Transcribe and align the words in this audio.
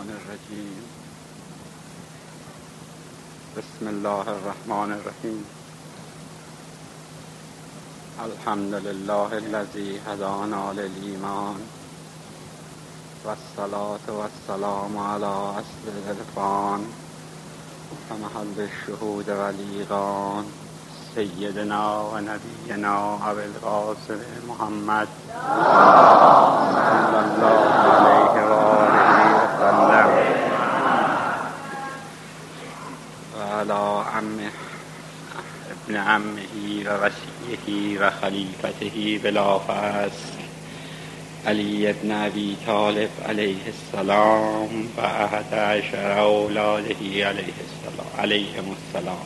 الشیطان 0.00 0.16
الرجیم 0.16 0.84
بسم 3.56 3.88
الله 3.88 4.28
الرحمن 4.28 4.92
الرحیم. 4.92 5.44
الحمد 8.24 8.74
لله 8.74 9.32
الذي 9.32 10.00
هدانا 10.06 10.72
للإيمان 10.72 11.60
والصلاة 13.24 14.06
والسلام 14.08 14.98
على 14.98 15.32
أصل 15.60 15.84
العرفان 15.92 16.80
ومحل 18.10 18.56
الشهود 18.70 19.30
والإيغان. 19.30 20.44
سيدنا 21.14 22.00
ونبينا 22.00 23.18
أبي 23.30 23.44
القاسم 23.44 24.20
محمد 24.48 25.08
صلى 26.90 27.20
الله 27.24 27.60
عليه 27.84 28.34
وآله 28.50 28.79
ابن 35.90 35.96
عمه 35.96 36.54
ووسيله 36.86 38.06
وخليفته 38.06 39.20
بلا 39.24 39.58
فصل. 39.58 40.40
علي 41.46 41.94
بن 42.02 42.10
أبي 42.10 42.56
طالب 42.66 43.10
عليه 43.28 43.62
السلام 43.66 44.88
وأحد 44.96 45.54
عشر 45.54 46.20
أولاده 46.20 47.26
عليه 47.26 47.56
السلام 47.66 48.06
عليهم 48.18 48.74
السلام. 48.78 49.24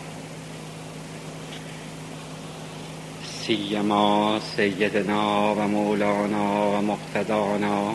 سيما 3.46 4.40
سيدنا 4.56 5.50
ومولانا 5.50 6.64
ومقتدانا 6.64 7.94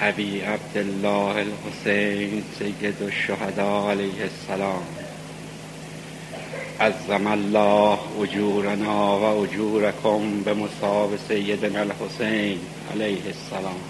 أبي 0.00 0.44
عبد 0.44 0.76
الله 0.76 1.42
الحسين 1.42 2.44
سيد 2.58 2.94
الشهداء 3.02 3.86
عليه 3.88 4.24
السلام. 4.24 5.05
عظم 6.80 7.28
الله 7.32 7.98
أجورنا 8.20 8.92
وأجوركم 8.92 10.42
بمصاب 10.46 11.10
سيدنا 11.28 11.82
الحسين 11.82 12.58
عليه 12.92 13.20
السلام. 13.28 13.80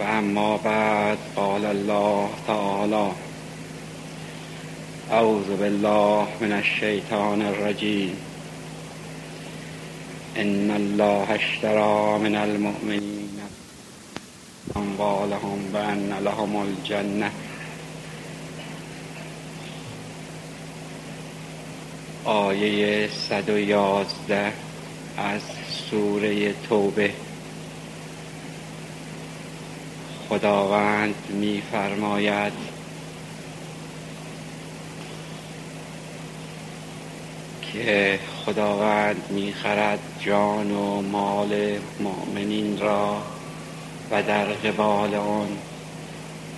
وأما 0.00 0.56
بعد 0.64 1.18
قال 1.36 1.64
الله 1.64 2.30
تعالى 2.46 3.12
أعوذ 5.12 5.56
بالله 5.60 6.26
من 6.40 6.52
الشيطان 6.52 7.42
الرجيم 7.42 8.14
إن 10.36 10.70
الله 10.70 11.34
اشترى 11.34 12.18
من 12.18 12.36
المؤمنين 12.36 13.38
أموالهم 14.76 15.58
بأن 15.72 16.20
لهم 16.24 16.62
الجنة. 16.62 17.30
آیه 22.24 23.08
111 23.28 24.52
از 25.16 25.40
سوره 25.90 26.52
توبه. 26.52 27.12
خداوند 30.28 31.14
میفرماید 31.30 32.52
که 37.72 38.18
خداوند 38.44 39.30
می‌خرد 39.30 39.98
جان 40.20 40.70
و 40.70 41.02
مال 41.02 41.78
مؤمنین 42.00 42.78
را 42.78 43.22
و 44.10 44.22
در 44.22 44.44
قبال 44.44 45.14
آن 45.14 45.58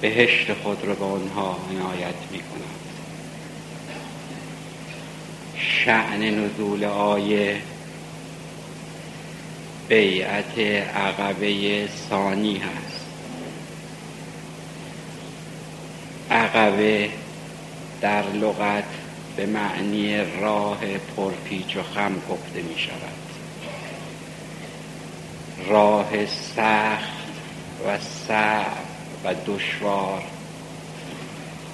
بهشت 0.01 0.53
خود 0.53 0.85
را 0.85 0.95
به 0.95 1.05
آنها 1.05 1.57
عنایت 1.71 2.15
می 2.31 2.39
کند 2.39 2.83
شعن 5.85 6.21
نزول 6.21 6.85
آیه 6.85 7.61
بیعت 9.89 10.59
عقبه 10.97 11.89
ثانی 12.09 12.57
هست. 12.57 13.07
عقبه 16.31 17.11
در 18.01 18.23
لغت 18.33 18.85
به 19.37 19.47
معنی 19.47 20.25
راه 20.41 20.79
پرپیچ 21.17 21.77
و 21.77 21.83
خم 21.83 22.15
گفته 22.31 22.63
می 22.63 22.79
شود. 22.79 23.23
راه 25.69 26.27
سخت 26.27 27.23
و 27.87 27.99
صعب 27.99 28.77
و 29.25 29.35
دشوار 29.47 30.23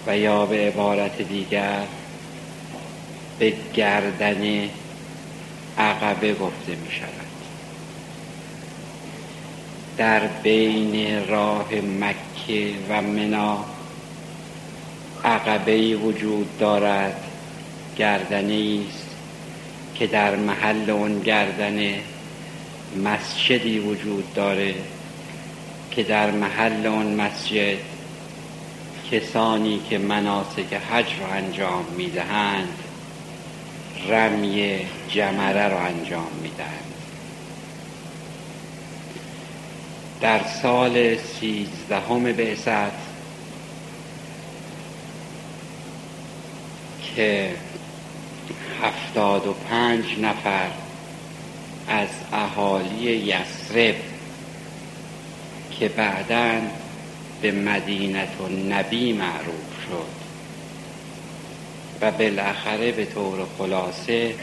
و 0.07 0.19
یا 0.19 0.47
به 0.47 0.57
عبارت 0.57 1.23
دیگر 1.23 1.87
به 3.39 3.53
گردن 3.75 4.69
عقبه 5.79 6.35
گفته 6.35 6.73
می 6.73 6.91
شود 6.91 7.13
در 9.97 10.27
بین 10.27 11.27
راه 11.29 11.75
مکه 11.75 12.75
و 12.89 13.03
منا 13.03 13.65
عقبه 15.25 15.97
وجود 15.97 16.59
دارد. 16.59 17.25
گردنه 17.99 18.81
است 18.89 19.07
که 19.95 20.07
در 20.07 20.37
محل 20.37 20.91
اون 20.91 21.21
گردنه 21.21 22.01
مسجدی 23.05 23.79
وجود 23.79 24.35
داره 24.35 24.75
که 25.91 26.03
در 26.03 26.31
محل 26.31 26.87
اون 26.87 27.15
مسجد 27.15 27.79
کسانی 29.11 29.81
که 29.91 29.99
مناسک 29.99 30.75
حج 30.91 31.07
رو 31.21 31.27
انجام 31.33 31.85
می‌دهند 31.97 32.88
رمی 34.07 34.79
جمره 35.09 35.69
رو 35.69 35.77
انجام 35.77 36.33
می‌دهند. 36.43 36.85
در 40.21 40.41
سال 40.63 41.17
سیزدهم 41.17 42.33
بعثت 42.33 43.09
که 47.17 47.51
هفتاد 48.83 49.47
و 49.47 49.53
پنج 49.53 50.05
نفر 50.19 50.71
از 51.89 52.09
اهالی 52.33 53.05
یسرب 53.05 53.97
که 55.71 55.89
بعدا 55.89 56.61
به 57.43 57.53
مدینت 57.53 58.41
و 58.41 58.49
نبی 58.49 59.13
معروف 59.13 59.85
شد. 59.89 60.18
و 62.01 62.11
بالاخره 62.11 62.93
به 62.93 63.05
طور 63.05 63.47
خلاصه 63.59 64.35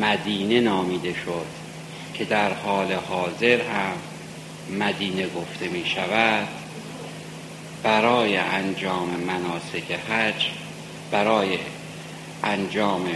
مدینه 0.00 0.60
نامیده 0.60 1.14
شد 1.14 1.46
که 2.14 2.24
در 2.24 2.52
حال 2.52 2.92
حاضر 2.92 3.60
هم 3.60 3.92
مدینه 4.78 5.26
گفته 5.28 5.68
می 5.68 5.86
شود 5.86 6.48
برای 7.82 8.36
انجام 8.36 9.08
مناسک 9.08 9.92
حج 9.92 10.46
برای 11.10 11.58
انجام 12.44 13.06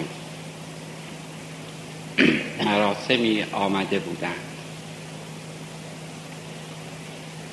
مراسمی 2.65 3.45
آمده 3.53 3.99
بودند. 3.99 4.33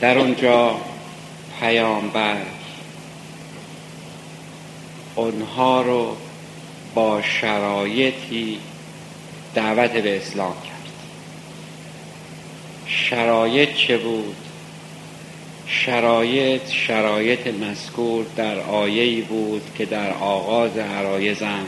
در 0.01 0.17
اونجا 0.17 0.75
پیامبر 1.59 2.37
اونها 5.19 5.81
رو 5.81 6.17
با 6.95 7.21
شرایطی 7.21 8.59
دعوت 9.55 9.91
به 9.91 10.17
اسلام 10.17 10.53
کرد. 10.53 10.93
شرایط 12.85 13.75
چه 13.75 13.97
بود؟ 13.97 14.35
شرایط 15.67 16.69
شرایط 16.69 17.47
مذکور 17.47 18.25
در 18.35 18.59
آیه‌ای 18.59 19.21
بود 19.21 19.61
که 19.77 19.85
در 19.85 20.13
آغاز 20.13 20.77
عرایزم 20.77 21.65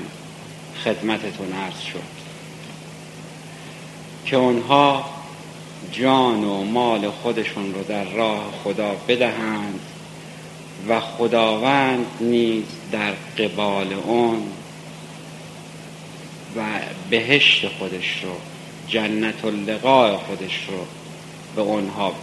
خدمتتون 0.83 1.53
عرض 1.53 1.81
شد. 1.81 2.21
که 4.25 4.35
اونها 4.35 5.05
جان 5.91 6.43
و 6.43 6.63
مال 6.63 7.09
خودشون 7.09 7.73
رو 7.73 7.83
در 7.83 8.03
راه 8.03 8.43
خدا 8.63 8.95
بدهند 9.07 9.79
و 10.87 10.99
خداوند 10.99 12.05
نیز 12.19 12.65
در 12.91 13.11
قبال 13.37 13.93
اون 13.93 14.43
و 16.55 16.63
بهشت 17.09 17.67
خودش 17.67 18.23
رو 18.23 18.31
جنت 18.87 19.45
اللقاء 19.45 20.17
خودش 20.17 20.65
رو 20.67 20.85
به 21.55 21.61
اونها 21.61 22.15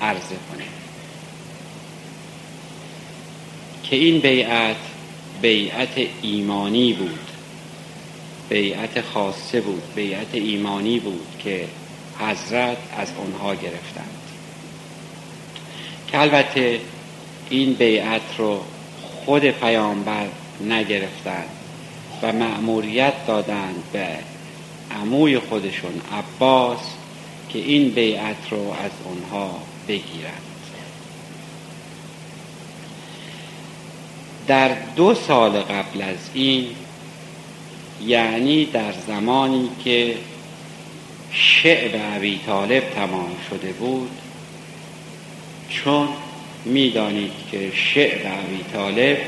عرضه 0.00 0.36
کنه. 0.52 0.64
که 3.82 3.96
این 3.96 4.20
بیعت 4.20 4.76
بیعت 5.42 5.98
ایمانی 6.22 6.92
بود 6.92 7.20
بیعت 8.48 9.00
خاصه 9.00 9.60
بود 9.60 9.82
بیعت 9.94 10.34
ایمانی 10.34 10.98
بود 10.98 11.26
که 11.38 11.68
حضرت 12.18 12.76
از 12.96 13.08
آنها 13.18 13.54
گرفتند. 13.54 14.18
که 16.08 16.20
البته 16.20 16.80
این 17.50 17.72
بیعت 17.72 18.22
رو 18.38 18.60
خود 19.24 19.44
پیامبر 19.44 20.26
نگرفتند 20.60 21.48
و 22.22 22.32
مأموریت 22.32 23.26
دادند 23.26 23.82
به 23.92 24.06
عموی 24.90 25.38
خودشون 25.38 26.00
عباس 26.12 26.80
که 27.48 27.58
این 27.58 27.88
بیعت 27.88 28.36
رو 28.50 28.58
از 28.58 28.90
اونها 29.04 29.60
بگیرند. 29.88 30.42
در 34.46 34.76
دو 34.96 35.14
سال 35.14 35.60
قبل 35.60 36.02
از 36.02 36.16
این 36.34 36.66
یعنی 38.06 38.64
در 38.64 38.92
زمانی 39.06 39.68
که 39.84 40.16
شعب 41.30 41.96
عبی 41.96 42.40
طالب 42.46 42.90
تمام 42.90 43.30
شده 43.50 43.72
بود 43.72 44.10
چون 45.68 46.08
می‌دانید 46.64 47.32
که 47.50 47.70
شعب 47.74 48.26
عبی 48.26 48.64
طالب 48.72 49.18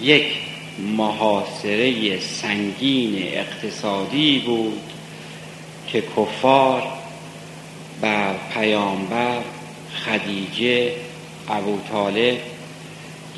یک 0.00 0.26
محاصره 0.96 2.20
سنگین 2.20 3.14
اقتصادی 3.16 4.38
بود 4.38 4.80
که 5.86 6.02
کفار 6.16 6.82
بر 8.00 8.34
پیامبر 8.54 9.42
خدیجه 10.04 10.92
ابو 11.48 11.78
طالب 11.90 12.38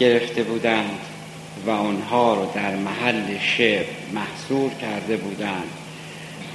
گرفته 0.01 0.43
بودند 0.43 0.99
و 1.67 1.71
آنها 1.71 2.35
رو 2.35 2.51
در 2.55 2.77
محل 2.77 3.39
شعب 3.41 3.87
محصور 4.15 4.71
کرده 4.81 5.17
بودند 5.17 5.71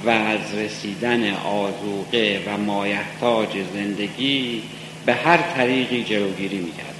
و 0.04 0.10
از 0.10 0.54
رسیدن 0.54 1.34
آزوقه 1.34 2.42
و 2.46 2.56
مایحتاج 2.56 3.48
زندگی 3.74 4.62
به 5.06 5.14
هر 5.14 5.36
طریقی 5.36 6.04
جلوگیری 6.04 6.58
می‌کردند 6.58 6.92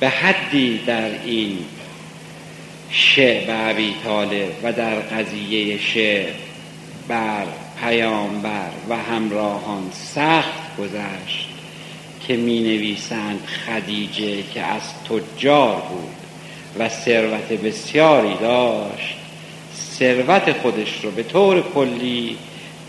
به 0.00 0.08
حدی 0.08 0.78
در 0.86 1.10
این 1.24 1.58
شعب 2.90 3.50
عبی 3.50 3.94
طالب 4.04 4.50
و 4.62 4.72
در 4.72 4.94
قضیه 4.94 5.78
شعب 5.78 6.34
بر 7.08 7.46
پیامبر 7.80 8.70
و 8.88 8.96
همراهان 8.96 9.90
سخت 9.92 10.76
گذشت 10.78 11.48
که 12.26 12.36
می 12.36 12.60
نویسند 12.60 13.40
خدیجه 13.66 14.42
که 14.54 14.62
از 14.62 14.82
تجار 15.04 15.80
بود 15.80 16.16
و 16.78 16.88
ثروت 16.88 17.52
بسیاری 17.52 18.34
داشت. 18.40 19.16
ثروت 19.98 20.52
خودش 20.52 21.04
رو 21.04 21.10
به 21.10 21.22
طور 21.22 21.62
کلی 21.74 22.36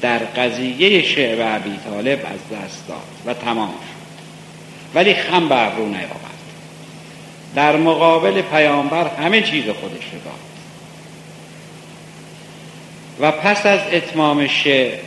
در 0.01 0.17
قضیه 0.17 1.03
شعب 1.03 1.41
عبی 1.41 1.79
طالب 1.89 2.19
از 2.19 2.57
دست 2.57 2.87
داد 2.87 2.97
و 3.25 3.33
تمام 3.33 3.69
شد. 3.69 3.99
ولی 4.95 5.13
خم 5.13 5.49
به 5.49 5.67
ابرو 5.67 5.85
نیاورد 5.85 6.39
در 7.55 7.77
مقابل 7.77 8.41
پیامبر 8.41 9.07
همه 9.07 9.41
چیز 9.41 9.63
خودش 9.63 10.05
داد 10.25 10.49
و 13.19 13.31
پس 13.31 13.65
از 13.65 13.79
اتمام 13.91 14.47
شعر 14.47 14.99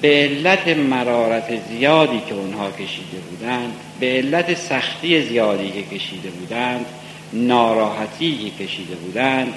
به 0.00 0.08
علت 0.08 0.68
مرارت 0.68 1.68
زیادی 1.68 2.20
که 2.28 2.34
اونها 2.34 2.70
کشیده 2.70 3.18
بودند 3.30 3.72
به 4.00 4.06
علت 4.06 4.54
سختی 4.54 5.22
زیادی 5.22 5.70
که 5.70 5.96
کشیده 5.96 6.30
بودند 6.30 6.86
ناراحتی 7.32 8.38
که 8.38 8.64
کشیده 8.64 8.94
بودند 8.94 9.54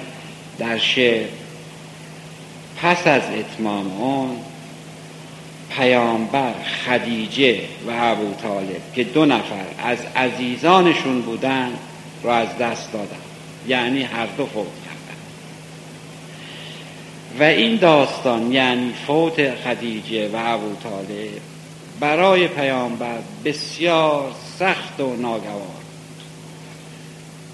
در 0.58 0.78
شعر 0.78 1.26
پس 2.82 3.06
از 3.06 3.22
اتمام 3.22 4.02
اون 4.02 4.36
پیامبر 5.70 6.54
خدیجه 6.86 7.60
و 7.86 7.90
ابو 7.90 8.34
طالب 8.42 8.92
که 8.94 9.04
دو 9.04 9.24
نفر 9.24 9.64
از 9.84 9.98
عزیزانشون 10.16 11.20
بودند 11.20 11.78
را 12.22 12.36
از 12.36 12.58
دست 12.58 12.92
دادن. 12.92 13.16
یعنی 13.68 14.02
هر 14.02 14.26
دو 14.26 14.46
فوت 14.46 14.66
کردن. 14.84 14.98
و 17.38 17.42
این 17.42 17.76
داستان 17.76 18.52
یعنی 18.52 18.92
فوت 19.06 19.54
خدیجه 19.54 20.28
و 20.28 20.36
ابو 20.36 20.76
طالب 20.82 21.40
برای 22.00 22.48
پیامبر 22.48 23.18
بسیار 23.44 24.32
سخت 24.58 25.00
و 25.00 25.16
ناگوار 25.16 25.78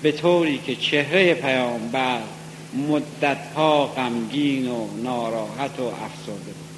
به 0.02 0.12
طوری 0.12 0.60
که 0.66 0.76
چهره 0.76 1.34
پیامبر 1.34 2.20
مدتها 2.74 3.86
غمگین 3.86 4.68
و 4.68 4.86
ناراحت 5.02 5.80
و 5.80 5.84
افسرده 5.84 6.52
بود. 6.52 6.74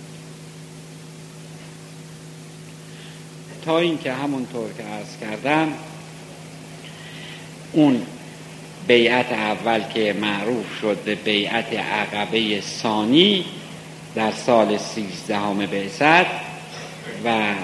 تا 3.64 3.78
اینکه 3.78 4.12
همونطور 4.12 4.72
که 4.72 4.82
عرض 4.82 5.16
کردم 5.20 5.72
اون 7.72 8.02
بیعت 8.86 9.32
اول 9.32 9.82
که 9.94 10.16
معروف 10.20 10.66
شد 10.80 10.98
به 11.04 11.14
بیعت 11.14 11.72
عقبه 11.72 12.60
ثانی 12.60 13.44
در 14.14 14.32
سال 14.32 14.78
سیزدهم 14.78 15.66
بعثت 15.66 16.26
و 17.24 17.54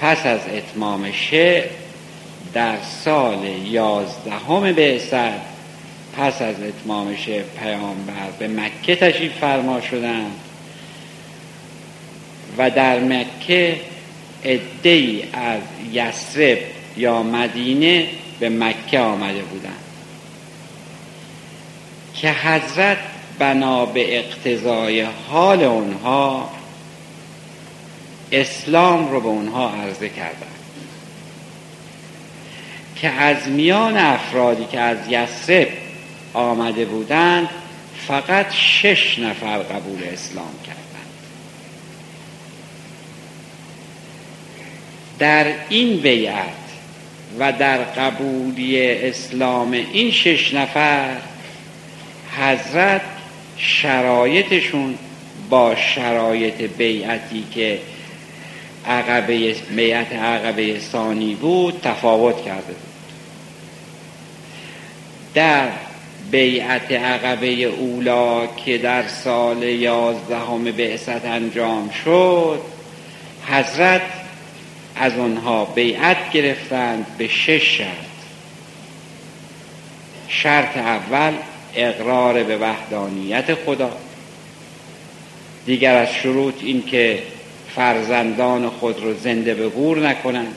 پس 0.00 0.26
از 0.26 0.40
اتمام 0.52 1.12
شعر 1.12 1.64
در 2.52 2.76
سال 3.04 3.44
یازدهم 3.64 4.72
بعثت 4.72 5.49
پس 6.20 6.42
از 6.42 6.62
اتمام 6.62 7.16
شعر 7.16 7.42
پیامبر 7.42 8.30
به 8.38 8.48
مکه 8.48 8.96
تشریف 8.96 9.32
فرما 9.32 9.80
شدند 9.80 10.40
و 12.58 12.70
در 12.70 13.00
مکه 13.00 13.80
ای 14.82 15.22
از 15.32 15.60
یسرب 15.92 16.58
یا 16.96 17.22
مدینه 17.22 18.06
به 18.40 18.48
مکه 18.48 18.98
آمده 18.98 19.42
بودند 19.42 19.84
که 22.14 22.30
حضرت 22.30 22.98
بنا 23.38 23.86
به 23.86 24.18
اقتضای 24.18 25.00
حال 25.00 25.62
اونها 25.62 26.50
اسلام 28.32 29.10
رو 29.10 29.20
به 29.20 29.28
اونها 29.28 29.70
عرضه 29.70 30.08
کردند 30.08 30.60
که 32.96 33.08
از 33.08 33.48
میان 33.48 33.96
افرادی 33.96 34.64
که 34.64 34.80
از 34.80 34.98
یسرب 35.08 35.68
آمده 36.34 36.84
بودند 36.84 37.48
فقط 38.06 38.52
شش 38.52 39.18
نفر 39.18 39.58
قبول 39.58 40.04
اسلام 40.12 40.54
کردند. 40.66 40.80
در 45.18 45.46
این 45.68 45.96
بیعت 45.96 46.46
و 47.38 47.52
در 47.52 47.78
قبولی 47.78 48.90
اسلام 48.90 49.72
این 49.72 50.10
شش 50.10 50.54
نفر 50.54 51.16
حضرت 52.38 53.02
شرایطشون 53.56 54.98
با 55.50 55.76
شرایط 55.76 56.62
بیعتی 56.62 57.44
که 57.54 57.78
عقبه 58.86 59.52
بیعت 59.52 60.12
عقبه 60.12 60.80
ثانی 60.80 61.34
بود 61.34 61.80
تفاوت 61.84 62.44
کرده 62.44 62.72
بود. 62.72 62.90
در 65.34 65.68
بیعت 66.30 66.92
عقبه 66.92 67.64
اولا 67.64 68.46
که 68.46 68.78
در 68.78 69.08
سال 69.08 69.62
یازدهم 69.62 70.64
بعثت 70.64 71.24
انجام 71.24 71.90
شد 72.04 72.60
حضرت 73.46 74.02
از 74.96 75.18
آنها 75.18 75.64
بیعت 75.64 76.30
گرفتند 76.30 77.06
به 77.18 77.28
شش 77.28 77.78
شرط. 77.78 78.10
شرط 80.28 80.76
اول 80.76 81.32
اقرار 81.74 82.42
به 82.42 82.56
وحدانیت 82.56 83.54
خدا. 83.54 83.96
دیگر 85.66 85.96
از 85.96 86.12
شروط 86.12 86.54
این 86.60 86.82
که 86.82 87.22
فرزندان 87.74 88.68
خود 88.68 89.02
رو 89.02 89.14
زنده 89.14 89.54
به 89.54 89.68
گور 89.68 90.08
نکنند 90.08 90.54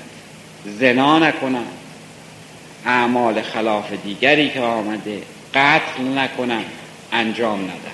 زنا 0.66 1.20
نکنند. 1.20 1.78
اعمال 2.86 3.42
خلاف 3.42 3.94
دیگری 4.04 4.50
که 4.50 4.60
آمده 4.60 5.22
قتل 5.54 6.18
نکنند 6.18 6.72
انجام 7.12 7.60
ندن 7.60 7.94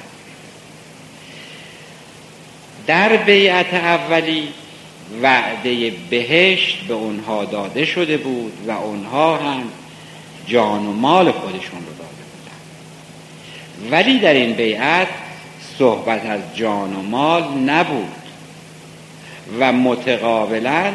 در 2.87 3.17
بیعت 3.17 3.73
اولی 3.73 4.47
وعده 5.21 5.93
بهشت 6.09 6.77
به 6.87 6.93
اونها 6.93 7.45
داده 7.45 7.85
شده 7.85 8.17
بود 8.17 8.53
و 8.67 8.71
اونها 8.71 9.37
هم 9.37 9.63
جان 10.47 10.85
و 10.85 10.93
مال 10.93 11.31
خودشون 11.31 11.79
رو 11.79 11.93
داده 11.97 12.23
بودن. 12.31 13.97
ولی 13.97 14.19
در 14.19 14.33
این 14.33 14.53
بیعت 14.53 15.07
صحبت 15.77 16.25
از 16.25 16.41
جان 16.55 16.95
و 16.95 17.01
مال 17.01 17.43
نبود 17.43 18.11
و 19.59 19.71
متقابلا 19.71 20.93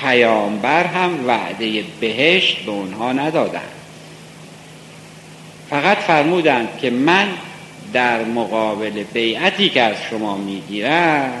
پیامبر 0.00 0.86
هم 0.86 1.26
وعده 1.26 1.84
بهشت 2.00 2.56
به 2.56 2.70
اونها 2.70 3.12
ندادند 3.12 3.83
فقط 5.70 5.98
فرمودند 5.98 6.68
که 6.80 6.90
من 6.90 7.28
در 7.92 8.24
مقابل 8.24 9.04
بیعتی 9.12 9.68
که 9.68 9.82
از 9.82 9.96
شما 10.10 10.36
می‌گیرم 10.36 11.32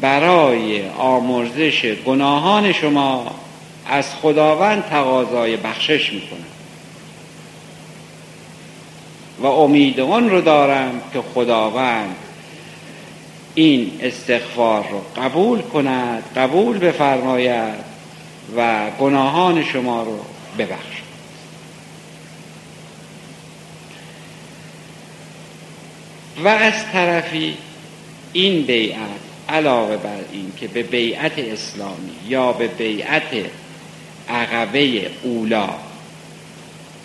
برای 0.00 0.88
آمرزش 0.88 1.94
گناهان 2.06 2.72
شما 2.72 3.30
از 3.86 4.14
خداوند 4.14 4.84
تقاضای 4.84 5.56
بخشش 5.56 6.12
می‌کنم. 6.12 6.44
و 9.42 9.46
امید 9.46 10.00
اون 10.00 10.30
رو 10.30 10.40
دارم 10.40 11.00
که 11.12 11.22
خداوند 11.34 12.16
این 13.54 13.90
استغفار 14.02 14.84
رو 14.90 15.22
قبول 15.22 15.62
کند 15.62 16.22
قبول 16.36 16.78
بفرماید 16.78 17.74
و 18.56 18.90
گناهان 19.00 19.64
شما 19.64 20.02
رو 20.02 20.18
ببخشد. 20.58 21.07
و 26.44 26.48
از 26.48 26.92
طرفی 26.92 27.56
این 28.32 28.62
بیعت 28.62 29.20
علاوه 29.48 29.96
بر 29.96 30.20
این 30.32 30.52
که 30.60 30.68
به 30.68 30.82
بیعت 30.82 31.38
اسلامی 31.38 32.12
یا 32.28 32.52
به 32.52 32.66
بیعت 32.68 33.22
عقبه 34.28 35.10
اولا 35.22 35.68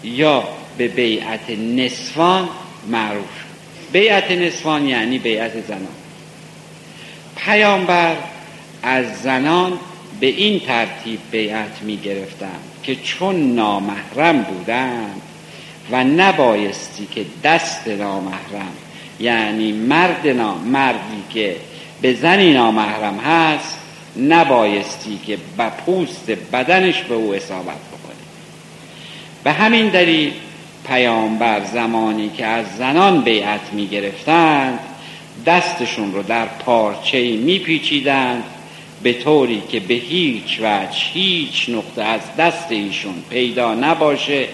یا 0.03 0.43
به 0.77 0.87
بیعت 0.87 1.49
نسوان 1.49 2.49
معروف 2.87 3.43
بیعت 3.91 4.31
نسوان 4.31 4.85
یعنی 4.87 5.19
بیعت 5.19 5.61
زنان. 5.67 5.87
پیامبر 7.35 8.15
از 8.83 9.21
زنان 9.21 9.79
به 10.19 10.27
این 10.27 10.59
ترتیب 10.59 11.19
بیعت 11.31 11.81
می 11.81 11.97
گرفتن 11.97 12.59
که 12.83 12.95
چون 12.95 13.55
نامحرم 13.55 14.43
بودند 14.43 15.21
و 15.91 16.03
نبایستی 16.03 17.07
که 17.15 17.25
دست 17.43 17.87
نامحرم 17.87 18.71
یعنی 19.23 19.71
مرد 19.71 20.27
نام 20.27 20.57
مردی 20.57 21.23
که 21.33 21.55
به 22.01 22.13
زنی 22.13 22.53
نامحرم 22.53 23.17
هست 23.17 23.77
نبایستی 24.17 25.19
که 25.27 25.37
به 25.57 25.69
پوست 25.85 26.31
بدنش 26.53 27.01
به 27.01 27.15
او 27.15 27.33
اصابت 27.33 27.65
بکنه. 27.65 28.15
به 29.43 29.51
همین 29.51 29.89
دلیل 29.89 30.31
پیامبر 30.87 31.61
زمانی 31.73 32.29
که 32.37 32.45
از 32.45 32.65
زنان 32.77 33.21
بیعت 33.21 33.73
می 33.73 33.87
گرفتند 33.87 34.79
دستشون 35.45 36.13
رو 36.13 36.23
در 36.23 36.45
پارچه 36.45 37.37
می 37.37 37.59
پیچیدند 37.59 38.43
به 39.03 39.13
طوری 39.13 39.63
که 39.69 39.79
به 39.79 39.93
هیچ 39.93 40.59
وجه 40.59 40.97
هیچ 41.13 41.69
نقطه 41.69 42.03
از 42.03 42.21
دست 42.37 42.71
ایشون 42.71 43.23
پیدا 43.29 43.73
نباشه 43.73 44.47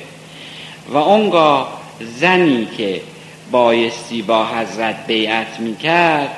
و 0.89 0.97
اونگاه 0.97 1.81
زنی 2.19 2.67
که 2.77 3.01
بایستی 3.51 4.21
با 4.21 4.47
حضرت 4.47 5.07
بیعت 5.07 5.59
می‌کرد 5.59 6.35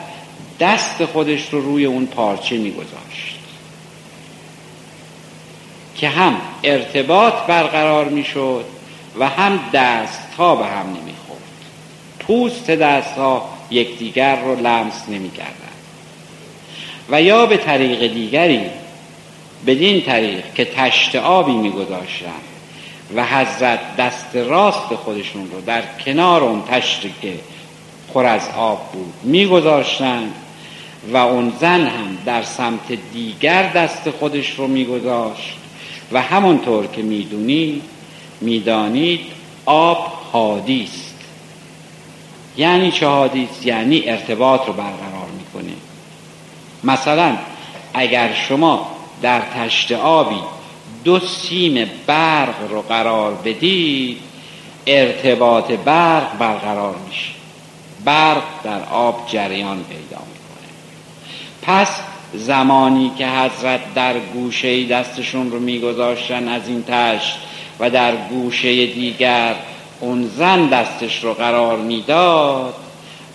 دست 0.59 1.05
خودش 1.05 1.49
رو 1.53 1.61
روی 1.61 1.85
اون 1.85 2.05
پارچه 2.05 2.57
میگذاشت. 2.57 3.39
که 5.95 6.09
هم 6.09 6.41
ارتباط 6.63 7.33
برقرار 7.33 8.05
می‌شد 8.05 8.65
و 9.19 9.29
هم 9.29 9.59
دست 9.73 10.33
ها 10.37 10.55
به 10.55 10.65
هم 10.65 10.85
نمی‌خورد. 10.85 11.41
پوست 12.19 12.71
دست 12.71 13.17
ها 13.17 13.49
یکدیگر 13.71 14.41
رو 14.41 14.55
لمس 14.55 15.09
نمی‌کردن 15.09 15.71
و 17.09 17.21
یا 17.21 17.45
به 17.45 17.57
طریق 17.57 18.13
دیگری 18.13 18.61
بدین 19.67 20.01
طریق 20.01 20.53
که 20.53 20.65
تشت 20.65 21.15
آبی 21.15 21.51
میگذاشتن 21.51 22.50
و 23.15 23.25
حضرت 23.25 23.95
دست 23.95 24.35
راست 24.35 24.95
خودشون 24.95 25.51
رو 25.51 25.61
در 25.61 25.83
کنار 26.05 26.43
اون 26.43 26.63
تشتی 26.63 27.13
که 27.21 27.39
خور 28.13 28.25
از 28.25 28.49
آب 28.57 28.91
بود 28.91 29.13
میگذاشتن 29.23 30.31
و 31.13 31.17
اون 31.17 31.53
زن 31.59 31.87
هم 31.87 32.17
در 32.25 32.43
سمت 32.43 32.91
دیگر 33.13 33.71
دست 33.71 34.09
خودش 34.09 34.49
رو 34.49 34.67
میگذاشت 34.67 35.53
و 36.11 36.21
همونطور 36.21 36.87
که 36.87 37.01
می‌دونید 37.01 37.81
می‌دانید 38.41 39.19
آب 39.65 40.11
حادیست. 40.31 41.15
یعنی 42.57 42.91
چه 42.91 43.07
حادیست؟ 43.07 43.65
یعنی 43.65 44.09
ارتباط 44.09 44.67
رو 44.67 44.73
برقرار 44.73 45.27
می‌کنه. 45.37 45.73
مثلا 46.83 47.37
اگر 47.93 48.33
شما 48.33 48.87
در 49.21 49.41
تشت 49.41 49.91
آبی 49.91 50.41
دو 51.03 51.19
سیم 51.19 51.89
برق 52.07 52.69
رو 52.69 52.81
قرار 52.81 53.33
بدید 53.33 54.17
ارتباط 54.87 55.71
برق 55.71 56.37
برقرار 56.37 56.95
میشه. 57.07 57.31
برق 58.05 58.43
در 58.63 58.83
آب 58.91 59.27
جریان 59.27 59.83
پیدا 59.83 60.21
می‌کنه. 60.21 60.67
پس 61.61 61.99
زمانی 62.33 63.11
که 63.17 63.27
حضرت 63.27 63.93
در 63.93 64.19
گوشه 64.19 64.85
دستشون 64.85 65.51
رو 65.51 65.59
میگذاشتن 65.59 66.47
از 66.47 66.67
این 66.67 66.83
تشت 66.87 67.37
و 67.79 67.89
در 67.89 68.15
گوشه 68.15 68.85
دیگر 68.85 69.55
اون 69.99 70.31
زن 70.37 70.67
دستش 70.67 71.23
رو 71.23 71.33
قرار 71.33 71.77
می‌داد 71.77 72.73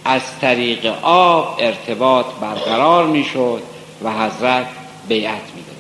از 0.05 0.23
طریق 0.41 0.95
آب 1.03 1.57
ارتباط 1.59 2.27
برقرار 2.41 3.07
می‌شد 3.07 3.63
و 4.05 4.13
حضرت 4.13 4.67
بیعت 5.09 5.43
می 5.57 5.76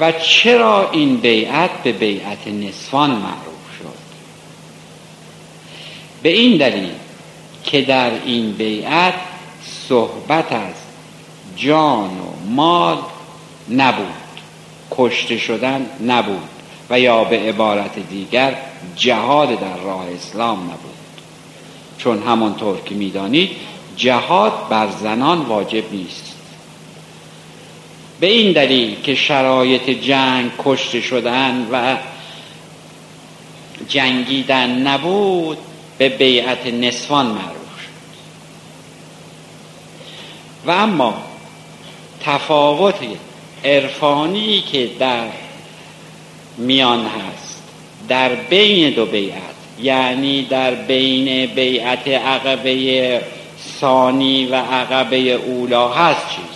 و 0.00 0.12
چرا 0.12 0.90
این 0.90 1.16
بیعت 1.16 1.70
به 1.82 1.92
بیعت 1.92 2.48
نصفان 2.48 3.10
معروف 3.10 3.78
شد؟ 3.78 3.98
به 6.22 6.28
این 6.28 6.56
دلیل 6.56 6.92
که 7.64 7.82
در 7.82 8.10
این 8.24 8.52
بیعت 8.52 9.14
صحبت 9.88 10.52
از 10.52 10.74
جان 11.56 12.10
و 12.18 12.50
مال 12.50 12.98
نبود 13.70 14.06
کشته 14.90 15.38
شدن 15.38 15.86
نبود 16.06 16.48
و 16.90 17.00
یا 17.00 17.24
به 17.24 17.38
عبارت 17.38 17.98
دیگر 18.10 18.56
جهاد 18.96 19.60
در 19.60 19.76
راه 19.76 20.06
اسلام 20.14 20.58
نبود. 20.58 20.96
چون 21.98 22.22
همانطور 22.22 22.80
که 22.80 22.94
می‌دانید 22.94 23.50
جهاد 23.96 24.68
بر 24.68 24.88
زنان 24.90 25.38
واجب 25.38 25.92
نیست. 25.92 26.25
به 28.20 28.26
این 28.26 28.52
دلیل 28.52 29.00
که 29.02 29.14
شرایط 29.14 29.90
جنگ 29.90 30.50
کشته 30.58 31.00
شدن 31.00 31.68
و 31.72 31.96
جنگیدن 33.88 34.70
نبود 34.70 35.58
به 35.98 36.08
بیعت 36.08 36.66
نسوان 36.66 37.26
معروف 37.26 37.80
شد. 37.82 37.96
و 40.66 40.70
اما 40.70 41.14
تفاوت 42.20 42.98
عرفانی 43.64 44.60
که 44.60 44.90
در 44.98 45.28
میان 46.56 47.06
هست 47.06 47.62
در 48.08 48.34
بین 48.34 48.90
دو 48.90 49.06
بیعت 49.06 49.40
یعنی 49.82 50.42
در 50.42 50.74
بین 50.74 51.46
بیعت 51.46 52.08
عقبه 52.08 53.20
ثانی 53.80 54.46
و 54.46 54.54
عقبه 54.54 55.16
اولا 55.16 55.88
هست 55.88 56.28
چیز؟ 56.28 56.55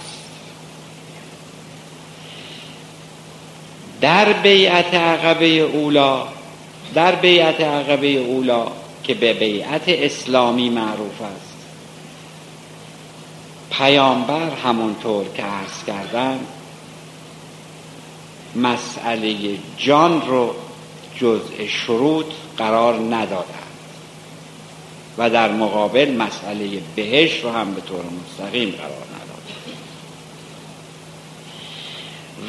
در 4.00 4.32
بیعت 4.32 4.94
عقبه 4.94 5.46
اولا 5.46 6.26
در 6.94 7.14
بیعت 7.14 7.60
عقبه 7.60 8.06
اولا 8.06 8.66
که 9.02 9.14
به 9.14 9.32
بیعت 9.32 9.82
اسلامی 9.86 10.70
معروف 10.70 11.22
است. 11.22 11.50
پیامبر 13.70 14.50
همونطور 14.50 15.24
که 15.36 15.42
عرض 15.42 15.84
کردم 15.86 16.40
مسئله 18.56 19.58
جان 19.76 20.26
رو 20.26 20.54
جزء 21.16 21.66
شروط 21.68 22.26
قرار 22.56 22.94
ندادند 22.94 23.70
و 25.18 25.30
در 25.30 25.52
مقابل 25.52 26.16
مسئله 26.16 26.82
بهش 26.96 27.40
رو 27.40 27.50
هم 27.50 27.74
به 27.74 27.80
طور 27.80 28.04
مستقیم 28.04 28.70
قرار 28.70 28.90
ندادند 28.90 29.30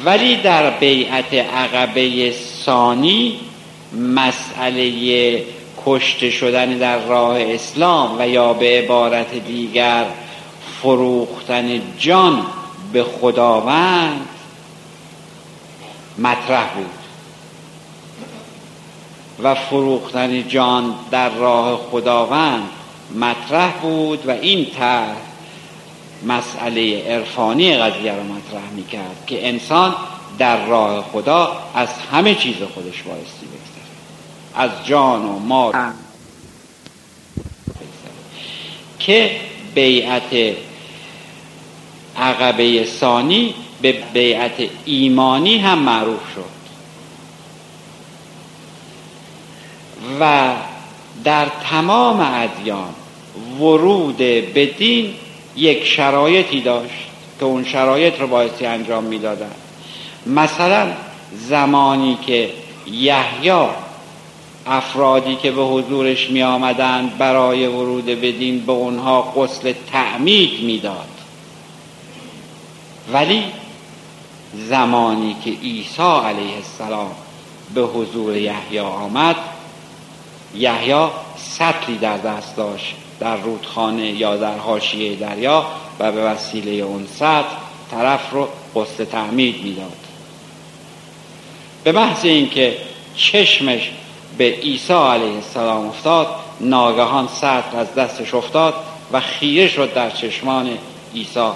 ولی 0.04 0.36
در 0.36 0.70
بیعت 0.70 1.34
عقبه 1.34 2.32
ثانی 2.64 3.40
مسئله 3.92 5.42
کشته 5.86 6.30
شدن 6.30 6.78
در 6.78 6.98
راه 6.98 7.40
اسلام 7.40 8.16
و 8.18 8.28
یا 8.28 8.52
به 8.52 8.78
عبارت 8.78 9.34
دیگر 9.34 10.04
فروختن 10.82 11.82
جان 11.98 12.46
به 12.92 13.04
خداوند 13.04 14.28
مطرح 16.18 16.74
بود. 16.74 16.86
و 19.42 19.54
فروختن 19.54 20.48
جان 20.48 20.94
در 21.10 21.28
راه 21.28 21.80
خداوند 21.90 22.68
مطرح 23.14 23.72
بود 23.72 24.26
و 24.26 24.30
این 24.30 24.66
طرح 24.70 25.16
مسئله 26.26 27.02
عرفانی 27.08 27.76
قضیه 27.76 28.12
رو 28.12 28.22
مطرح 28.22 28.70
می‌کرد 28.76 29.24
که 29.26 29.48
انسان 29.48 29.94
در 30.38 30.66
راه 30.66 31.04
خدا 31.12 31.62
از 31.74 31.88
همه 32.12 32.34
چیز 32.34 32.56
خودش 32.56 33.02
بایستی 33.02 33.46
بگذره. 33.46 33.82
از 34.54 34.70
جان 34.86 35.22
و 35.22 35.38
مال. 35.38 35.72
که 38.98 39.40
بیعت 39.74 40.56
عقبه 42.16 42.84
ثانی 42.84 43.54
به 43.82 43.92
بیعت 44.12 44.68
ایمانی 44.84 45.58
هم 45.58 45.78
معروف 45.78 46.20
شد. 46.34 46.52
و 50.20 50.52
در 51.24 51.46
تمام 51.70 52.20
ادیان 52.20 52.94
ورود 53.60 54.16
به 54.16 54.74
دین 54.78 55.14
یک 55.56 55.84
شرایطی 55.84 56.60
داشت 56.60 56.94
که 57.38 57.44
اون 57.44 57.64
شرایط 57.64 58.20
رو 58.20 58.26
بایستی 58.26 58.66
انجام 58.66 59.04
می‌دادن. 59.04 59.50
مثلا 60.26 60.92
زمانی 61.48 62.18
که 62.26 62.50
یحیی 62.86 63.68
افرادی 64.66 65.36
که 65.36 65.50
به 65.50 65.62
حضورش 65.62 66.30
می 66.30 66.42
آمدند 66.42 67.18
برای 67.18 67.66
ورود 67.66 68.04
به 68.04 68.32
دین 68.32 68.66
به 68.66 68.72
اونها 68.72 69.22
قسل 69.22 69.72
تعمید 69.92 70.60
می‌داد. 70.62 71.08
ولی 73.12 73.44
زمانی 74.54 75.36
که 75.44 75.50
عیسی 75.50 76.02
علیه 76.02 76.56
السلام 76.56 77.10
به 77.74 77.82
حضور 77.82 78.36
یحیی 78.36 78.78
آمد 78.78 79.36
یحیی 80.54 81.06
سطلی 81.36 81.98
در 81.98 82.16
دست 82.16 82.56
داشت. 82.56 82.94
در 83.22 83.36
رودخانه 83.36 84.10
یا 84.10 84.36
در 84.36 84.58
حاشیه 84.58 85.16
دریا 85.16 85.66
و 85.98 86.12
به 86.12 86.22
وسیله 86.22 86.70
اون 86.70 87.06
سطل 87.14 87.44
طرف 87.90 88.30
رو 88.30 88.48
قصد 88.74 89.04
تعمید 89.04 89.64
می‌داد. 89.64 89.96
به 91.84 91.92
محض 91.92 92.24
اینکه 92.24 92.76
چشمش 93.16 93.90
به 94.38 94.44
عیسی 94.44 94.92
علیه 94.92 95.34
السلام 95.34 95.88
افتاد 95.88 96.26
ناگهان 96.60 97.28
سطل 97.28 97.76
از 97.76 97.94
دستش 97.94 98.34
افتاد 98.34 98.74
و 99.12 99.20
خیره 99.20 99.68
شد 99.68 99.94
در 99.94 100.10
چشمان 100.10 100.78
عیسی. 101.14 101.50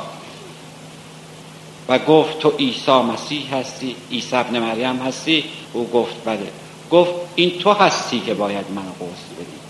و 1.88 1.98
گفت 1.98 2.38
تو 2.38 2.50
عیسی 2.58 2.92
مسیح 2.92 3.54
هستی 3.54 3.96
عیسی 4.10 4.36
ابن 4.36 4.58
مریم 4.58 4.96
هستی؟ 4.96 5.44
او 5.72 5.90
گفت 5.90 6.14
بله. 6.24 6.50
گفت 6.90 7.12
این 7.34 7.58
تو 7.58 7.72
هستی 7.72 8.20
که 8.20 8.34
باید 8.34 8.64
من 8.74 8.82
قوست 8.98 9.30
بدی. 9.36 9.65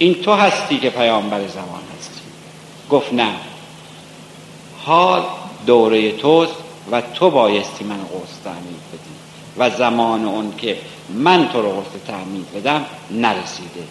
این 0.00 0.14
تو 0.14 0.32
هستی 0.32 0.78
که 0.78 0.90
پیامبر 0.90 1.46
زمان 1.46 1.80
هستی. 1.98 2.20
گفت 2.90 3.12
نه. 3.12 3.34
حال 4.78 5.22
دوره 5.66 6.12
توست 6.12 6.54
و 6.92 7.00
تو 7.00 7.30
بایستی 7.30 7.84
من 7.84 7.96
قوست 7.96 8.44
تعمید 8.44 8.80
بدی 8.92 9.10
و 9.58 9.70
زمان 9.70 10.24
اون 10.24 10.54
که 10.58 10.76
من 11.08 11.48
تو 11.48 11.62
رو 11.62 11.70
قوست 11.70 12.06
تعمید 12.06 12.52
بدم 12.54 12.84
نرسیده 13.10 13.82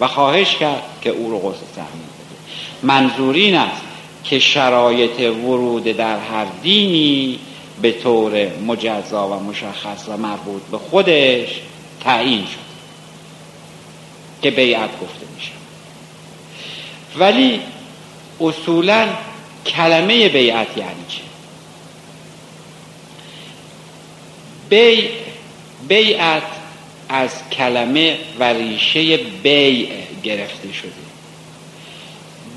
و 0.00 0.06
خواهش 0.06 0.56
کرد 0.56 0.82
که 1.00 1.10
او 1.10 1.30
رو 1.30 1.38
قوست 1.38 1.74
تعمید 1.76 1.92
بده. 1.92 2.38
منظور 2.82 3.34
این 3.34 3.54
است 3.54 3.82
که 4.24 4.38
شرایط 4.38 5.20
ورود 5.20 5.84
در 5.84 6.18
هر 6.18 6.46
دینی 6.62 7.38
به 7.82 7.92
طور 7.92 8.58
مجزا 8.66 9.28
و 9.28 9.42
مشخص 9.42 10.08
و 10.08 10.16
مربوط 10.16 10.62
به 10.62 10.78
خودش 10.78 11.60
تعیین 12.00 12.44
شد 12.44 12.72
که 14.42 14.50
بیعت 14.50 14.90
میشه 14.90 15.21
ولی 17.18 17.60
اصولا 18.40 19.08
کلمه 19.66 20.28
بیعت 20.28 20.76
یعنی 20.76 21.04
چه 21.08 21.22
بی 24.72 25.08
بیعت 25.88 26.42
از 27.08 27.30
کلمه 27.52 28.18
و 28.38 28.44
ریشه 28.44 29.16
بیع 29.16 29.88
گرفته 30.22 30.72
شده. 30.72 30.92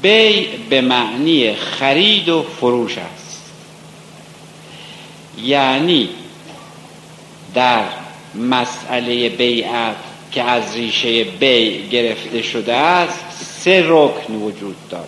بی 0.02 0.48
به 0.70 0.82
معنی 0.82 1.56
خرید 1.56 2.30
و 2.30 2.44
فروش 2.44 2.98
است. 2.98 3.52
یعنی 5.41 6.10
در 7.54 7.84
مسئله 8.36 9.30
بیعت 9.30 9.96
که 10.32 10.44
از 10.44 10.76
ریشه 10.76 11.24
بی 11.24 11.88
گرفته 11.89 12.41
شده 12.41 12.74
است 12.74 13.25
سه 13.65 13.84
رکن 13.88 14.34
وجود 14.34 14.75
دارد. 14.89 15.08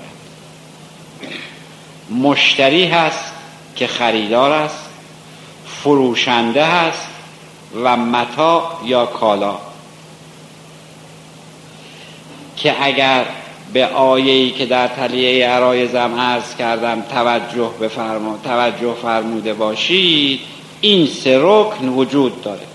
مشتری 2.09 2.85
هست 2.85 3.33
که 3.75 3.87
خریدار 3.87 4.51
است 4.51 4.89
فروشنده 5.65 6.65
هست 6.65 7.07
و 7.83 7.97
متا 7.97 8.81
یا 8.85 9.05
کالا. 9.05 9.57
که 12.57 12.85
اگر 12.85 13.25
به 13.73 13.85
آیه‌ای 13.87 14.51
که 14.51 14.65
در 14.65 14.87
تلیه 14.87 15.47
عرایزم 15.47 16.19
عرض 16.19 16.55
کردم 16.55 17.01
توجه 17.01 17.71
بفرما 17.81 18.39
توجه 18.43 18.93
فرموده 19.01 19.53
باشید 19.53 20.39
این 20.81 21.07
سه 21.07 21.39
رکن 21.41 21.89
وجود 21.89 22.41
داره. 22.41 22.67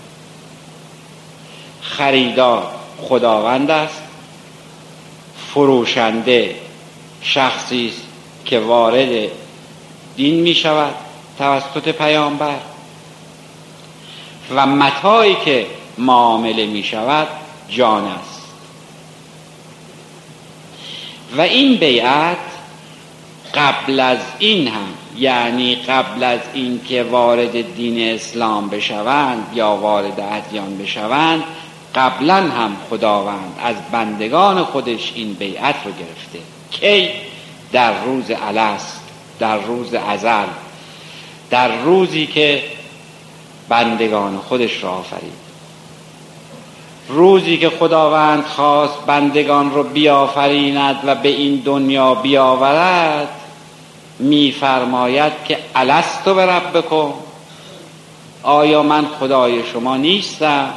خریدار 1.81 2.71
خداوند 3.01 3.71
است. 3.71 4.02
فروشنده 5.53 6.55
شخصی 7.21 7.87
است 7.87 8.07
که 8.45 8.59
وارد 8.59 9.29
دین 10.15 10.39
می 10.39 10.55
شود 10.55 10.95
توسط 11.37 11.89
پیامبر. 11.89 12.59
و 14.55 14.65
متایی 14.65 15.37
که 15.45 15.65
معامله 15.97 16.65
می 16.65 16.83
شود 16.83 17.27
جان 17.69 18.05
است. 18.05 18.41
و 21.37 21.41
این 21.41 21.75
بیعت 21.75 22.37
قبل 23.53 23.99
از 23.99 24.19
این 24.39 24.67
هم 24.67 24.87
یعنی 25.17 25.75
قبل 25.75 26.23
از 26.23 26.39
اینکه 26.53 27.03
وارد 27.03 27.75
دین 27.75 28.13
اسلام 28.13 28.69
بشوند 28.69 29.47
یا 29.55 29.75
وارد 29.75 30.19
ادیان 30.19 30.77
بشوند 30.77 31.43
قبلا 31.95 32.35
هم 32.35 32.77
خداوند 32.89 33.59
از 33.63 33.75
بندگان 33.91 34.63
خودش 34.63 35.11
این 35.15 35.33
بیعت 35.33 35.75
رو 35.85 35.91
گرفته. 35.91 36.39
کی 36.71 37.09
در 37.71 38.03
روز 38.03 38.31
الست 38.47 39.01
در 39.39 39.57
روز 39.57 39.93
ازل 39.93 40.47
در 41.49 41.75
روزی 41.81 42.27
که 42.27 42.63
بندگان 43.69 44.37
خودش 44.37 44.83
را 44.83 44.91
آفرید. 44.91 45.43
روزی 47.09 47.57
که 47.57 47.69
خداوند 47.69 48.43
خواست 48.43 49.05
بندگان 49.05 49.71
رو 49.73 49.83
بیافریند 49.83 50.99
و 51.05 51.15
به 51.15 51.29
این 51.29 51.55
دنیا 51.65 52.15
بیاورد 52.15 53.29
میفرماید 54.19 55.33
که 55.47 55.57
الستو 55.75 56.33
به 56.33 56.45
رب 56.45 56.77
بکن 56.77 57.13
آیا 58.43 58.83
من 58.83 59.05
خدای 59.19 59.63
شما 59.73 59.97
نیستم؟ 59.97 60.73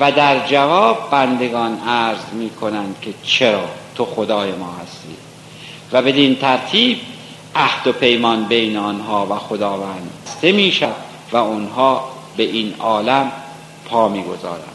و 0.00 0.12
در 0.12 0.46
جواب 0.46 1.10
بندگان 1.10 1.78
عرض 1.88 2.32
می 2.32 2.50
کنند 2.50 2.96
که 3.02 3.14
چرا 3.22 3.64
تو 3.94 4.04
خدای 4.04 4.52
ما 4.52 4.72
هستی؟ 4.82 5.16
و 5.92 6.02
بدین 6.02 6.36
ترتیب 6.36 7.00
عهد 7.54 7.86
و 7.86 7.92
پیمان 7.92 8.44
بین 8.44 8.76
آنها 8.76 9.26
و 9.30 9.34
خداوند 9.34 10.10
سته 10.24 10.52
می 10.52 10.80
و 11.32 11.36
آنها 11.36 12.08
به 12.36 12.42
این 12.42 12.74
عالم 12.78 13.32
پا 13.84 14.08
می‌گذارند 14.08 14.74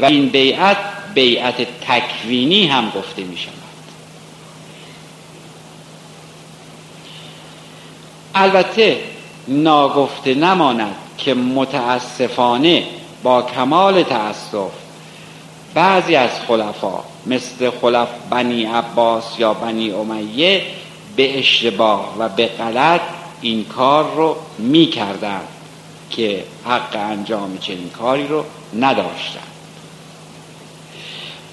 و 0.00 0.04
این 0.04 0.28
بیعت 0.28 0.76
بیعت 1.14 1.66
تکوینی 1.80 2.66
هم 2.66 2.90
گفته 2.90 3.22
می 3.22 3.36
شود. 3.36 3.52
البته 8.34 9.00
ناگفته 9.48 10.34
نماند 10.34 10.96
که 11.18 11.34
متاسفانه 11.34 12.86
با 13.22 13.42
کمال 13.42 14.02
تأسف. 14.02 14.70
بعضی 15.74 16.14
از 16.14 16.30
خلفا 16.48 17.04
مثل 17.26 17.70
خلف 17.70 18.08
بنی 18.30 18.64
عباس 18.64 19.38
یا 19.38 19.54
بنی 19.54 19.90
امیه 19.90 20.62
به 21.16 21.38
اشتباه 21.38 22.14
و 22.18 22.28
به 22.28 22.46
غلط 22.46 23.00
این 23.40 23.64
کار 23.64 24.14
رو 24.14 24.36
می 24.58 24.90
که 26.10 26.44
حق 26.66 26.96
انجام 26.96 27.58
چنین 27.58 27.90
کاری 27.90 28.26
رو 28.26 28.44
نداشتن 28.78 29.40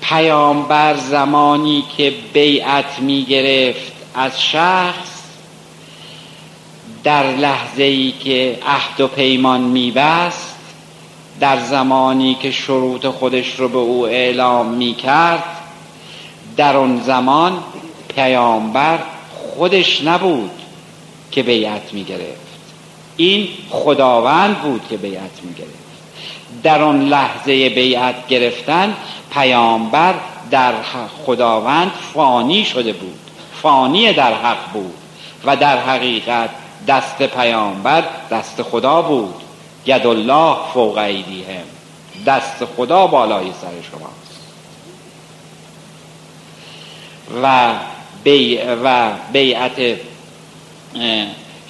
پیامبر 0.02 0.98
زمانی 0.98 1.84
که 1.98 2.14
بیعت 2.34 3.00
می 3.00 3.26
گرفت 3.26 3.92
از 4.16 4.42
شخص 4.42 5.16
در 7.04 7.32
لحظه 7.32 7.84
ای 7.84 8.12
که 8.12 8.60
عهد 8.68 9.02
و 9.02 9.08
پیمان 9.08 9.62
می 9.62 9.92
بست 9.92 10.55
در 11.40 11.60
زمانی 11.60 12.36
که 12.36 12.52
شروط 12.52 13.06
خودش 13.06 13.56
رو 13.60 13.70
به 13.70 13.78
او 13.78 14.06
اعلام 14.06 14.68
می 14.68 14.94
کرد 14.94 15.44
در 16.58 16.78
آن 16.78 17.02
زمان 17.02 17.64
پیامبر 18.16 19.00
خودش 19.56 20.04
نبود 20.04 20.52
که 21.32 21.44
بیعت 21.44 21.94
می 21.94 22.04
گرفت 22.04 22.46
این 23.18 23.48
خداوند 23.70 24.58
بود 24.58 24.88
که 24.90 24.98
بیعت 24.98 25.40
می 25.44 25.54
گرفت 25.54 25.86
در 26.64 26.82
آن 26.82 27.02
لحظه 27.02 27.70
بیعت 27.70 28.28
گرفتن 28.28 28.94
پیامبر 29.32 30.14
در 30.52 30.74
خداوند 31.26 31.92
فانی 32.14 32.66
شده 32.66 32.94
بود 32.94 33.20
فانی 33.62 34.14
در 34.14 34.34
حق 34.34 34.72
بود 34.74 34.94
و 35.46 35.56
در 35.56 35.78
حقیقت 35.78 36.50
دست 36.88 37.24
پیامبر 37.24 38.04
دست 38.32 38.62
خدا 38.62 39.02
بود. 39.02 39.45
ید 39.86 40.08
الله 40.08 40.56
فوق 40.74 40.98
ایدیهم. 40.98 41.64
دست 42.26 42.66
خدا 42.78 43.08
بالای 43.08 43.46
سر 43.62 43.90
شماست. 43.92 44.26
و 47.44 47.74
بی 48.24 48.60
و 48.84 49.10
بیعت 49.34 49.98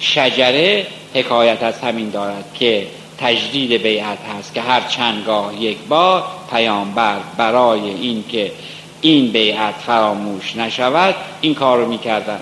شجره 0.00 0.86
حکایت 1.14 1.62
از 1.62 1.78
همین 1.78 2.10
دارد 2.10 2.44
که 2.54 2.86
تجدید 3.18 3.72
بیعت 3.72 4.18
هست 4.38 4.54
که 4.54 4.60
هر 4.60 4.80
چندگاه 4.80 5.62
یک 5.62 5.78
بار 5.88 6.24
پیامبر 6.50 7.16
برای 7.36 7.80
اینکه 7.80 8.52
این 9.00 9.32
بیعت 9.32 9.74
فراموش 9.74 10.56
نشود 10.56 11.14
این 11.40 11.54
کار 11.54 11.78
رو 11.78 11.88
می‌کردن. 11.88 12.40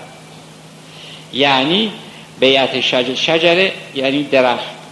یعنی 1.33 1.91
بیعت 2.39 2.81
شجره 3.15 3.73
یعنی 3.95 4.23
درخت. 4.23 4.84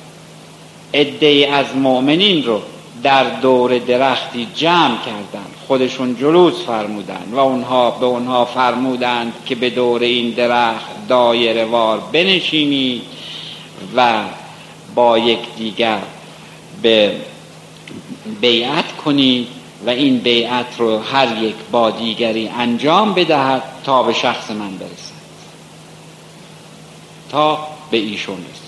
ادهی 0.94 1.46
از 1.46 1.76
مؤمنین 1.76 2.46
رو 2.46 2.62
در 3.04 3.24
دور 3.24 3.78
درختی 3.78 4.48
جمع 4.56 4.98
کردند. 5.06 5.54
خودشون 5.68 6.16
جلوس 6.16 6.54
فرمودند 6.66 7.30
و 7.32 7.40
اونها 7.40 7.92
به 7.92 8.06
اونها 8.06 8.46
فرمودند 8.46 9.34
که 9.46 9.56
به 9.56 9.70
دور 9.70 10.02
این 10.02 10.30
درخت 10.30 11.08
دایره 11.08 11.66
وار 11.66 12.00
بنشینید 12.12 13.02
و 13.96 14.24
با 14.96 15.20
دیگر 15.58 16.02
به 16.82 17.12
بیعت 18.42 18.96
کنید 18.96 19.48
و 19.86 19.90
این 19.90 20.18
بیعت 20.18 20.66
رو 20.78 21.00
هر 21.00 21.44
یک 21.44 21.56
با 21.72 21.92
دیگری 21.92 22.48
انجام 22.48 23.14
بدهد 23.14 23.64
تا 23.84 24.04
به 24.04 24.14
شخص 24.14 24.52
من 24.52 24.78
برسد. 24.78 25.14
تا 27.32 27.68
به 27.92 27.98
ایشون 27.98 28.38
رسید. 28.38 28.63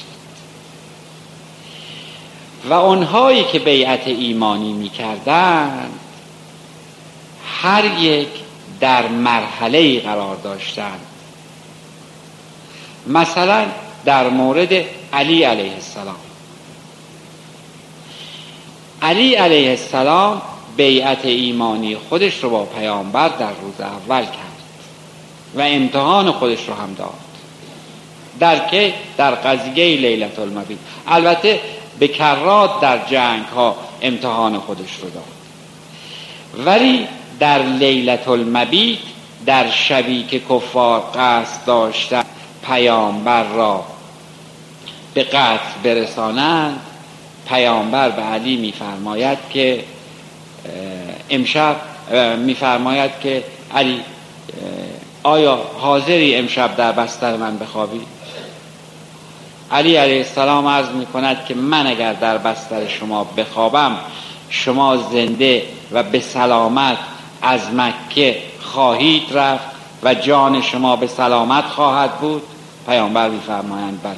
و 2.69 2.73
اونهایی 2.73 3.43
که 3.43 3.59
بیعت 3.59 4.07
ایمانی 4.07 4.73
می‌کردند 4.73 5.99
هر 7.61 7.85
یک 7.99 8.27
در 8.79 9.07
مرحله 9.07 9.99
قرار 9.99 10.35
داشتند. 10.35 10.99
مثلا 13.07 13.65
در 14.05 14.29
مورد 14.29 14.73
علی 15.13 15.43
علیه 15.43 15.73
السلام. 15.73 16.15
علی 19.01 19.33
علیه 19.33 19.69
السلام 19.69 20.41
بیعت 20.77 21.25
ایمانی 21.25 21.95
خودش 21.95 22.43
رو 22.43 22.49
با 22.49 22.65
پیامبر 22.65 23.27
در 23.27 23.51
روز 23.61 23.81
اول 23.81 24.21
کرد 24.25 24.61
و 25.55 25.61
امتحان 25.61 26.31
خودش 26.31 26.67
رو 26.67 26.73
هم 26.73 26.93
داد. 26.93 27.13
در 28.39 28.67
که؟ 28.67 28.93
در 29.17 29.35
قضیه 29.35 29.97
لیلت 29.97 30.39
المبید. 30.39 30.79
البته 31.07 31.59
به 31.99 32.07
کرات 32.07 32.81
در 32.81 33.05
جنگ 33.05 33.45
ها 33.45 33.75
امتحان 34.01 34.59
خودش 34.59 34.95
رو 35.01 35.09
داد. 35.09 35.23
ولی 36.65 37.07
در 37.39 37.61
لیلت 37.61 38.27
المبید 38.27 38.99
در 39.45 39.69
شبی 39.69 40.23
که 40.23 40.39
کفار 40.39 41.03
قصد 41.15 41.65
داشتن 41.65 42.23
پیامبر 42.67 43.43
را 43.43 43.83
به 45.13 45.23
قتل 45.23 45.79
برسانند 45.83 46.79
پیامبر 47.47 48.09
به 48.09 48.21
علی 48.21 48.57
میفرماید 48.57 49.37
که 49.49 49.83
امشب 51.29 51.75
میفرماید 52.37 53.11
که 53.23 53.43
علی 53.75 54.01
آیا 55.23 55.55
حاضری 55.79 56.35
امشب 56.35 56.75
در 56.75 56.91
بستر 56.91 57.37
من 57.37 57.57
بخوابی؟ 57.57 58.01
علی 59.71 59.95
علیه 59.95 60.17
السلام 60.17 60.67
عرض 60.67 60.89
می 60.89 61.05
کند 61.05 61.45
که 61.45 61.55
من 61.55 61.87
اگر 61.87 62.13
در 62.13 62.37
بستر 62.37 62.87
شما 62.87 63.23
بخوابم 63.23 63.97
شما 64.49 64.97
زنده 64.97 65.63
و 65.91 66.03
به 66.03 66.19
سلامت 66.19 66.97
از 67.41 67.73
مکه 67.73 68.37
خواهید 68.61 69.23
رفت 69.37 69.65
و 70.03 70.13
جان 70.13 70.61
شما 70.61 70.95
به 70.95 71.07
سلامت 71.07 71.65
خواهد 71.65 72.19
بود. 72.19 72.41
پیامبر 72.87 73.29
میفرمایند 73.29 74.01
بله. 74.03 74.15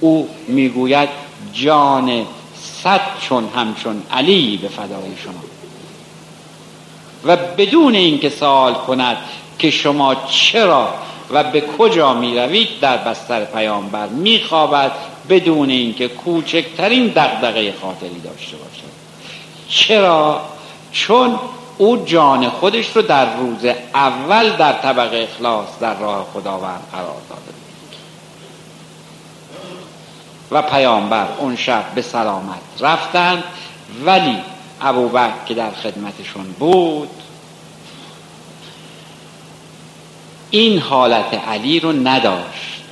او 0.00 0.28
می‌گوید 0.48 1.08
جان 1.52 2.26
صد 2.82 3.00
چون 3.20 3.48
همچون 3.56 4.02
علی 4.12 4.56
به 4.56 4.68
فدای 4.68 5.16
شما. 5.24 5.44
و 7.24 7.36
بدون 7.36 7.94
اینکه 7.94 8.28
سوال 8.28 8.74
کند 8.74 9.16
که 9.58 9.70
شما 9.70 10.14
چرا 10.14 10.94
و 11.30 11.44
به 11.44 11.60
کجا 11.60 12.14
می 12.14 12.38
روید 12.38 12.80
در 12.80 12.96
بستر 12.96 13.44
پیامبر 13.44 14.06
می 14.06 14.40
خوابد 14.48 14.92
بدون 15.28 15.70
اینکه 15.70 16.08
کوچکترین 16.08 17.06
دغدغه 17.06 17.74
خاطری 17.82 18.20
داشته 18.20 18.56
باشد. 18.56 18.94
چرا؟ 19.68 20.40
چون 20.92 21.38
او 21.78 21.96
جان 21.96 22.48
خودش 22.48 22.96
رو 22.96 23.02
در 23.02 23.36
روز 23.36 23.64
اول 23.94 24.56
در 24.56 24.72
طبق 24.72 25.10
اخلاص 25.14 25.68
در 25.80 25.98
راه 25.98 26.26
خداوند 26.34 26.80
قرار 26.92 27.16
داده 27.28 27.54
و 30.50 30.62
پیامبر 30.62 31.26
اون 31.38 31.56
شب 31.56 31.84
به 31.94 32.02
سلامت 32.02 32.60
رفتند 32.80 33.44
ولی 34.04 34.36
ابوبکر 34.80 35.44
که 35.46 35.54
در 35.54 35.70
خدمتشون 35.70 36.44
بود 36.58 37.10
این 40.54 40.78
حالت 40.78 41.34
علی 41.48 41.80
رو 41.80 41.92
نداشت. 41.92 42.82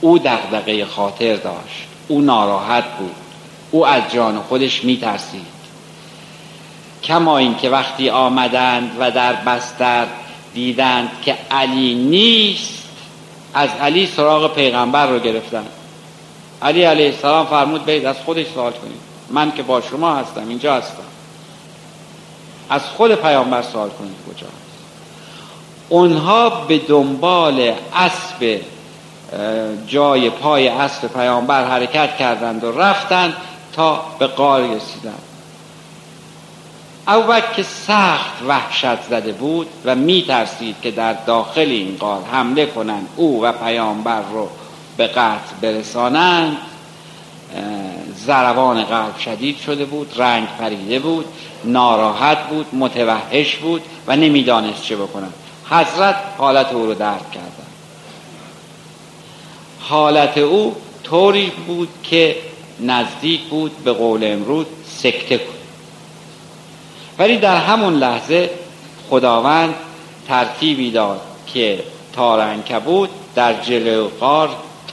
او 0.00 0.18
دغدغه 0.18 0.84
خاطر 0.84 1.36
داشت. 1.36 1.86
او 2.08 2.20
ناراحت 2.20 2.84
بود. 2.98 3.14
او 3.70 3.86
از 3.86 4.02
جان 4.12 4.42
خودش 4.42 4.84
میترسید. 4.84 5.46
کما 7.02 7.38
اینکه 7.38 7.70
وقتی 7.70 8.10
آمدند 8.10 8.96
و 9.00 9.10
در 9.10 9.32
بستر 9.32 10.06
دیدند 10.54 11.10
که 11.24 11.36
علی 11.50 11.94
نیست 11.94 12.82
از 13.54 13.70
علی 13.80 14.06
سراغ 14.06 14.54
پیغمبر 14.54 15.06
رو 15.06 15.18
گرفتند 15.18 15.68
علی 16.62 16.82
علیه 16.82 17.06
السلام 17.06 17.46
فرمود 17.46 17.86
برید 17.86 18.06
از 18.06 18.16
خودش 18.24 18.46
سوال 18.46 18.72
کنید. 18.72 19.00
من 19.30 19.52
که 19.52 19.62
با 19.62 19.80
شما 19.80 20.14
هستم 20.14 20.48
اینجا 20.48 20.74
هستم. 20.74 21.02
از 22.68 22.82
خود 22.84 23.14
پیامبر 23.14 23.62
سوال 23.62 23.88
کنید 23.88 24.16
کجا؟ 24.30 24.46
اونها 25.90 26.50
به 26.50 26.78
دنبال 26.78 27.72
اسب 27.96 28.60
جای 29.86 30.30
پای 30.30 30.68
اسب 30.68 31.08
پیامبر 31.08 31.64
حرکت 31.64 32.16
کردند 32.16 32.64
و 32.64 32.72
رفتند 32.72 33.32
تا 33.72 34.04
به 34.18 34.26
قار 34.26 34.62
رسیدند. 34.62 35.22
او 37.08 37.40
که 37.56 37.62
سخت 37.62 38.42
وحشت 38.48 39.02
زده 39.02 39.32
بود 39.32 39.66
و 39.84 39.94
می 39.94 40.22
ترسید 40.22 40.76
که 40.82 40.90
در 40.90 41.12
داخل 41.12 41.60
این 41.60 41.96
قار 42.00 42.22
حمله 42.32 42.66
کنند 42.66 43.08
او 43.16 43.42
و 43.42 43.52
پیامبر 43.52 44.22
رو 44.32 44.48
به 44.96 45.06
قتل 45.06 45.54
برسانند. 45.60 46.56
زروان 48.26 48.84
قلب 48.84 49.18
شدید 49.18 49.58
شده 49.58 49.84
بود 49.84 50.12
رنگ 50.16 50.48
پریده 50.58 50.98
بود 50.98 51.24
ناراحت 51.64 52.48
بود 52.48 52.66
متوحش 52.72 53.56
بود 53.56 53.82
و 54.06 54.16
نمی‌دانست 54.16 54.82
چه 54.82 54.96
بکنند 54.96 55.34
حضرت 55.70 56.16
حالت 56.38 56.72
او 56.72 56.86
رو 56.86 56.94
درک 56.94 57.30
کردن. 57.30 57.50
حالت 59.80 60.38
او 60.38 60.76
طوری 61.04 61.52
بود 61.66 61.88
که 62.02 62.36
نزدیک 62.80 63.40
بود 63.40 63.84
به 63.84 63.92
قول 63.92 64.24
امروز 64.24 64.66
سکته 64.86 65.38
کن 65.38 65.54
ولی 67.18 67.36
در 67.36 67.56
همون 67.56 67.94
لحظه 67.94 68.50
خداوند 69.10 69.74
ترتیبی 70.28 70.90
داد 70.90 71.20
که 71.46 71.82
تارنکه 72.12 72.78
بود 72.78 73.10
در 73.34 73.62
جلو 73.62 74.08
قار 74.08 74.48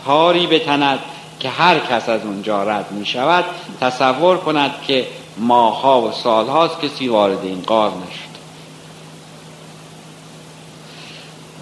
تاری 0.05 0.47
بتند 0.47 0.99
که 1.39 1.49
هر 1.49 1.79
کس 1.79 2.09
از 2.09 2.21
اونجا 2.25 2.63
رد 2.63 2.91
می 2.91 3.05
شود 3.05 3.45
تصور 3.81 4.37
کند 4.37 4.71
که 4.87 5.07
ماها 5.37 6.01
و 6.01 6.11
سالهاست 6.11 6.81
کسی 6.81 7.07
وارد 7.07 7.43
این 7.43 7.61
قار 7.61 7.89
نشد. 7.89 8.26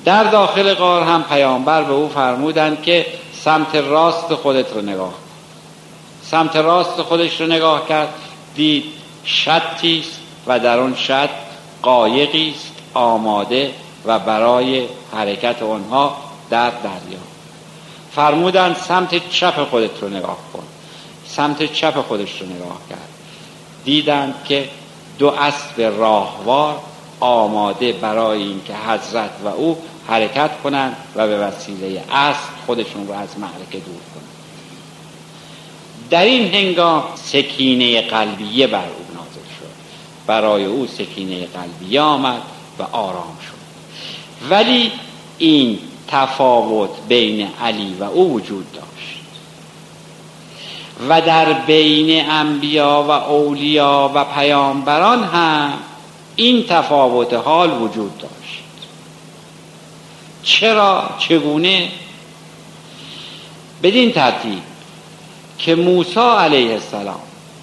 در 0.06 0.24
داخل 0.24 0.74
قار 0.74 1.04
هم 1.04 1.24
پیامبر 1.24 1.84
به 1.84 1.94
او 1.94 2.10
فرمودند 2.10 2.82
که 2.82 3.06
سمت 3.34 3.76
راست 3.76 4.36
خودت 4.36 4.74
رو 4.74 4.82
نگاه 4.82 5.14
سمت 6.24 6.56
راست 6.56 7.02
خودش 7.02 7.42
رو 7.42 7.48
نگاه 7.48 7.88
کرد 7.88 8.10
دید 8.56 8.84
شتی 9.26 10.00
است 10.00 10.20
و 10.48 10.60
در 10.60 10.80
آن 10.80 10.96
شط 10.96 11.30
قایقی 11.82 12.54
است 12.56 12.72
آماده 12.94 13.72
و 14.06 14.20
برای 14.20 14.88
حرکت 15.14 15.64
آنها 15.64 16.18
در 16.50 16.70
دریا. 16.70 17.20
فرمودند 18.16 18.76
سمت 18.76 19.30
چپ 19.30 19.70
خودت 19.70 20.02
رو 20.02 20.10
نگاه 20.10 20.38
کن. 20.54 20.64
سمت 21.28 21.74
چپ 21.74 22.02
خودش 22.02 22.42
رو 22.42 22.48
نگاه 22.48 22.78
کرد. 22.90 23.10
دیدند 23.86 24.36
که 24.48 24.70
دو 25.20 25.28
اسب 25.28 25.82
راهوار 25.82 26.80
آماده 27.20 27.94
برای 27.94 28.42
اینکه 28.42 28.74
حضرت 28.74 29.32
و 29.44 29.48
او 29.48 29.78
حرکت 30.08 30.52
کنند 30.64 30.96
و 31.16 31.28
به 31.28 31.38
وسیله 31.38 32.04
اصل 32.12 32.50
خودشون 32.66 33.08
رو 33.08 33.14
از 33.14 33.40
معرکه 33.40 33.80
دور 33.80 34.02
کنند 34.14 34.36
در 36.10 36.26
این 36.26 36.54
هنگام 36.54 37.04
سکینه 37.16 38.02
قلبیه 38.02 38.68
بر 38.68 38.86
او 38.86 39.16
نازل 39.16 39.48
شد. 39.60 39.76
برای 40.28 40.66
او 40.66 40.88
سکینه 40.88 41.46
قلبیه 41.46 42.02
آمد 42.02 42.42
و 42.80 42.84
آرام 42.84 43.38
شد. 43.48 43.56
ولی 44.50 44.92
این 45.38 45.80
تفاوت 46.08 46.90
بین 47.08 47.48
علی 47.62 47.96
و 48.00 48.04
او 48.04 48.34
وجود 48.34 48.72
داشت. 48.72 49.20
و 51.10 51.22
در 51.22 51.54
بین 51.54 52.30
انبیا 52.30 53.06
و 53.08 53.12
اولیا 53.12 54.12
و 54.16 54.24
پیامبران 54.24 55.24
هم 55.24 55.74
این 56.36 56.66
تفاوت 56.70 57.34
حال 57.34 57.82
وجود 57.82 58.18
داشت. 58.18 58.64
چرا 60.46 61.10
چگونه؟ 61.20 61.90
بدین 63.84 64.12
ترتیب 64.12 64.62
که 65.58 65.76
موسی 65.76 66.20
علیه 66.20 66.74
السلام 66.74 67.20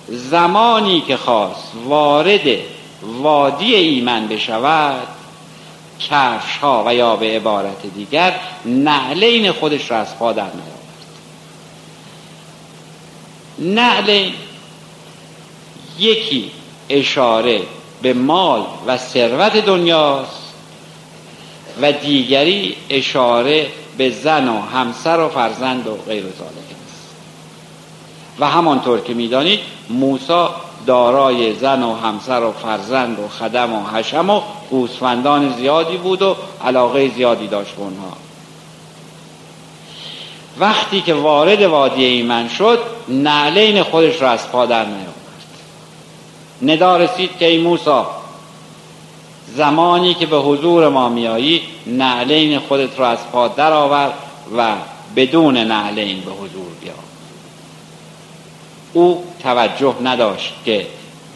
زمانی 0.09 1.01
که 1.01 1.17
خواست 1.17 1.73
وارد 1.85 2.59
وادی 3.03 3.75
ایمن 3.75 4.29
بشود 4.29 5.07
کفش 5.99 6.57
ها 6.57 6.85
و 6.87 6.95
یا 6.95 7.17
به 7.17 7.37
عبارت 7.37 7.87
دیگر 7.95 8.41
نعلین 8.65 9.53
خودش 9.53 9.91
را 9.91 9.97
از 9.97 10.19
پا 10.19 10.33
در 10.33 10.43
نیاورد. 10.43 10.83
نعلین 13.59 14.35
یکی 15.99 16.51
اشاره 16.89 17.63
به 18.03 18.15
مال 18.15 18.67
و 18.87 18.97
ثروت 18.97 19.57
دنیاست. 19.57 20.42
و 21.81 21.93
دیگری 21.93 22.77
اشاره 22.91 23.67
به 23.99 24.11
زن 24.11 24.49
و 24.49 24.61
همسر 24.61 25.21
و 25.21 25.29
فرزند 25.29 25.87
و 25.87 25.95
غیر 25.95 26.23
ذالک 26.23 26.69
است. 26.87 27.09
و 28.39 28.51
همانطور 28.51 29.01
که 29.01 29.15
می‌دانید 29.15 29.61
موسی 29.91 30.47
دارای 30.87 31.55
زن 31.55 31.83
و 31.83 31.95
همسر 31.95 32.41
و 32.41 32.53
فرزند 32.53 33.19
و 33.19 33.29
خدم 33.29 33.73
و 33.73 33.87
حشم 33.87 34.31
و 34.31 34.41
گوسفندان 34.71 35.53
زیادی 35.57 35.97
بود 35.97 36.23
و 36.23 36.37
علاقه 36.65 37.09
زیادی 37.09 37.47
داشت 37.47 37.75
به 37.75 37.83
اونها. 37.83 38.17
وقتی 40.59 41.01
که 41.01 41.15
وارد 41.15 41.63
وادی 41.63 42.05
ایمن 42.05 42.49
شد 42.49 42.79
نعلین 43.09 43.83
خودش 43.83 44.23
را 44.23 44.31
از 44.31 44.49
پا 44.49 44.67
در 44.67 44.85
نیاورد. 44.85 45.13
ندا 46.63 46.97
رسید 46.97 47.39
که 47.39 47.47
ای 47.47 47.59
موسی 47.59 48.03
زمانی 49.57 50.15
که 50.15 50.27
به 50.27 50.37
حضور 50.37 50.89
ما 50.89 51.09
میایی 51.09 51.63
نعلین 51.87 52.59
خودت 52.59 52.99
را 52.99 53.09
از 53.09 53.19
پا 53.33 53.49
در 53.49 53.73
آور 53.73 54.13
و 54.57 54.75
بدون 55.17 55.57
نعلین 55.57 56.21
به 56.21 56.31
حضور 56.31 56.73
بیا. 56.81 56.93
او 58.93 59.25
توجه 59.43 59.95
نداشت 60.03 60.53
که 60.65 60.87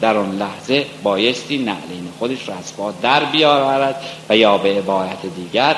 در 0.00 0.16
آن 0.16 0.38
لحظه 0.38 0.86
بایستی 1.02 1.58
نعلین 1.58 2.08
خودش 2.18 2.48
را 2.48 2.54
از 2.54 2.76
پا 2.76 2.92
در 3.02 3.24
بیاورد 3.24 4.02
و 4.28 4.36
یا 4.36 4.58
به 4.58 4.68
عبارت 4.78 5.26
دیگر 5.36 5.76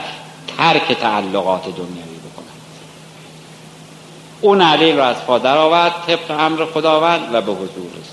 ترک 0.56 0.92
تعلقات 0.92 1.62
دنیوی 1.62 2.18
بکند. 2.18 2.58
او 4.40 4.54
نعلین 4.54 4.96
را 4.96 5.06
از 5.06 5.24
پا 5.26 5.38
در 5.38 5.56
آورد 5.56 5.92
طبق 6.06 6.40
امر 6.40 6.64
خداوند 6.64 7.28
و 7.32 7.40
به 7.40 7.52
حضور 7.52 7.90
رسید 8.00 8.07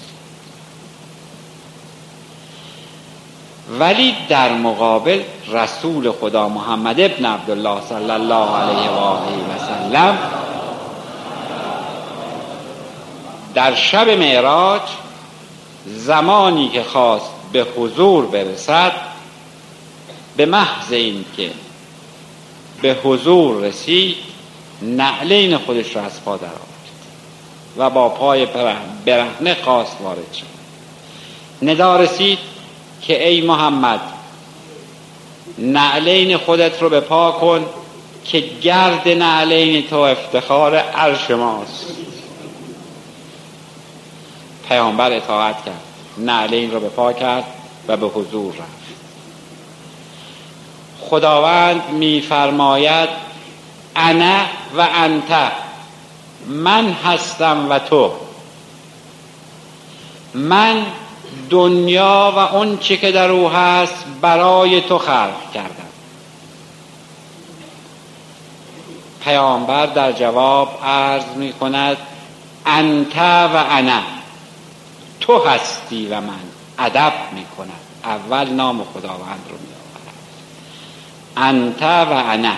ولی 3.69 4.15
در 4.29 4.53
مقابل 4.53 5.21
رسول 5.51 6.11
خدا 6.11 6.49
محمد 6.49 6.99
ابن 6.99 7.25
عبدالله 7.25 7.81
صلی 7.89 8.11
الله 8.11 8.55
علیه 8.57 8.89
و 8.89 8.97
آله 8.97 9.31
و 9.31 9.59
سلم 9.67 10.17
در 13.53 13.75
شب 13.75 14.09
معراج 14.09 14.81
زمانی 15.85 16.69
که 16.69 16.83
خواست 16.83 17.31
به 17.51 17.65
حضور 17.77 18.25
برسد 18.25 18.91
به 20.37 20.45
محض 20.45 20.91
اینکه 20.91 21.51
به 22.81 22.97
حضور 23.03 23.61
رسید 23.61 24.15
نعلین 24.81 25.57
خودش 25.57 25.95
را 25.95 26.01
از 26.01 26.23
پا 26.23 26.37
در 26.37 26.45
آورد 26.45 26.65
و 27.77 27.89
با 27.89 28.09
پای 28.09 28.47
برهنه 29.05 29.57
خواست 29.63 29.97
وارد 30.01 30.33
شد. 30.33 30.45
ندا 31.61 31.97
رسید 31.97 32.37
که 33.01 33.27
ای 33.27 33.41
محمد 33.41 34.01
نعلین 35.57 36.37
خودت 36.37 36.81
رو 36.81 36.89
به 36.89 36.99
پا 36.99 37.31
کن 37.31 37.65
که 38.25 38.39
گرد 38.39 39.07
نعلین 39.07 39.87
تو 39.87 39.95
افتخار 39.95 40.75
عرش 40.75 41.31
ماست. 41.31 41.85
پیامبر 44.69 45.11
اطاعت 45.11 45.65
کرد 45.65 45.81
نعلین 46.17 46.71
رو 46.71 46.79
به 46.79 46.89
پا 46.89 47.13
کرد 47.13 47.43
و 47.87 47.97
به 47.97 48.07
حضور 48.07 48.53
رفت. 48.53 48.85
خداوند 51.01 51.89
میفرماید 51.89 53.09
انا 53.95 54.39
و 54.77 54.87
انت 54.93 55.51
من 56.47 56.91
هستم 56.91 57.67
و 57.69 57.79
تو. 57.79 58.11
من 60.33 60.85
دنیا 61.49 62.33
و 62.35 62.39
اون 62.39 62.77
چی 62.77 62.97
که 62.97 63.11
در 63.11 63.29
او 63.29 63.49
هست 63.49 64.05
برای 64.21 64.81
تو 64.81 64.97
خلق 64.97 65.51
کردم. 65.53 65.85
پیامبر 69.23 69.85
در 69.85 70.11
جواب 70.11 70.79
عرض 70.83 71.23
می 71.35 71.53
کند 71.53 71.97
انت 72.65 73.17
و 73.17 73.65
انا 73.69 74.01
تو 75.19 75.39
هستی 75.39 76.07
و 76.07 76.21
من 76.21 76.39
ادب 76.79 77.13
می 77.33 77.45
کند. 77.57 77.69
اول 78.03 78.49
نام 78.49 78.83
خداوند 78.83 79.45
رو 79.49 79.57
می 79.57 79.73
آورد. 79.75 80.13
انت 81.37 81.81
و 81.81 82.31
انا 82.31 82.55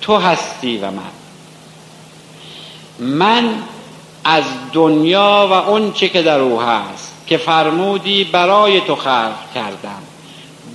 تو 0.00 0.16
هستی 0.16 0.78
و 0.78 0.90
من. 0.90 1.02
من 2.98 3.54
از 4.24 4.44
دنیا 4.72 5.48
و 5.50 5.52
اون 5.52 5.92
چی 5.92 6.08
که 6.08 6.22
در 6.22 6.38
او 6.38 6.60
هست 6.60 7.09
که 7.30 7.36
فرمودی 7.36 8.24
برای 8.24 8.80
تو 8.80 8.96
خلق 8.96 9.52
کردم. 9.54 10.02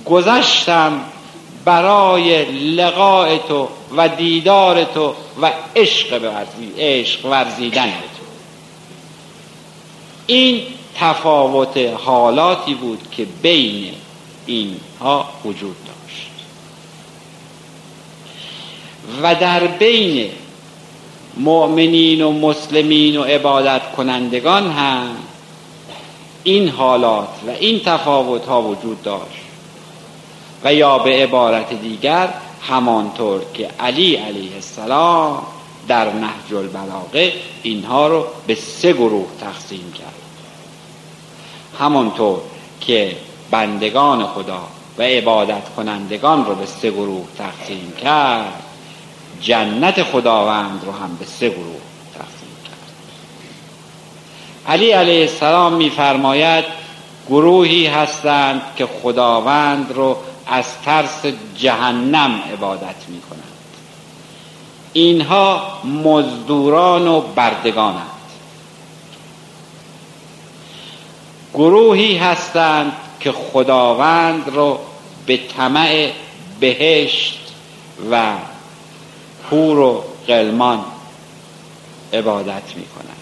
گذشتم 0.04 1.00
برای 1.64 2.44
لقاء 2.44 3.38
تو 3.38 3.68
و 3.96 4.08
دیدار 4.08 4.84
تو 4.84 5.14
و 5.42 5.52
عشق 5.76 6.34
عشق 6.78 7.24
ورزیدن 7.26 7.86
تو. 7.86 8.24
این 10.26 10.62
تفاوت 10.94 11.76
حالاتی 11.76 12.74
بود 12.74 13.00
که 13.10 13.26
بین 13.42 13.92
اینها 14.46 15.28
وجود 15.44 15.76
داشت. 15.86 16.30
و 19.22 19.34
در 19.34 19.66
بین 19.66 20.30
مؤمنین 21.36 22.22
و 22.22 22.32
مسلمین 22.32 23.16
و 23.16 23.22
عبادت 23.22 23.82
کنندگان 23.96 24.70
هم 24.70 25.16
این 26.46 26.68
حالات 26.68 27.28
و 27.46 27.50
این 27.50 27.80
تفاوت 27.84 28.44
ها 28.46 28.62
وجود 28.62 29.02
داشت. 29.02 29.42
و 30.64 30.74
یا 30.74 30.98
به 30.98 31.10
عبارت 31.22 31.72
دیگر 31.72 32.28
همانطور 32.68 33.40
که 33.54 33.68
علی 33.80 34.14
علیه 34.14 34.54
السلام 34.54 35.42
در 35.88 36.12
نهج 36.12 36.54
البلاغه 36.54 37.32
اینها 37.62 38.08
رو 38.08 38.26
به 38.46 38.54
سه 38.54 38.92
گروه 38.92 39.26
تقسیم 39.40 39.92
کرد. 39.92 40.14
همانطور 41.78 42.38
که 42.80 43.16
بندگان 43.50 44.26
خدا 44.26 44.62
و 44.98 45.02
عبادت 45.02 45.74
کنندگان 45.76 46.46
رو 46.46 46.54
به 46.54 46.66
سه 46.66 46.90
گروه 46.90 47.26
تقسیم 47.38 47.92
کرد 48.02 48.62
جنت 49.40 50.02
خداوند 50.02 50.82
رو 50.84 50.92
هم 50.92 51.16
به 51.16 51.24
سه 51.24 51.48
گروه 51.48 51.80
علی 54.68 54.90
علیه 54.90 55.20
السلام 55.20 55.72
میفرماید 55.72 56.64
گروهی 57.28 57.86
هستند 57.86 58.62
که 58.76 58.86
خداوند 59.02 59.92
رو 59.92 60.16
از 60.46 60.64
ترس 60.84 61.26
جهنم 61.56 62.40
عبادت 62.52 63.08
می 63.08 63.20
کنند 63.20 63.42
اینها 64.92 65.78
مزدوران 65.84 67.08
و 67.08 67.20
بردگانند. 67.20 68.06
گروهی 71.54 72.16
هستند 72.16 72.92
که 73.20 73.32
خداوند 73.32 74.48
رو 74.48 74.78
به 75.26 75.36
طمع 75.36 76.10
بهشت 76.60 77.40
و 78.10 78.32
پور 79.50 79.78
و 79.78 80.04
قلمان 80.26 80.84
عبادت 82.12 82.76
می 82.76 82.86
کنند 82.86 83.15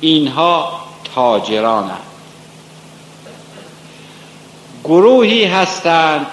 اینها 0.00 0.80
تاجرانند. 1.14 2.02
گروهی 4.84 5.44
هستند 5.44 6.26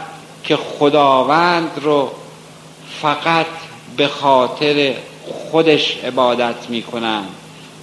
که 0.43 0.55
خداوند 0.55 1.71
رو 1.81 2.11
فقط 3.01 3.45
به 3.97 4.07
خاطر 4.07 4.93
خودش 5.51 5.97
عبادت 5.97 6.69
می‌کنند 6.69 7.29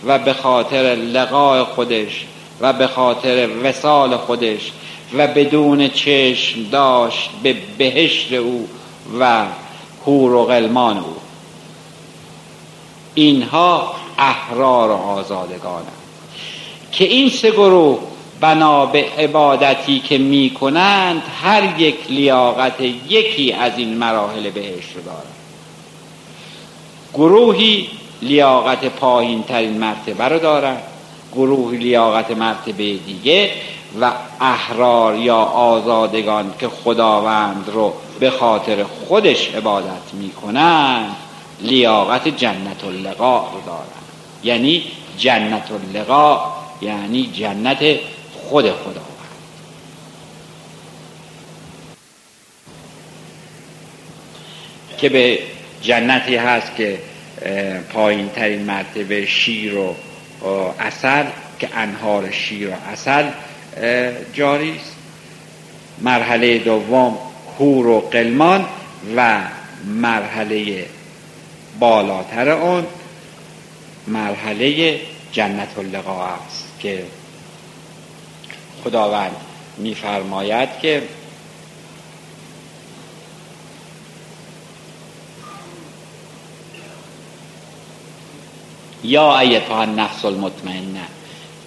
و 0.07 0.19
به 0.19 0.33
خاطر 0.33 0.83
لقاء 0.95 1.65
خودش 1.65 2.27
و 2.61 2.73
به 2.73 2.87
خاطر 2.87 3.49
وسال 3.65 4.17
خودش 4.17 4.73
و 5.15 5.27
بدون 5.27 5.89
چشم 5.89 6.63
داشت 6.71 7.31
به 7.43 7.57
بهشت 7.79 8.33
او 8.33 8.69
و 9.21 9.45
هور 10.07 10.35
و 10.35 10.45
غلمان 10.45 10.99
او. 10.99 11.17
اینها 13.15 13.95
احرار 14.19 14.91
و 14.91 14.95
آزادگانند 14.95 15.93
که 16.93 17.05
این 17.05 17.31
سه 17.31 17.51
گروه 17.51 17.99
بنا 18.41 18.87
به 18.87 19.05
عبادتی 19.19 20.01
که 20.01 20.19
می 20.19 20.51
کنند 20.61 21.23
هر 21.43 21.81
یک 21.81 21.97
لیاقت 22.09 22.81
یکی 23.09 23.53
از 23.53 23.73
این 23.79 23.97
مراحل 23.97 24.51
بهشت 24.51 24.95
دارند 24.95 25.35
گروهی 27.15 27.89
لیاقت 28.23 28.85
پایین 28.85 29.43
ترین 29.43 29.79
مرتبه 29.79 30.25
رو 30.25 30.39
دارند 30.39 30.83
گروه 31.33 31.75
لیاقت 31.75 32.31
مرتبه 32.31 32.97
دیگه 32.97 33.51
و 34.01 34.13
احرار 34.41 35.17
یا 35.17 35.37
آزادگان 35.37 36.55
که 36.59 36.69
خداوند 36.69 37.71
رو 37.73 37.93
به 38.21 38.31
خاطر 38.31 38.85
خودش 38.85 39.55
عبادت 39.55 40.15
می‌کنند 40.15 41.17
لیاقت 41.61 42.29
جنت 42.29 42.85
اللقاء 42.85 43.53
رو 43.53 43.61
دارند 43.67 44.04
یعنی 44.45 44.85
جنت 45.19 45.71
اللقاء 45.71 46.53
یعنی 46.83 47.31
جنت 47.33 47.79
خود 48.33 48.71
خداوند 48.71 49.15
که 54.99 55.09
به 55.09 55.39
جنتی 55.83 56.37
هست 56.37 56.77
که 56.77 56.99
پایین 57.93 58.29
ترین 58.29 58.63
مرتبه 58.63 59.27
شیر 59.27 59.77
و 59.77 59.95
اصل 60.81 61.25
که 61.59 61.69
انهار 61.77 62.31
شیر 62.31 62.71
و 62.71 62.73
اصل 62.93 63.25
جاری 64.33 64.77
است. 64.77 64.97
مرحله 66.01 66.59
دوم 66.59 67.19
هور 67.59 67.87
و 67.87 68.01
قلمان 68.01 68.65
و 69.17 69.41
مرحله 69.85 70.87
بالاتر 71.81 72.49
آن 72.49 72.87
مرحله 74.07 75.01
جنت 75.33 75.79
اللقا 75.79 76.25
است 76.25 76.81
که 76.81 77.07
خداوند 78.85 79.37
میفرماید 79.77 80.69
که 80.83 81.03
یا 89.05 89.39
ایتها 89.39 89.81
النفس 89.81 90.25
المطمئنه 90.25 91.01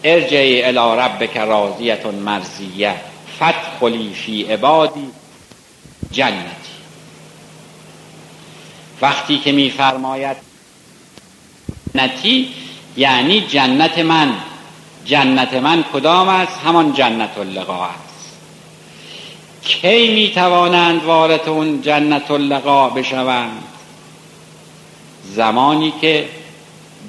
ارجعی 0.03 0.63
الى 0.63 0.99
ربک 1.01 1.37
راضیت 1.37 2.05
مرزیه 2.05 2.95
فتخلی 3.35 4.13
فی 4.13 4.43
عبادی 4.43 5.11
جنتی. 6.11 6.77
وقتی 9.01 9.37
که 9.37 9.51
میفرماید 9.51 10.46
جنتی 11.95 12.49
یعنی 12.97 13.41
جنت 13.41 13.99
من. 13.99 14.33
جنت 15.05 15.53
من 15.53 15.83
کدام 15.93 16.29
است؟ 16.29 16.59
همان 16.65 16.93
جنت 16.93 17.37
اللقا 17.37 17.85
است. 17.85 18.37
کی 19.61 20.13
می 20.13 20.31
توانند 20.35 21.03
وارد 21.03 21.49
اون 21.49 21.81
جنت 21.81 22.31
اللقا 22.31 22.89
بشوند؟ 22.89 23.63
زمانی 25.23 25.93
که 26.01 26.29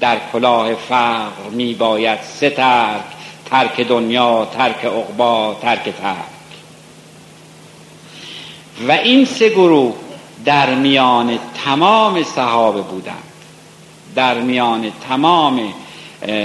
در 0.00 0.18
کلاه 0.32 0.74
فقر 0.74 1.50
می 1.50 1.74
باید 1.74 2.18
سه 2.22 2.50
ترک 2.50 3.04
ترک 3.50 3.80
دنیا 3.80 4.48
ترک 4.56 4.84
عقبا 4.84 5.56
ترک 5.62 5.82
ترک. 5.82 6.16
و 8.88 8.92
این 8.92 9.24
سه 9.24 9.48
گروه 9.48 9.94
در 10.44 10.74
میان 10.74 11.38
تمام 11.64 12.22
صحابه 12.22 12.80
بودند. 12.80 13.27
در 14.18 14.40
میان 14.40 14.92
تمام 15.08 15.74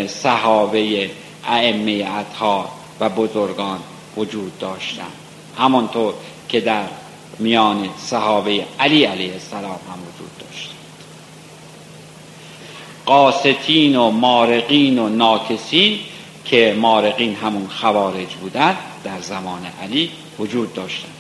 صحابه 0.08 1.10
ائمه 1.48 2.08
اطهار 2.20 2.68
و 3.00 3.10
بزرگان 3.10 3.80
وجود 4.18 4.60
داشتند. 4.60 5.12
همانطور 5.58 6.14
که 6.50 6.60
در 6.62 6.86
میان 7.40 7.90
صحابه 7.98 8.66
علی 8.80 9.04
علیه 9.04 9.34
السلام 9.34 9.64
هم 9.64 10.00
وجود 10.00 10.38
داشت. 10.40 10.70
قاستین 13.06 13.96
و 13.96 14.12
مارقین 14.12 15.00
و 15.00 15.10
ناکسین 15.10 16.00
که 16.46 16.76
مارقین 16.80 17.36
همون 17.36 17.68
خوارج 17.68 18.34
بودند 18.42 18.78
در 19.04 19.22
زمان 19.22 19.62
علی 19.84 20.12
وجود 20.40 20.74
داشتند. 20.74 21.14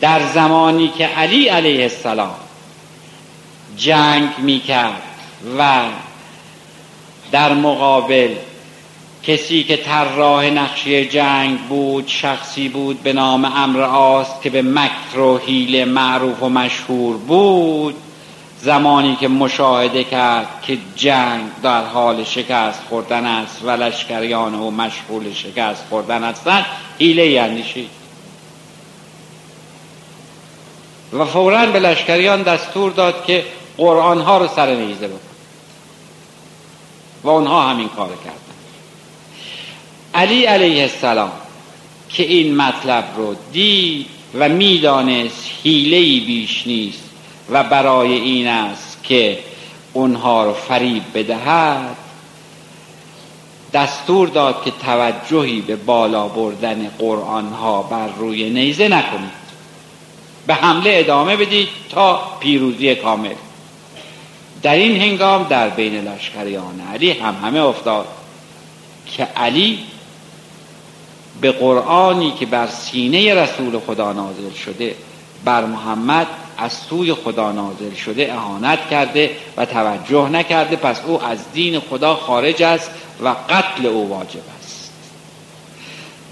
در 0.00 0.32
زمانی 0.32 0.88
که 0.88 1.06
علی 1.06 1.48
علیه 1.48 1.82
السلام 1.82 2.43
جنگ 3.76 4.28
می‌کرد 4.38 5.02
و 5.58 5.82
در 7.32 7.54
مقابل 7.54 8.34
کسی 9.22 9.64
که 9.64 9.76
طراح 9.76 10.44
نقشه 10.44 11.04
جنگ 11.06 11.58
بود 11.58 12.08
شخصی 12.08 12.68
بود 12.68 13.02
به 13.02 13.12
نام 13.12 13.44
امر 13.44 13.80
آست 13.80 14.42
که 14.42 14.50
به 14.50 14.62
مکر 14.62 15.18
و 15.18 15.38
حیله 15.38 15.84
معروف 15.84 16.42
و 16.42 16.48
مشهور 16.48 17.16
بود 17.16 17.94
زمانی 18.60 19.16
که 19.16 19.28
مشاهده 19.28 20.04
کرد 20.04 20.48
که 20.62 20.78
جنگ 20.96 21.42
در 21.62 21.84
حال 21.84 22.24
شکست 22.24 22.82
خوردن 22.88 23.26
است 23.26 23.60
و 23.64 23.70
لشکریان 23.70 24.54
او 24.54 24.70
مشغول 24.70 25.32
شکست 25.32 25.84
خوردن 25.90 26.24
هستند 26.24 26.66
حیله 26.98 27.40
اندیشید. 27.40 27.90
و 31.12 31.24
فورا 31.24 31.66
به 31.66 31.80
لشکریان 31.80 32.42
دستور 32.42 32.90
داد 32.90 33.24
که 33.24 33.44
قرآن 33.78 34.20
ها 34.20 34.38
رو 34.38 34.48
سر 34.48 34.74
نیزه 34.74 35.08
بکن. 35.08 35.18
و 37.22 37.28
اونها 37.28 37.68
همین 37.68 37.88
کار 37.88 38.08
کردن. 38.08 38.38
علی 40.14 40.44
علیه 40.44 40.82
السلام 40.82 41.32
که 42.08 42.22
این 42.22 42.56
مطلب 42.56 43.04
رو 43.16 43.36
دید 43.52 44.06
و 44.38 44.48
می‌دانست 44.48 45.50
حیله 45.62 46.26
بیش 46.26 46.66
نیست 46.66 47.04
و 47.50 47.64
برای 47.64 48.12
این 48.12 48.48
است 48.48 48.98
که 49.02 49.38
اونها 49.92 50.44
رو 50.44 50.52
فریب 50.52 51.02
بدهد 51.14 51.96
دستور 53.72 54.28
داد 54.28 54.64
که 54.64 54.70
توجهی 54.70 55.60
به 55.60 55.76
بالا 55.76 56.28
بردن 56.28 56.90
قرآن 56.98 57.48
ها 57.48 57.82
بر 57.82 58.08
روی 58.18 58.50
نیزه 58.50 58.88
نکنید. 58.88 59.44
به 60.46 60.54
حمله 60.54 60.90
ادامه 60.94 61.36
بدید 61.36 61.68
تا 61.90 62.22
پیروزی 62.40 62.94
کامل. 62.94 63.34
در 64.64 64.74
این 64.74 65.02
هنگام 65.02 65.46
در 65.48 65.68
بین 65.68 66.08
لشکریان 66.08 66.80
علی 66.94 67.10
هم 67.10 67.34
همه 67.44 67.60
افتاد 67.60 68.06
که 69.06 69.24
علی 69.24 69.78
به 71.40 71.52
قرآنی 71.52 72.30
که 72.30 72.46
بر 72.46 72.66
سینه 72.66 73.34
رسول 73.34 73.78
خدا 73.78 74.12
نازل 74.12 74.52
شده 74.64 74.94
بر 75.44 75.64
محمد 75.64 76.26
از 76.58 76.72
سوی 76.72 77.14
خدا 77.14 77.52
نازل 77.52 77.94
شده 77.94 78.32
اهانت 78.32 78.78
کرده 78.90 79.30
و 79.56 79.66
توجه 79.66 80.28
نکرده 80.28 80.76
پس 80.76 81.00
او 81.06 81.22
از 81.22 81.38
دین 81.52 81.80
خدا 81.80 82.14
خارج 82.14 82.62
است 82.62 82.90
و 83.24 83.28
قتل 83.28 83.86
او 83.86 84.08
واجب 84.08 84.42
است. 84.58 84.92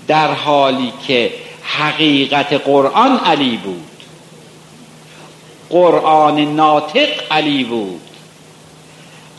در 0.08 0.32
حالی 0.32 0.92
که 1.06 1.32
حقیقت 1.62 2.52
قرآن 2.52 3.18
علی 3.18 3.56
بود 3.56 3.88
قرآن 5.70 6.40
ناطق 6.40 7.08
علی 7.30 7.64
بود 7.64 8.00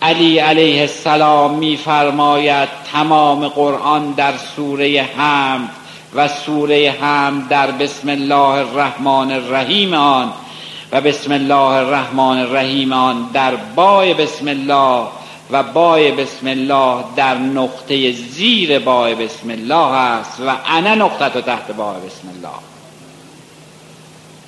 علی 0.04 0.40
علیه 0.40 0.82
السلام 0.82 1.54
میفرماید 1.54 2.70
تمام 2.92 3.48
قرآن 3.48 4.12
در 4.12 4.34
سوره 4.56 5.10
حمد 5.18 5.70
و 6.16 6.28
سوره 6.28 6.96
حمد 7.02 7.48
در 7.48 7.72
بسم 7.72 8.10
الله 8.10 8.38
الرحمن 8.38 9.32
الرحیم 9.32 9.94
آن 9.94 10.34
و 10.92 11.02
بسم 11.02 11.32
الله 11.32 11.56
الرحمن 11.56 12.38
الرحیم 12.38 12.94
آن 12.94 13.30
در 13.34 13.56
بای 13.56 14.14
بسم 14.14 14.48
الله 14.48 15.08
و 15.52 15.64
بای 15.64 16.12
بسم 16.12 16.48
الله 16.48 17.04
در 17.16 17.38
نقطه 17.38 18.12
زیر 18.12 18.80
بای 18.80 19.16
بسم 19.16 19.50
الله 19.50 19.94
است 19.96 20.40
و 20.48 20.56
انا 20.66 20.96
نقطه 20.96 21.42
تحت 21.42 21.72
بای 21.72 21.96
بسم 21.96 22.30
الله. 22.36 22.60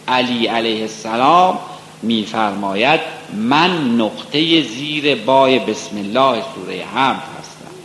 علی 0.08 0.47
علیه 0.47 0.82
السلام 0.82 1.60
میفرماید 2.02 3.00
من 3.34 3.96
نقطه 3.96 4.62
زیر 4.62 5.16
بای 5.16 5.60
بسم 5.60 5.98
الله 5.98 6.43
سوره 6.56 6.86
حمد 6.96 7.24
هستم. 7.39 7.76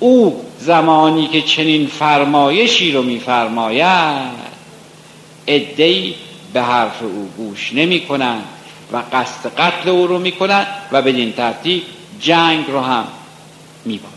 او 0.00 0.44
زمانی 0.58 1.26
که 1.26 1.42
چنین 1.42 1.86
فرمایشی 1.86 2.92
رو 2.92 3.02
میفرماید 3.02 4.44
ادهی 5.46 6.14
به 6.52 6.62
حرف 6.62 7.02
او 7.02 7.30
گوش 7.36 7.72
نمی 7.74 8.00
کنند 8.00 8.44
و 8.92 9.02
قصد 9.12 9.54
قتل 9.56 9.88
او 9.88 10.06
رو 10.06 10.18
می‌کنند 10.18 10.66
و 10.92 11.02
بدین 11.02 11.32
ترتیب 11.32 11.82
جنگ 12.20 12.64
رو 12.68 12.80
هم 12.80 13.04
میبازند 13.84 14.14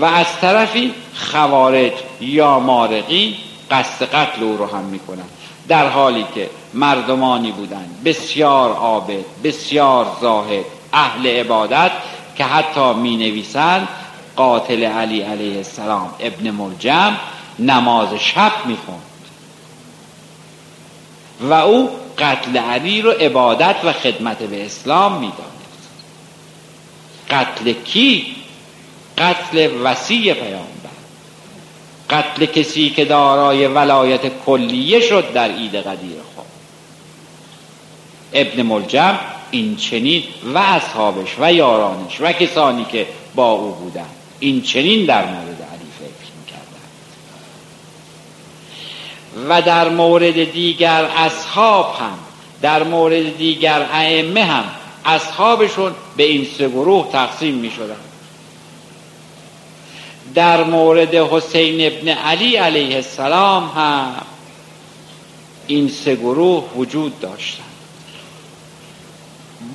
و 0.00 0.04
از 0.04 0.26
طرفی 0.40 0.92
خوارج 1.14 1.92
یا 2.20 2.58
مارقی 2.58 3.36
قصد 3.70 4.14
قتل 4.14 4.42
او 4.42 4.56
رو 4.56 4.66
هم 4.66 4.84
می‌کنند 4.84 5.30
در 5.68 5.88
حالی 5.88 6.26
که 6.34 6.50
مردمانی 6.74 7.52
بودند 7.52 8.02
بسیار 8.04 8.70
عابد 8.70 9.24
بسیار 9.44 10.16
زاهد 10.20 10.64
اهل 10.92 11.26
عبادت 11.26 11.90
که 12.36 12.44
حتی 12.44 12.94
می 12.94 13.16
نویسند 13.16 13.88
قاتل 14.36 14.84
علی 14.84 15.20
علیه 15.22 15.56
السلام 15.56 16.10
ابن 16.20 16.50
ملجم 16.50 17.16
نماز 17.58 18.14
شب 18.14 18.52
می 18.66 18.76
خوند 18.86 19.00
و 21.40 21.52
او 21.52 21.90
قتل 22.18 22.56
علی 22.56 23.02
رو 23.02 23.10
عبادت 23.10 23.76
و 23.84 23.92
خدمت 23.92 24.38
به 24.38 24.66
اسلام 24.66 25.12
می 25.12 25.32
دانست 25.38 25.88
قتل 27.30 27.72
کی؟ 27.72 28.36
قتل 29.18 29.70
وسیع 29.82 30.34
پیامبر. 30.34 30.75
قتل 32.10 32.46
کسی 32.46 32.90
که 32.90 33.04
دارای 33.04 33.66
ولایت 33.66 34.20
کلیه 34.46 35.00
شد 35.00 35.32
در 35.32 35.50
عید 35.50 35.74
قدیر 35.74 36.16
خود. 36.34 36.46
ابن 38.32 38.62
ملجم 38.62 39.18
این 39.50 39.76
چنین 39.76 40.22
و 40.54 40.58
اصحابش 40.58 41.36
و 41.38 41.52
یارانش 41.52 42.20
و 42.20 42.32
کسانی 42.32 42.84
که 42.84 43.06
با 43.34 43.52
او 43.52 43.70
بودند 43.70 44.10
این 44.40 44.62
چنین 44.62 45.06
در 45.06 45.24
مورد 45.24 45.62
علی 45.62 45.90
فکر 45.98 46.32
می‌کردند. 46.40 46.90
و 49.48 49.62
در 49.62 49.88
مورد 49.88 50.52
دیگر 50.52 51.04
اصحاب 51.04 51.96
هم 52.00 52.18
در 52.62 52.82
مورد 52.82 53.36
دیگر 53.36 53.86
ائمه 53.92 54.44
هم 54.44 54.64
اصحابشون 55.04 55.94
به 56.16 56.22
این 56.22 56.46
سه 56.58 56.68
گروه 56.68 57.12
تقسیم 57.12 57.54
می 57.54 57.70
در 60.36 60.64
مورد 60.64 61.14
حسین 61.14 61.86
ابن 61.86 62.08
علی 62.08 62.56
علیه 62.56 62.96
السلام 62.96 63.64
هم 63.76 64.14
این 65.66 65.88
سه 65.88 66.16
گروه 66.16 66.64
وجود 66.76 67.20
داشتند. 67.20 67.66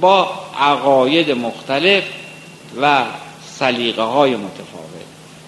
با 0.02 0.30
عقاید 0.60 1.32
مختلف 1.32 2.04
و 2.82 3.04
سلیقه 3.60 4.02
های 4.02 4.36
متفاوت 4.36 5.06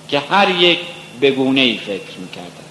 که 0.07 0.19
هر 0.19 0.49
یک 0.49 0.79
به 1.19 1.31
گونه 1.31 1.61
ای 1.61 1.77
فکر 1.77 2.17
می‌کردند. 2.19 2.69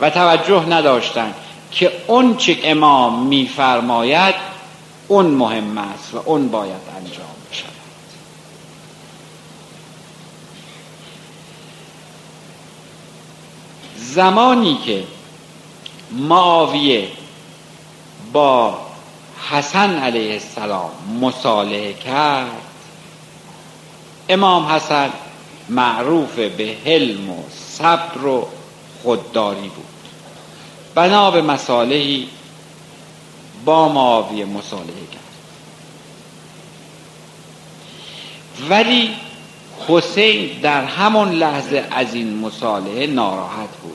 و 0.00 0.10
توجه 0.10 0.68
نداشتند 0.68 1.34
که 1.70 1.92
اون 2.06 2.36
چه 2.36 2.58
امام 2.64 3.26
میفرماید 3.26 4.34
اون 5.08 5.26
مهم 5.26 5.78
است 5.78 6.14
و 6.14 6.22
اون 6.26 6.48
باید 6.48 6.80
انجام 6.96 7.26
بشود 7.50 7.74
زمانی 14.14 14.78
که 14.84 15.04
معاویه 16.12 17.08
با 18.32 18.78
حسن 19.50 19.98
علیه 19.98 20.32
السلام 20.32 20.90
مصالحه 21.20 21.92
کرد 21.92 22.62
امام 24.28 24.66
حسن 24.66 25.10
معروف 25.68 26.38
به 26.38 26.76
حلم 26.84 27.30
و 27.30 27.42
صبر 27.50 28.26
و 28.26 28.48
خودداری 29.02 29.68
بود. 29.68 29.84
بنا 30.94 31.30
به 31.30 31.42
مصالحی 31.42 32.28
با 33.64 33.88
معاویه 33.88 34.44
مصالحه 34.44 35.06
کرد. 35.12 35.24
ولی 38.68 39.10
حسین 39.88 40.60
در 40.62 40.84
همون 40.84 41.28
لحظه 41.28 41.88
از 41.90 42.14
این 42.14 42.38
مصالحه 42.38 43.06
ناراحت 43.06 43.68
بود. 43.82 43.93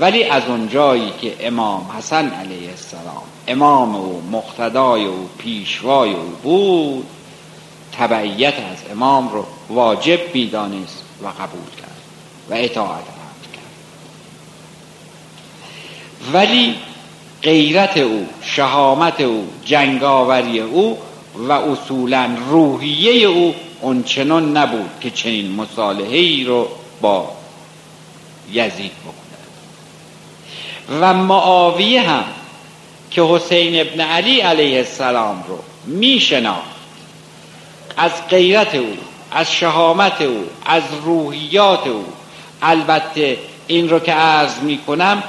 ولی 0.00 0.24
از 0.24 0.42
اونجایی 0.48 1.12
که 1.20 1.36
امام 1.40 1.90
حسن 1.98 2.28
علیه 2.28 2.68
السلام 2.70 3.22
امام 3.48 3.94
او 3.94 4.22
مقتدای 4.32 5.04
او 5.04 5.28
پیشوای 5.38 6.12
او 6.12 6.22
بود 6.42 7.06
تبعیت 7.92 8.54
از 8.54 8.76
امام 8.90 9.28
رو 9.28 9.46
واجب 9.68 10.20
می‌دانست 10.34 11.04
و 11.22 11.26
قبول 11.26 11.70
کرد 11.80 12.00
و 12.50 12.54
اطاعت 12.54 13.04
کرد. 13.04 13.14
ولی 16.32 16.74
غیرت 17.42 17.96
او 17.96 18.26
شهامت 18.42 19.20
او 19.20 19.48
جنگاوری 19.64 20.60
او 20.60 20.98
و 21.48 21.52
اصولا 21.52 22.36
روحیه 22.50 23.26
او 23.26 23.54
اونچنان 23.80 24.56
نبود 24.56 24.90
که 25.00 25.10
چنین 25.10 25.52
مصالحه 25.52 26.18
ای 26.18 26.44
رو 26.44 26.68
با 27.00 27.28
یزید 28.52 28.92
بکند. 28.92 29.19
و 30.90 31.14
معاویه 31.14 32.10
هم 32.10 32.24
که 33.10 33.22
حسین 33.22 33.80
ابن 33.80 34.00
علی 34.00 34.40
علیه 34.40 34.78
السلام 34.78 35.44
رو 35.48 35.58
میشناخت. 35.86 36.80
از 37.96 38.10
غیرت 38.28 38.74
او 38.74 38.96
از 39.30 39.52
شهامت 39.52 40.22
او 40.22 40.44
از 40.66 40.82
روحیات 41.04 41.86
او. 41.86 42.04
البته 42.62 43.38
این 43.66 43.88
رو 43.88 43.98
که 43.98 44.12
عرض 44.12 44.58
می 44.58 44.78
کنم 44.78 45.22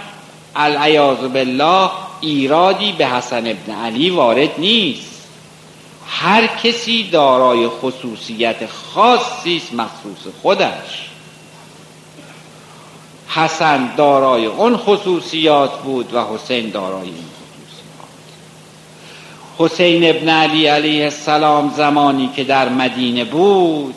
العیاذ 0.56 1.18
بالله 1.18 1.90
ایرادی 2.22 2.92
به 2.92 3.08
حسن 3.08 3.48
ابن 3.48 3.72
علی 3.86 4.10
وارد 4.10 4.50
نیست. 4.58 5.28
هر 6.08 6.48
کسی 6.48 7.10
دارای 7.10 7.68
خصوصیت 7.68 8.66
خاصی 8.66 9.58
است 9.58 9.74
مخصوص 9.74 10.34
خودش. 10.42 11.11
حسن 13.34 13.96
دارای 13.96 14.46
اون 14.46 14.78
خصوصیات 14.78 15.82
بود 15.82 16.14
و 16.14 16.24
حسین 16.24 16.70
دارای 16.70 17.08
این 17.08 17.32
حسین 19.58 20.10
ابن 20.10 20.30
علی 20.30 20.68
علیه 20.68 21.04
السلام 21.04 21.74
زمانی 21.78 22.30
که 22.36 22.44
در 22.44 22.70
مدینه 22.70 23.26
بود 23.26 23.96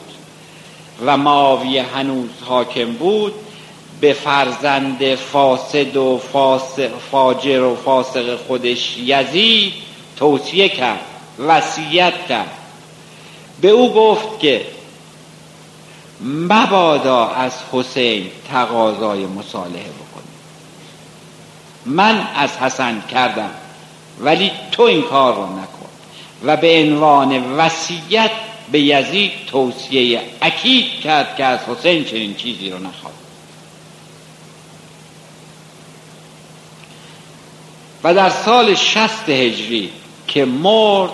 و 1.05 1.17
معاویه 1.17 1.83
هنوز 1.83 2.29
حاکم 2.45 2.91
بود 2.91 3.33
به 4.01 4.13
فرزند 4.13 5.15
فاسد 5.15 5.97
و 5.97 6.21
فاجر 7.11 7.61
و 7.61 7.75
فاسق 7.75 8.35
خودش 8.47 8.97
یزید 8.97 9.73
توصیه 10.17 10.69
کرد 10.69 11.05
وصیت 11.39 12.13
کرد. 12.29 12.51
به 13.61 13.69
او 13.69 13.93
گفت 13.93 14.39
که 14.39 14.65
مبادا 16.21 17.27
از 17.27 17.53
حسین 17.71 18.29
تقاضای 18.51 19.25
مصالحه 19.25 19.89
بکنی. 19.89 20.35
من 21.85 22.27
از 22.35 22.57
حسن 22.57 23.03
کردم 23.11 23.51
ولی 24.19 24.51
تو 24.71 24.83
این 24.83 25.01
کار 25.01 25.35
رو 25.35 25.45
نکن 25.45 25.89
و 26.43 26.57
به 26.57 26.83
عنوان 26.83 27.57
وصیت 27.57 28.31
به 28.71 28.81
یزید 28.81 29.31
توصیه 29.47 30.21
اکید 30.41 30.99
کرد 30.99 31.35
که 31.35 31.43
از 31.45 31.59
حسین 31.59 32.03
چنین 32.03 32.35
چیزی 32.35 32.69
رو 32.69 32.77
نخواد. 32.77 33.13
و 38.03 38.13
در 38.13 38.29
سال 38.29 38.75
شست 38.75 39.29
هجری 39.29 39.89
که 40.27 40.45
مرد 40.45 41.11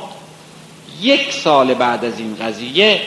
یک 1.02 1.34
سال 1.34 1.74
بعد 1.74 2.06
از 2.06 2.20
این 2.20 2.36
قضیه 2.36 3.02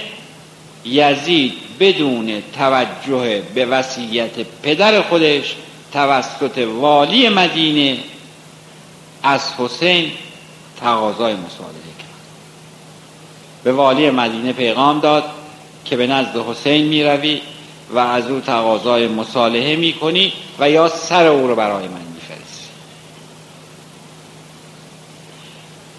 یزید 0.84 1.52
بدون 1.80 2.42
توجه 2.58 3.42
به 3.54 3.66
وصیت 3.66 4.30
پدر 4.62 5.02
خودش 5.02 5.54
توسط 5.92 6.58
والی 6.58 7.28
مدینه 7.28 7.98
از 9.22 9.40
حسین 9.58 10.10
تقاضای 10.80 11.34
مصالحه 11.34 11.94
کرد. 11.98 12.08
به 13.64 13.72
والی 13.72 14.10
مدینه 14.10 14.52
پیغام 14.52 15.00
داد 15.00 15.24
که 15.84 15.96
به 15.96 16.06
نزد 16.06 16.36
حسین 16.36 16.86
می 16.86 17.04
روی 17.04 17.40
و 17.90 17.98
از 17.98 18.30
او 18.30 18.40
تقاضای 18.40 19.08
مصالحه 19.08 19.76
می 19.76 19.92
کنی 19.92 20.32
و 20.58 20.70
یا 20.70 20.88
سر 20.88 21.26
او 21.26 21.48
رو 21.48 21.56
برای 21.56 21.88
من 21.88 22.00
می 22.14 22.20
فرستی 22.20 22.68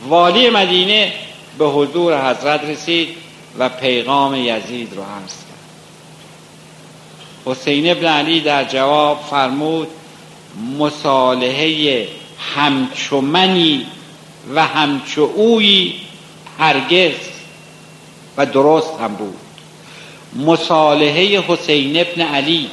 والی 0.08 0.50
مدینه 0.50 1.14
به 1.58 1.66
حضور 1.66 2.32
حضرت 2.32 2.64
رسید 2.64 3.25
و 3.60 3.70
پیغام 3.70 4.36
یزید 4.36 4.94
رو 4.94 5.02
عرض 5.02 5.34
کرد. 5.34 5.56
حسین 7.46 7.92
ابن 7.92 8.06
علی 8.06 8.42
در 8.42 8.64
جواب 8.64 9.22
فرمود 9.30 9.88
مصالحه 10.80 12.08
همچو 12.56 13.22
منی 13.22 13.86
و 14.56 14.66
همچو 14.66 15.60
هرگز 16.60 17.16
و 18.38 18.46
درست 18.46 19.00
هم 19.00 19.16
بود. 19.16 19.38
مصالحه 20.36 21.42
حسین 21.48 22.00
ابن 22.00 22.22
علی 22.22 22.70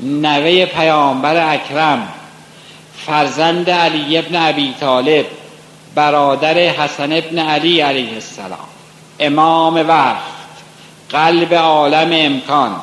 نوه 0.00 0.66
پیامبر 0.66 1.54
اکرم 1.54 2.08
فرزند 3.06 3.70
علی 3.70 4.18
ابن 4.18 4.36
ابی 4.36 4.74
طالب 4.80 5.26
برادر 5.94 6.58
حسن 6.58 7.12
ابن 7.12 7.38
علی 7.38 7.80
علیه 7.80 8.14
السلام. 8.14 8.73
امام 9.18 9.88
وقت 9.88 10.34
قلب 11.10 11.54
عالم 11.54 12.10
امکان. 12.12 12.76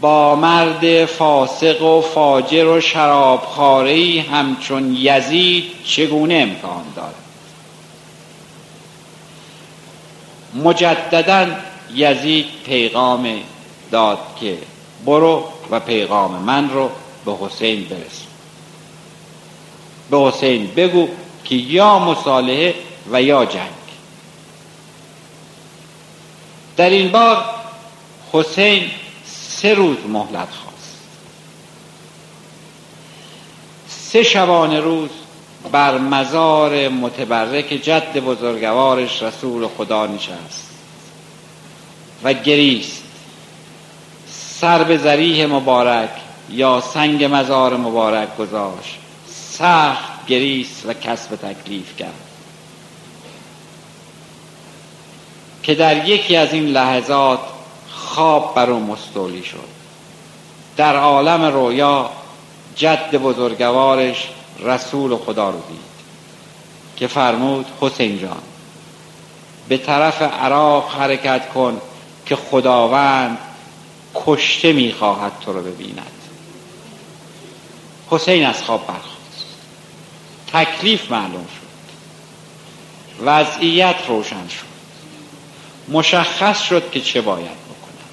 با 0.00 0.36
مرد 0.36 1.04
فاسق 1.04 1.82
و 1.82 2.00
فاجر 2.00 2.66
و 2.66 2.80
شرابخاری 2.80 4.18
همچون 4.18 4.96
یزید 4.98 5.64
چگونه 5.84 6.34
امکان 6.34 6.82
دارد؟ 6.96 7.14
مجددا 10.54 11.46
یزید 11.94 12.46
پیغام 12.66 13.28
داد 13.90 14.18
که 14.40 14.58
برو 15.06 15.44
و 15.70 15.80
پیغام 15.80 16.30
من 16.30 16.70
رو 16.70 16.90
به 17.24 17.32
حسین 17.40 17.84
برس. 17.84 18.22
به 20.10 20.18
حسین 20.18 20.70
بگو 20.76 21.08
که 21.44 21.54
یا 21.54 21.98
مصالحه 21.98 22.74
و 23.12 23.22
یا 23.22 23.44
جنگ. 23.44 23.79
در 26.80 26.90
این 26.90 27.08
بار 27.08 27.44
حسین 28.32 28.82
سه 29.26 29.74
روز 29.74 29.96
مهلت 30.08 30.48
خواست. 30.50 30.98
سه 33.88 34.22
شبانه 34.22 34.80
روز 34.80 35.10
بر 35.72 35.98
مزار 35.98 36.88
متبرک 36.88 37.66
جد 37.66 38.18
بزرگوارش 38.18 39.22
رسول 39.22 39.68
خدا 39.68 40.06
نشست 40.06 40.70
و 42.24 42.32
گریست. 42.32 43.02
سر 44.30 44.84
به 44.84 44.96
زریح 44.96 45.46
مبارک 45.46 46.10
یا 46.50 46.80
سنگ 46.80 47.24
مزار 47.24 47.76
مبارک 47.76 48.36
گذاشت. 48.36 48.98
سخت 49.26 50.26
گریست 50.26 50.86
و 50.86 50.92
کسب 50.92 51.36
تکلیف 51.36 51.96
کرد. 51.96 52.29
که 55.70 55.76
در 55.76 56.08
یکی 56.08 56.36
از 56.36 56.52
این 56.52 56.66
لحظات 56.66 57.40
خواب 57.90 58.54
بر 58.54 58.70
او 58.70 58.80
مستولی 58.80 59.44
شد. 59.44 59.68
در 60.76 60.96
عالم 60.96 61.44
رویا 61.44 62.10
جد 62.76 63.14
بزرگوارش 63.16 64.28
رسول 64.60 65.16
خدا 65.16 65.50
رو 65.50 65.56
دید 65.68 65.80
که 66.96 67.06
فرمود 67.06 67.66
حسین 67.80 68.18
جان 68.18 68.42
به 69.68 69.76
طرف 69.76 70.22
عراق 70.22 70.94
حرکت 70.94 71.48
کن 71.48 71.80
که 72.26 72.36
خداوند 72.36 73.38
کشته 74.14 74.72
می‌خواهد 74.72 75.32
تو 75.40 75.52
رو 75.52 75.60
ببیند. 75.60 76.22
حسین 78.10 78.46
از 78.46 78.62
خواب 78.62 78.86
برخواست 78.86 79.46
تکلیف 80.52 81.10
معلوم 81.10 81.46
شد. 81.46 81.70
وضعیت 83.24 83.96
روشن 84.08 84.48
شد. 84.48 84.69
مشخص 85.90 86.62
شد 86.62 86.90
که 86.90 87.00
چه 87.00 87.20
باید 87.20 87.44
بکند 87.46 88.08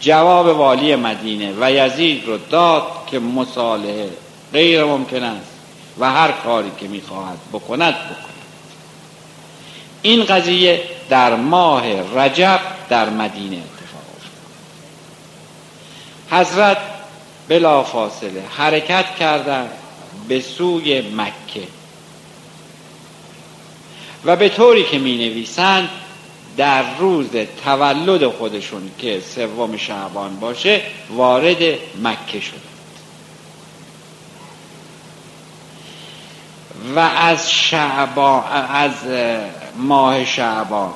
جواب 0.00 0.46
والی 0.46 0.96
مدینه 0.96 1.54
و 1.60 1.72
یزید 1.72 2.26
رو 2.26 2.38
داد 2.38 2.82
که 3.06 3.18
مصالحه 3.18 4.10
غیر 4.52 4.84
ممکن 4.84 5.22
است 5.22 5.50
و 5.98 6.10
هر 6.10 6.32
کاری 6.32 6.70
که 6.80 6.88
می‌خواهد 6.88 7.38
بکند 7.52 7.94
بکند. 7.94 8.34
این 10.02 10.24
قضیه 10.24 10.82
در 11.08 11.36
ماه 11.36 11.84
رجب 12.18 12.60
در 12.88 13.10
مدینه 13.10 13.56
اتفاق 13.56 14.04
افتاد. 14.16 14.32
حضرت 16.40 16.78
بلا 17.48 17.82
فاصله 17.82 18.42
حرکت 18.56 19.14
کردند 19.18 19.70
به 20.28 20.40
سوی 20.40 21.00
مکه. 21.00 21.68
و 24.24 24.36
به 24.36 24.48
طوری 24.48 24.84
که 24.84 24.98
می 24.98 25.16
نویسند 25.16 25.88
در 26.56 26.84
روز 26.98 27.30
تولد 27.64 28.26
خودشون 28.26 28.90
که 28.98 29.22
سوم 29.34 29.76
شعبان 29.76 30.36
باشه 30.36 30.82
وارد 31.10 31.62
مکه 32.02 32.40
شد 32.40 32.74
و 36.96 36.98
از 36.98 37.52
شعبان 37.52 38.42
از 38.68 38.92
ماه 39.76 40.24
شعبان 40.24 40.92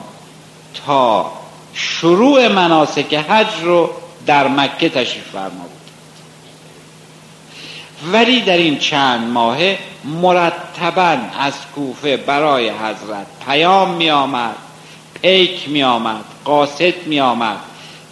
تا 0.87 1.33
شروع 1.75 2.49
مناسک 2.49 3.15
حج 3.15 3.63
رو 3.63 3.91
در 4.27 4.49
مکه 4.49 4.89
تشریف 4.89 5.29
فرما 5.29 5.49
بود. 5.49 5.79
ولی 8.13 8.41
در 8.41 8.57
این 8.57 8.79
چند 8.79 9.31
ماه 9.31 9.59
مرتبا 10.05 11.17
از 11.39 11.55
کوفه 11.75 12.17
برای 12.17 12.71
حضرت 12.71 13.27
پیام 13.47 13.91
می 13.91 14.11
آمد 14.11 14.55
پیک 15.23 15.69
می 15.69 15.83
آمد 15.83 16.25
قاصد 16.45 17.07
می 17.07 17.21
آمد 17.21 17.57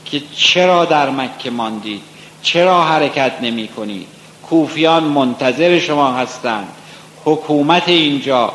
که 0.05 0.23
چرا 0.37 0.85
در 0.85 1.11
مکه 1.11 1.51
ماندید 1.51 2.03
چرا 2.43 2.85
حرکت 2.85 3.33
نمی 3.43 3.69
کنید 3.69 4.07
کوفیان 4.51 5.05
منتظر 5.05 5.79
شما 5.79 6.13
هستند. 6.13 6.69
حکومت 7.25 7.89
اینجا 7.89 8.53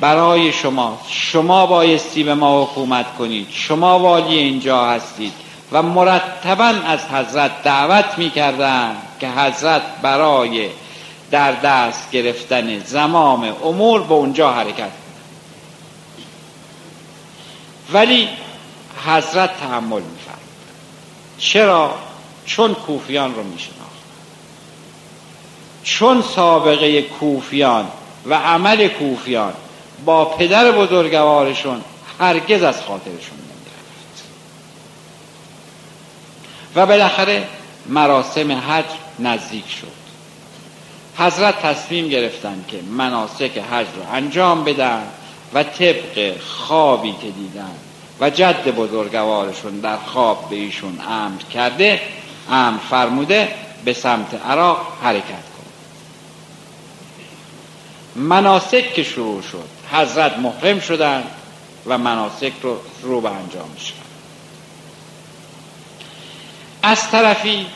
برای 0.00 0.52
شما. 0.52 0.98
شما 1.08 1.66
بایستی 1.66 2.24
به 2.24 2.34
ما 2.34 2.62
حکومت 2.62 3.16
کنید. 3.18 3.46
شما 3.50 3.98
والی 3.98 4.38
اینجا 4.38 4.86
هستید. 4.86 5.32
و 5.72 5.82
مرتبا 5.82 6.72
از 6.86 7.00
حضرت 7.04 7.62
دعوت 7.62 8.18
می 8.18 8.30
که 9.20 9.28
حضرت 9.28 9.82
برای 10.02 10.68
در 11.30 11.52
دست 11.52 12.10
گرفتن 12.10 12.78
زمام 12.78 13.52
امور 13.64 14.02
به 14.02 14.14
اونجا 14.14 14.52
حرکت 14.52 14.90
ولی 17.92 18.28
حضرت 19.06 19.60
تحمل 19.60 20.02
میفرد 20.02 20.38
چرا؟ 21.38 21.94
چون 22.46 22.74
کوفیان 22.74 23.34
رو 23.34 23.42
میشناخت. 23.42 23.76
چون 25.82 26.22
سابقه 26.22 27.02
کوفیان 27.02 27.88
و 28.26 28.34
عمل 28.34 28.88
کوفیان 28.88 29.52
با 30.04 30.24
پدر 30.24 30.72
بزرگوارشون 30.72 31.84
هرگز 32.20 32.62
از 32.62 32.82
خاطرشون 32.82 33.38
نمی‌رفت. 33.38 34.24
و 36.76 36.86
بالاخره 36.86 37.48
مراسم 37.86 38.52
حج 38.52 38.84
نزدیک 39.18 39.70
شد. 39.70 40.06
حضرت 41.18 41.62
تصمیم 41.62 42.08
گرفتن 42.08 42.64
که 42.68 42.82
مناسک 42.82 43.58
حج 43.58 43.86
رو 43.96 44.14
انجام 44.14 44.64
بدن 44.64 45.02
و 45.54 45.62
طبق 45.62 46.40
خوابی 46.40 47.12
که 47.12 47.30
دیدن 47.30 47.74
و 48.20 48.30
جد 48.30 48.68
بزرگوارشون 48.68 49.80
در 49.80 49.96
خواب 49.96 50.50
به 50.50 50.56
ایشون 50.56 51.00
امر 51.00 51.42
کرده 51.42 52.00
امر 52.50 52.78
فرموده 52.90 53.54
به 53.84 53.92
سمت 53.92 54.34
عراق 54.46 54.86
حرکت 55.02 55.24
کن. 55.26 55.66
مناسک 58.20 58.94
که 58.94 59.02
شروع 59.02 59.42
شد 59.42 59.68
حضرت 59.92 60.38
محرم 60.38 60.80
شدن 60.80 61.24
و 61.86 61.98
مناسک 61.98 62.52
رو 62.62 62.76
رو 63.02 63.20
به 63.20 63.30
انجام 63.30 63.76
شد. 63.76 64.06
از 66.82 67.10
طرفی 67.10 67.66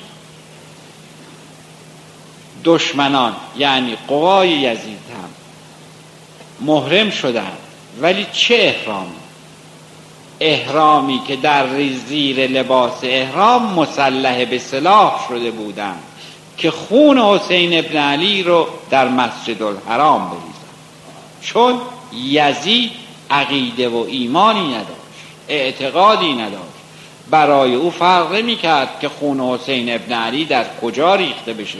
دشمنان 2.64 3.36
یعنی 3.56 3.96
قوای 4.08 4.50
یزید 4.50 5.09
محرم 6.60 7.10
شدند 7.10 7.58
ولی 8.00 8.26
چه 8.32 8.54
احرامی؟ 8.54 9.10
احرامی 10.40 11.20
که 11.26 11.36
در 11.36 11.66
زیر 12.08 12.46
لباس 12.46 12.98
احرام 13.02 13.74
مسلح 13.74 14.44
به 14.44 14.58
سلاح 14.58 15.28
شده 15.28 15.50
بودند 15.50 16.02
که 16.56 16.70
خون 16.70 17.18
حسین 17.18 17.78
ابن 17.78 17.96
علی 17.96 18.42
رو 18.42 18.66
در 18.90 19.08
مسجد 19.08 19.62
الحرام 19.62 20.28
بریزن. 20.28 20.46
چون 21.42 21.80
یزید 22.14 22.90
عقیده 23.30 23.88
و 23.88 24.04
ایمانی 24.08 24.68
نداشت 24.68 24.90
اعتقادی 25.48 26.32
نداشت. 26.32 26.64
برای 27.30 27.74
او 27.74 27.90
فرق 27.90 28.34
می 28.34 28.56
کرد 28.56 29.00
که 29.00 29.08
خون 29.08 29.40
حسین 29.40 29.94
ابن 29.94 30.12
علی 30.12 30.44
در 30.44 30.64
کجا 30.82 31.14
ریخته 31.14 31.52
بشه. 31.52 31.78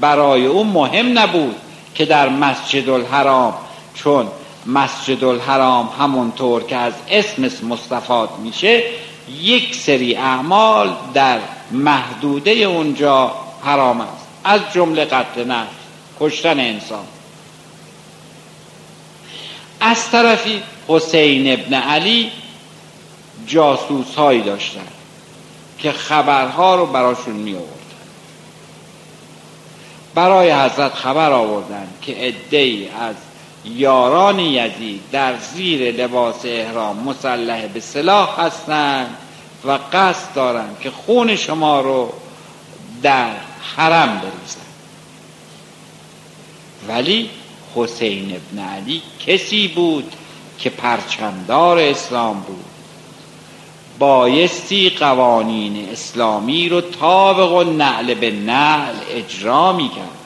برای 0.00 0.46
او 0.46 0.64
مهم 0.64 1.18
نبود 1.18 1.56
که 1.94 2.04
در 2.04 2.28
مسجد 2.28 2.88
الحرام 2.88 3.54
چون 3.94 4.28
مسجد 4.66 5.24
الحرام 5.24 5.88
همونطور 5.98 6.62
که 6.62 6.76
از 6.76 6.92
اسم 7.10 7.66
مستفاد 7.66 8.30
میشه 8.42 8.82
یک 9.40 9.74
سری 9.74 10.16
اعمال 10.16 10.96
در 11.14 11.38
محدوده 11.70 12.50
اونجا 12.50 13.32
حرام 13.64 14.00
است. 14.00 14.26
از 14.44 14.60
جمله 14.74 15.04
قتل 15.04 15.44
نفس 15.44 15.70
کشتن 16.20 16.60
انسان. 16.60 17.04
از 19.80 20.10
طرفی 20.10 20.62
حسین 20.88 21.52
ابن 21.52 21.74
علی 21.74 22.32
جاسوس 23.46 24.14
هایی 24.14 24.42
داشتن 24.42 24.86
که 25.78 25.92
خبرها 25.92 26.74
رو 26.74 26.86
براشون 26.86 27.34
می 27.34 27.54
آوردن 27.54 27.77
برای 30.14 30.52
حضرت 30.52 30.94
خبر 30.94 31.32
آوردن 31.32 31.88
که 32.02 32.12
عده 32.12 32.88
از 33.00 33.14
یاران 33.64 34.38
یزید 34.38 35.00
در 35.12 35.36
زیر 35.38 35.92
لباس 35.92 36.40
احرام 36.44 36.98
مسلح 36.98 37.66
به 37.66 37.80
سلاح 37.80 38.40
هستند 38.40 39.16
و 39.64 39.78
قصد 39.92 40.34
دارند 40.34 40.76
که 40.80 40.90
خون 40.90 41.36
شما 41.36 41.80
رو 41.80 42.12
در 43.02 43.30
حرم 43.76 44.18
بریزن 44.18 44.68
ولی 46.88 47.30
حسین 47.74 48.36
ابن 48.36 48.68
علی 48.68 49.02
کسی 49.26 49.68
بود 49.68 50.12
که 50.58 50.70
پرچمدار 50.70 51.78
اسلام 51.78 52.40
بود. 52.40 52.64
بایستی 53.98 54.90
قوانین 54.90 55.88
اسلامی 55.92 56.68
رو 56.68 56.80
طابق 56.80 57.52
و 57.52 57.64
نعل 57.64 58.14
به 58.14 58.30
نعل 58.30 58.94
اجرا 59.10 59.72
می 59.72 59.88
کرد 59.88 60.18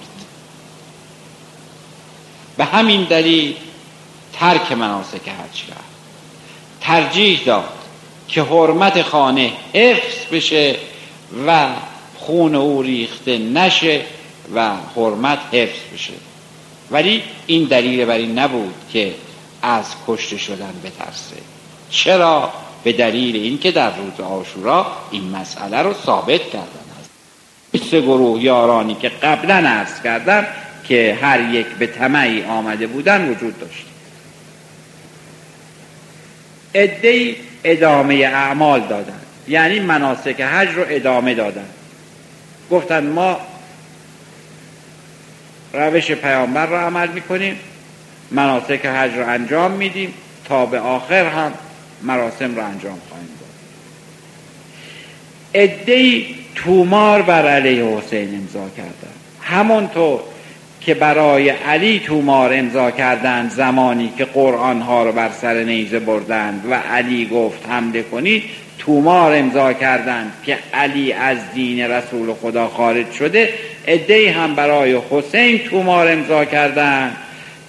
به 2.57 2.65
همین 2.65 3.05
دلیل 3.05 3.55
ترک 4.33 4.73
مناسک 4.73 5.29
حج 5.29 5.65
کرد. 5.69 5.85
ترجیح 6.81 7.41
داد 7.45 7.73
که 8.29 8.43
حرمت 8.43 9.03
خانه 9.03 9.53
حفظ 9.75 10.27
بشه 10.33 10.77
و 11.47 11.69
خون 12.19 12.55
او 12.55 12.83
ریخته 12.83 13.39
نشه 13.39 14.05
و 14.55 14.73
حرمت 14.97 15.39
حفظ 15.53 15.81
بشه. 15.95 16.13
ولی 16.91 17.23
این 17.47 17.65
دلیل 17.65 18.05
بر 18.05 18.17
این 18.17 18.39
نبود 18.39 18.75
که 18.93 19.15
از 19.63 19.85
کشته 20.07 20.39
شدن 20.39 20.75
بترسه. 20.85 21.37
چرا؟ 21.91 22.53
به 22.85 22.93
دلیل 22.93 23.37
اینکه 23.37 23.71
در 23.71 23.97
روز 23.97 24.21
آشورا 24.21 24.87
این 25.11 25.37
مسئله 25.37 25.83
رو 25.83 25.95
ثابت 25.95 26.41
کردن 26.41 26.67
است. 27.01 27.91
سه 27.91 28.01
گروه 28.01 28.43
یارانی 28.43 28.95
که 28.95 29.09
قبلا 29.09 29.55
عرض 29.55 30.03
کردم 30.03 30.47
که 30.85 31.19
هر 31.23 31.41
یک 31.41 31.67
به 31.67 31.87
طمعی 31.87 32.45
آمده 32.45 32.87
بودن 32.87 33.29
وجود 33.29 33.61
داشت. 33.61 33.87
ادهی 36.75 37.37
ادامه 37.65 38.15
اعمال 38.15 38.81
دادن. 38.81 39.21
یعنی 39.49 39.81
مناسک 39.81 40.41
حج 40.41 40.69
رو 40.69 40.85
ادامه 40.89 41.35
دادن. 41.35 41.67
گفتن 42.71 43.07
ما 43.07 43.41
روش 45.73 46.13
پیامبر 46.13 46.67
رو 46.67 46.77
عمل 46.77 47.09
می‌کنیم 47.09 47.59
مناسک 48.31 48.87
حج 48.87 49.13
رو 49.13 49.29
انجام 49.29 49.71
میدیم 49.71 50.15
تا 50.45 50.67
به 50.67 50.81
آخر 50.81 51.27
هم 51.27 51.53
مراسم 52.03 52.57
رو 52.57 52.65
انجام 52.65 52.99
خواهیم 53.09 53.29
داد. 53.41 53.49
ادهی 55.55 56.35
تومار 56.55 57.23
بر 57.23 57.47
علیه 57.47 57.85
حسین 57.85 58.35
امضا 58.35 58.69
کردن 58.77 59.13
همونطور 59.41 60.21
که 60.81 60.95
برای 60.95 61.49
علی 61.49 61.99
تومار 61.99 62.51
امضا 62.55 62.91
کردند 62.91 63.51
زمانی 63.51 64.13
که 64.19 64.25
قرآن 64.25 64.81
ها 64.81 65.05
رو 65.05 65.13
بر 65.13 65.31
سر 65.41 65.63
نیزه 65.63 65.99
بردند 65.99 66.65
و 66.71 66.75
علی 66.75 67.27
گفت 67.27 67.67
حمله 67.69 68.03
کنید. 68.03 68.43
تومار 68.79 69.37
امضا 69.37 69.73
کردند 69.73 70.33
که 70.47 70.59
علی 70.75 71.13
از 71.13 71.39
دین 71.55 71.81
رسول 71.81 72.35
خدا 72.35 72.69
خارج 72.69 73.13
شده. 73.13 73.49
ادهی 73.87 74.29
هم 74.29 74.55
برای 74.55 75.01
حسین 75.11 75.59
تومار 75.59 76.13
امضا 76.13 76.45
کردند 76.45 77.17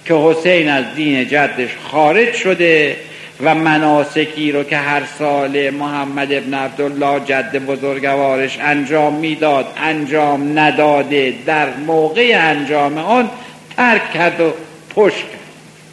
که 0.04 0.14
حسین 0.14 0.68
از 0.68 0.84
دین 0.96 1.28
جدش 1.28 1.70
خارج 1.90 2.32
شده. 2.32 2.96
و 3.40 3.54
مناسکی 3.54 4.52
رو 4.52 4.64
که 4.64 4.76
هر 4.76 5.02
سال 5.18 5.70
محمد 5.70 6.32
ابن 6.32 6.54
عبدالله 6.54 7.20
جد 7.20 7.56
بزرگوارش 7.56 8.58
انجام 8.60 9.14
می‌داد 9.14 9.66
انجام 9.76 10.58
نداده 10.58 11.34
در 11.46 11.76
موقع 11.76 12.32
انجام 12.34 12.98
آن 12.98 13.30
ترک 13.76 14.12
کرد 14.12 14.40
و 14.40 14.52
پشت 14.94 15.16
کرد 15.16 15.40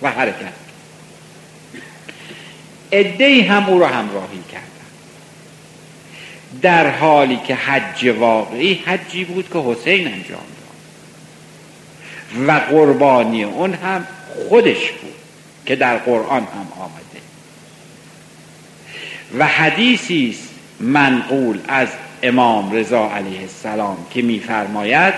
و 0.02 0.12
حرکت 0.12 0.54
ادهی 2.92 3.42
هم 3.42 3.66
او 3.66 3.80
را 3.80 3.88
همراهی 3.88 4.44
کردن 4.52 4.66
در 6.62 6.90
حالی 6.90 7.40
که 7.48 7.56
حج 7.56 8.08
واقعی 8.08 8.74
حجی 8.74 9.26
بود 9.26 9.50
که 9.54 9.60
حسین 9.60 10.08
انجام 10.08 10.22
داد. 10.28 10.38
و 12.48 12.52
قربانی 12.52 13.44
اون 13.44 13.74
هم 13.74 14.08
خودش 14.50 14.92
بود 14.92 15.14
که 15.66 15.76
در 15.76 15.98
قرآن 15.98 16.42
هم 16.42 16.68
آمد. 16.80 17.11
و 19.40 19.48
حدیثی 19.48 20.30
است 20.30 20.50
منقول 20.80 21.60
از 21.68 21.88
امام 22.24 22.72
رضا 22.72 23.12
علیه 23.12 23.42
السلام 23.42 23.98
که 24.14 24.22
میفرماید 24.22 25.14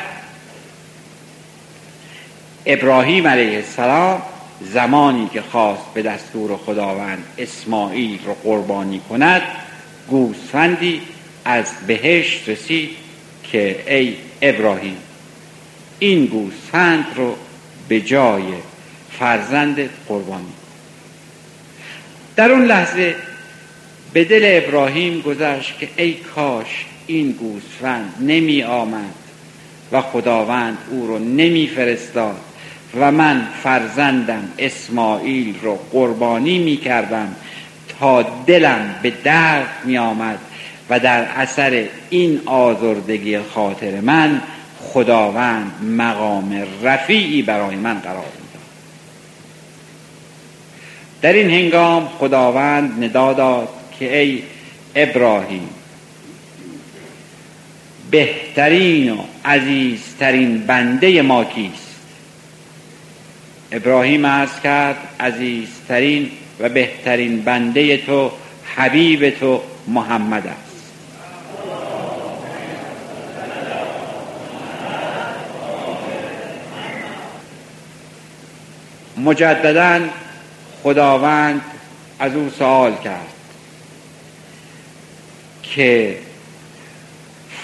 ابراهیم 2.66 3.28
علیه 3.28 3.56
السلام 3.56 4.22
زمانی 4.62 5.30
که 5.34 5.42
خواست 5.42 5.84
به 5.94 6.02
دستور 6.02 6.58
خداوند 6.58 7.24
اسماعیل 7.38 8.20
رو 8.26 8.34
قربانی 8.34 9.02
کند 9.10 9.42
گوسفندی 10.10 11.02
از 11.46 11.66
بهشت 11.88 12.50
رسید 12.50 12.90
که 13.44 13.84
ای 13.88 14.16
ابراهیم 14.42 14.98
این 16.00 16.26
گوسفند 16.26 17.06
رو 17.16 17.36
به 17.88 18.02
جای 18.02 18.44
فرزند 19.20 19.90
قربانی 20.08 20.54
در 22.36 22.52
اون 22.52 22.66
لحظه 22.66 23.16
به 24.14 24.24
دل 24.24 24.42
ابراهیم 24.46 25.22
گذشت 25.22 25.80
که 25.80 25.90
ای 25.98 26.14
کاش 26.14 26.86
این 27.08 27.32
گوسفند 27.32 28.14
نمی 28.20 28.64
آمد 28.64 29.14
و 29.92 30.02
خداوند 30.02 30.78
او 30.90 31.08
رو 31.08 31.20
نمی 31.20 31.68
فرستاد 31.68 32.40
و 33.00 33.12
من 33.12 33.48
فرزندم 33.64 34.50
اسماعیل 34.60 35.56
رو 35.62 35.80
قربانی 35.92 36.60
می 36.60 36.78
کردم 36.78 37.36
تا 38.00 38.22
دلم 38.22 38.96
به 39.02 39.14
درد 39.24 39.70
می 39.86 39.98
آمد 39.98 40.40
و 40.90 41.00
در 41.00 41.24
اثر 41.24 41.86
این 42.10 42.42
آزردگی 42.46 43.40
خاطر 43.40 44.00
من 44.00 44.42
خداوند 44.80 45.72
مقام 45.98 46.64
رفیعی 46.84 47.42
برای 47.42 47.76
من 47.76 48.00
قرار 48.00 48.16
می‌داد 48.16 48.64
در 51.22 51.34
این 51.34 51.50
هنگام 51.50 52.08
خداوند 52.20 53.04
ندا 53.04 53.34
داد 53.34 53.70
که 54.04 54.18
ای 54.18 54.44
ابراهیم 54.96 55.70
بهترین 58.12 59.12
و 59.12 59.18
عزیزترین 59.46 60.58
بنده 60.58 61.22
ما 61.22 61.44
کیست؟ 61.44 61.96
ابراهیم 63.72 64.26
عرض 64.26 64.60
کرد 64.64 64.98
عزیزترین 65.20 66.32
و 66.60 66.70
بهترین 66.70 67.42
بنده 67.42 67.98
تو 67.98 68.32
حبیب 68.76 69.30
تو 69.30 69.62
محمد 69.88 70.48
است. 70.48 70.84
مجددا 79.18 80.00
خداوند 80.84 81.62
از 82.20 82.36
او 82.36 82.50
سوال 82.50 82.96
کرد. 83.04 83.43
که 85.76 86.18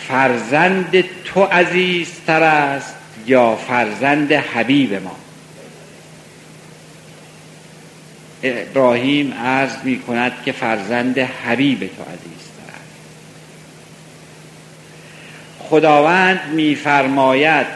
فرزند 0.07 1.03
تو 1.25 1.43
عزیزتر 1.43 2.43
است 2.43 2.95
یا 3.25 3.55
فرزند 3.55 4.31
حبیب 4.31 4.93
ما. 4.93 5.15
ابراهیم 8.43 9.33
عرض 9.33 9.83
می 9.83 9.99
کند 9.99 10.31
که 10.45 10.51
فرزند 10.51 11.19
حبیب 11.19 11.79
تو 11.79 11.85
عزیزتر 11.85 12.73
است. 12.73 12.99
خداوند 15.59 16.39
میفرماید 16.51 17.67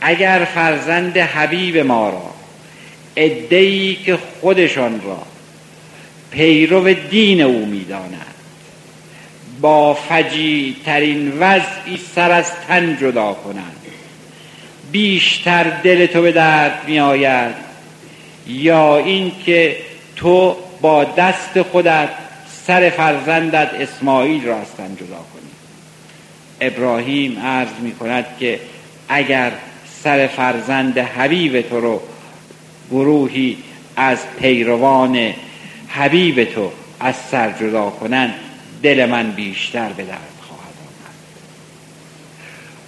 اگر 0.00 0.48
فرزند 0.54 1.18
حبیب 1.18 1.76
ما 1.76 2.08
را 2.10 2.34
ادهی 3.16 3.94
که 3.94 4.16
خودشان 4.40 5.00
را 5.00 5.22
پیرو 6.30 6.94
دین 6.94 7.40
او 7.40 7.66
می‌دانند 7.66 8.31
با 9.62 9.94
فجی 9.94 10.76
ترین 10.84 11.32
وضعی 11.40 11.96
سر 12.14 12.30
از 12.30 12.50
تن 12.68 12.96
جدا 13.00 13.32
کنند. 13.32 13.76
بیشتر 14.92 15.64
دل 15.64 16.06
تو 16.06 16.22
به 16.22 16.32
درد 16.32 16.84
می 16.86 17.00
آید 17.00 17.54
یا 18.46 18.96
اینکه 18.96 19.76
تو 20.16 20.56
با 20.80 21.04
دست 21.04 21.62
خودت 21.62 22.08
سر 22.66 22.90
فرزندت 22.90 23.68
اسماعیل 23.74 24.44
را 24.44 24.56
از 24.56 24.70
تن 24.76 24.96
جدا 24.96 25.16
کنی. 25.16 25.50
ابراهیم 26.60 27.38
عرض 27.38 27.80
می 27.82 27.92
کند 27.92 28.26
که 28.40 28.60
اگر 29.08 29.52
سر 30.04 30.26
فرزند 30.26 30.98
حبیب 30.98 31.60
تو 31.60 31.80
رو 31.80 32.02
گروهی 32.90 33.56
از 33.96 34.18
پیروان 34.40 35.32
حبیب 35.88 36.44
تو 36.44 36.72
از 37.00 37.14
سر 37.30 37.52
جدا 37.60 37.90
کنند 37.90 38.34
دل 38.82 39.06
من 39.06 39.30
بیشتر 39.30 39.88
به 39.88 40.02
درد 40.02 40.18
خواهد 40.48 40.74
آمد. 40.80 41.14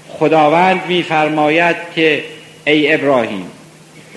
خداوند 0.08 0.86
میفرماید 0.88 1.76
که 1.94 2.24
ای 2.66 2.94
ابراهیم 2.94 3.46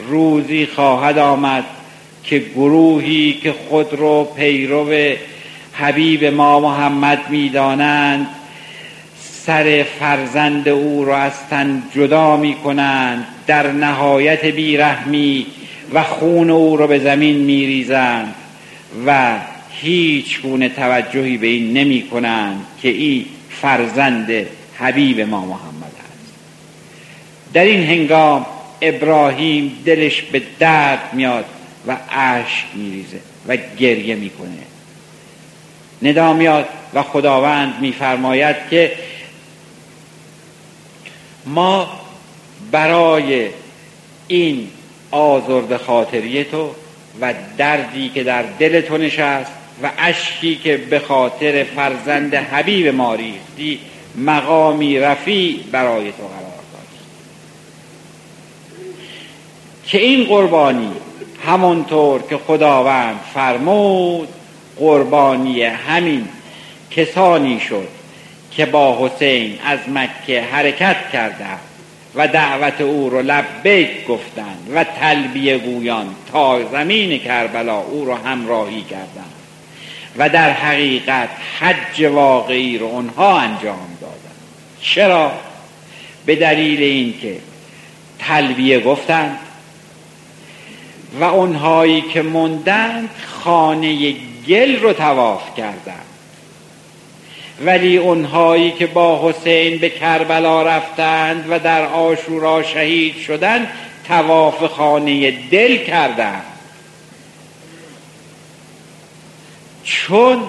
روزی 0.09 0.65
خواهد 0.65 1.17
آمد 1.17 1.63
که 2.23 2.39
گروهی 2.39 3.39
که 3.43 3.53
خود 3.69 3.93
رو 3.93 4.23
پیرو 4.23 5.15
حبیب 5.73 6.23
ما 6.25 6.59
محمد 6.59 7.30
می‌دانند 7.30 8.28
سر 9.45 9.86
فرزند 9.99 10.69
او 10.69 11.05
را 11.05 11.17
از 11.17 11.47
تن 11.49 11.84
جدا 11.95 12.38
می 12.38 12.55
کنند 12.55 13.28
در 13.47 13.71
نهایت 13.71 14.45
بیرحمی 14.45 15.45
و 15.93 16.03
خون 16.03 16.49
او 16.49 16.78
را 16.78 16.88
به 16.88 16.99
زمین 16.99 17.38
می 17.38 17.65
ریزند 17.65 18.36
و 19.05 19.36
هیچ 19.82 20.41
گونه 20.41 20.69
توجهی 20.69 21.38
به 21.38 21.47
این 21.47 21.73
نمی 21.73 22.07
کنند 22.09 22.65
که 22.82 22.89
این 22.89 23.25
فرزند 23.49 24.32
حبیب 24.80 25.21
ما 25.21 25.45
محمد 25.45 25.84
است 25.84 26.34
در 27.53 27.63
این 27.63 27.84
هنگام 27.84 28.45
ابراهیم 28.82 29.78
دلش 29.86 30.21
به 30.21 30.41
درد 30.59 31.13
میاد 31.13 31.45
و 31.88 31.97
اشک 32.11 32.65
میریزه 32.73 33.19
و 33.47 33.57
گریه 33.78 34.15
می‌کنه. 34.15 34.49
ندا 36.01 36.34
میاد 36.34 36.65
و 36.93 37.03
خداوند 37.03 37.82
میفرماید 37.82 38.55
که 38.69 38.91
ما 41.45 42.01
برای 42.71 43.49
این 44.28 44.67
آزرد 45.11 45.78
خاطری 45.78 46.43
تو 46.43 46.71
و 47.21 47.34
دردی 47.57 48.09
که 48.09 48.23
در 48.23 48.43
دل 48.59 48.82
تو 48.82 48.97
نشست 48.97 49.51
و 49.84 49.91
اشکی 49.97 50.55
که 50.55 50.78
به 50.78 50.99
خاطر 50.99 51.63
فرزند 51.63 52.36
حبیب 52.36 52.88
ما 52.88 53.15
ریختی 53.15 53.80
مقامی 54.15 54.99
رفیع 54.99 55.59
برای 55.71 56.11
تو 56.11 56.23
قرار 56.23 56.63
داشت 56.73 57.03
که 59.86 59.97
این 59.97 60.23
قربانی 60.23 60.91
همانطور 61.45 62.21
که 62.21 62.38
خداوند 62.38 63.19
فرمود 63.34 64.28
قربانی 64.80 65.63
همین 65.63 66.28
کسانی 66.91 67.59
شد 67.59 67.88
که 68.51 68.65
با 68.65 69.07
حسین 69.07 69.59
از 69.65 69.80
مکه 69.93 70.41
حرکت 70.41 71.09
کردند 71.13 71.59
و 72.15 72.28
دعوت 72.28 72.82
او 72.82 73.09
رو 73.09 73.21
لبیک 73.21 74.07
گفتند 74.07 74.71
و 74.75 74.84
تلبیه 74.84 75.57
گویان 75.57 76.15
تا 76.32 76.65
زمین 76.71 77.19
کربلا 77.19 77.80
او 77.80 78.05
رو 78.05 78.13
همراهی 78.13 78.82
کردند. 78.82 79.37
و 80.18 80.30
در 80.30 80.51
حقیقت 80.51 81.30
حج 81.59 82.03
واقعی 82.03 82.78
رو 82.78 82.86
اونها 82.86 83.39
انجام 83.39 83.97
دادند 84.01 84.18
چرا؟ 84.82 85.32
به 86.26 86.36
دلیل 86.36 86.84
اینکه 86.84 87.38
تلبیه 88.20 88.80
گفتند 88.80 89.39
و 91.20 91.24
اونهایی 91.24 92.01
که 92.01 92.22
موندند 92.22 93.09
خانه 93.43 94.15
گل 94.47 94.80
رو 94.80 94.93
تواف 94.93 95.55
کردند 95.57 96.05
ولی 97.65 97.97
اونهایی 97.97 98.72
که 98.72 98.88
با 98.88 99.30
حسین 99.30 99.78
به 99.78 99.89
کربلا 99.89 100.63
رفتند 100.63 101.45
و 101.49 101.59
در 101.59 101.86
آشورا 101.86 102.63
شهید 102.63 103.18
شدند 103.18 103.68
تواف 104.07 104.63
خانه 104.63 105.32
دل 105.32 105.78
کردند 105.78 106.57
چون 109.88 110.40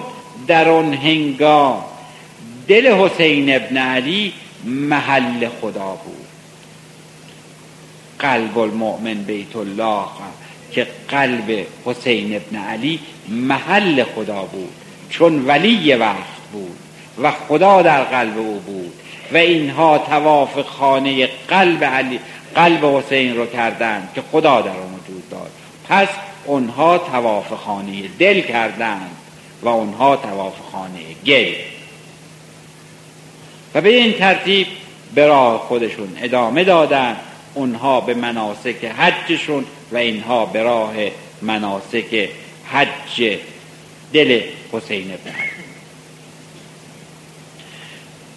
در 0.47 0.69
آن 0.69 0.93
هنگام 0.93 1.83
دل 2.67 2.93
حسین 2.93 3.55
ابن 3.55 3.77
علی 3.77 4.33
محل 4.65 5.47
خدا 5.61 5.97
بود. 6.05 6.27
قلب 8.19 8.57
المؤمن 8.57 9.13
بیت 9.13 9.55
الله 9.55 10.05
که 10.71 10.87
قلب 11.09 11.65
حسین 11.85 12.35
ابن 12.35 12.55
علی 12.55 12.99
محل 13.29 14.03
خدا 14.03 14.41
بود. 14.41 14.71
چون 15.09 15.45
ولی 15.45 15.93
وقت 15.93 16.39
بود 16.51 16.77
و 17.23 17.31
خدا 17.31 17.81
در 17.81 18.03
قلب 18.03 18.37
او 18.37 18.59
بود 18.59 18.93
و 19.33 19.37
اینها 19.37 19.97
تواف 19.97 20.59
خانه 20.59 21.29
قلب 21.47 21.83
علی 21.83 22.19
قلب 22.55 22.85
حسین 22.85 23.35
رو 23.35 23.45
کردند 23.45 24.09
که 24.15 24.21
خدا 24.31 24.61
در 24.61 24.69
آن 24.69 24.99
وجود 25.03 25.29
داد 25.29 25.51
پس 25.89 26.07
اونها 26.45 26.97
تواف 26.97 27.53
خانه 27.53 28.01
دل 28.19 28.41
کردند. 28.41 29.15
و 29.63 29.67
اونها 29.67 30.15
تواف 30.15 30.53
خانه 30.71 30.99
گل 31.25 31.53
و 33.75 33.81
به 33.81 33.89
این 33.89 34.13
ترتیب 34.13 34.67
به 35.15 35.57
خودشون 35.57 36.17
ادامه 36.21 36.63
دادند 36.63 37.17
اونها 37.53 38.01
به 38.01 38.13
مناسک 38.13 38.85
حجشون 38.85 39.65
و 39.91 39.97
اینها 39.97 40.45
به 40.45 40.63
راه 40.63 40.93
مناسک 41.41 42.29
حج 42.71 43.37
دل 44.13 44.41
حسین 44.71 45.13
ابن 45.13 45.35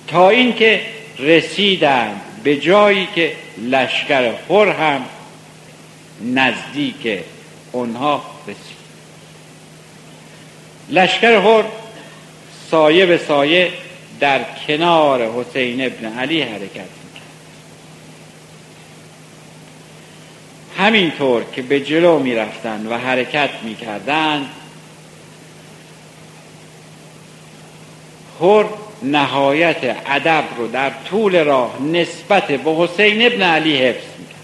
تا 0.09 0.31
اینکه 0.31 0.81
رسیدند 1.19 2.21
به 2.45 2.57
جایی 2.57 3.09
که 3.15 3.33
لشکر 3.59 4.33
خور 4.47 4.69
هم 4.69 5.05
نزدیک 6.21 7.19
اونها 7.73 8.23
رسید 8.47 8.82
لشکر 10.93 11.41
خور 11.41 11.65
سایه 12.71 13.07
به 13.07 13.19
سایه 13.19 13.73
در 14.21 14.41
کنار 14.67 15.31
حسین 15.31 15.87
ابن 15.87 16.19
علی 16.19 16.43
حرکت 16.43 16.65
می‌کرد. 16.75 17.23
همینطور 20.79 21.45
که 21.53 21.63
به 21.63 21.81
جلو 21.81 22.19
می‌رفتند 22.19 22.91
و 22.91 22.99
حرکت 22.99 23.51
می‌کردند 23.63 24.47
خور 28.39 28.67
نهایت 29.03 29.97
ادب 30.07 30.45
رو 30.57 30.67
در 30.67 30.91
طول 31.11 31.45
راه 31.45 31.83
نسبت 31.83 32.47
به 32.47 32.75
حسین 32.75 33.27
ابن 33.27 33.43
علی 33.43 33.77
حفظ 33.77 34.07
می‌کرد. 34.19 34.39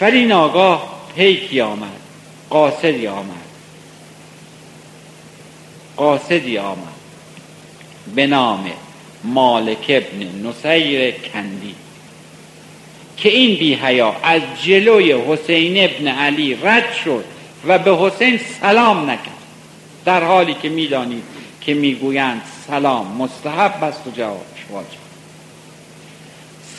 ولی 0.00 0.24
ناگاه 0.24 1.04
پیکی 1.16 1.60
آمد. 1.60 2.03
قاصدی 2.54 3.06
آمد. 3.06 3.44
قاصدی 5.96 6.58
آمد. 6.58 6.94
به 8.14 8.26
نام 8.26 8.70
مالک 9.24 9.86
ابن 9.88 10.48
نصیر 10.48 11.10
کندی. 11.10 11.74
که 13.16 13.28
این 13.28 13.58
بی 13.58 13.74
حیا 13.74 14.16
از 14.22 14.42
جلوی 14.64 15.12
حسین 15.12 15.84
ابن 15.84 16.08
علی 16.08 16.54
رد 16.54 16.92
شد 17.04 17.24
و 17.66 17.78
به 17.78 17.96
حسین 17.96 18.40
سلام 18.60 19.10
نکرد. 19.10 19.44
در 20.04 20.24
حالی 20.24 20.54
که 20.54 20.68
می‌دانید 20.68 21.22
که 21.60 21.74
می‌گویند 21.74 22.42
سلام 22.66 23.16
مستحب 23.16 23.84
است 23.84 24.06
و 24.06 24.10
جوابش 24.10 24.64
واجب. 24.70 24.88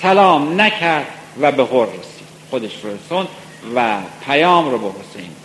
سلام 0.02 0.62
نکرد 0.62 1.08
و 1.42 1.52
به 1.52 1.66
هر 1.66 1.86
رسید. 1.86 2.28
خودش 2.50 2.72
رو 2.84 2.90
رسوند 2.96 3.28
و 3.76 3.98
پیام 4.26 4.72
رو 4.72 4.78
به 4.78 4.88
حسین 4.88 5.45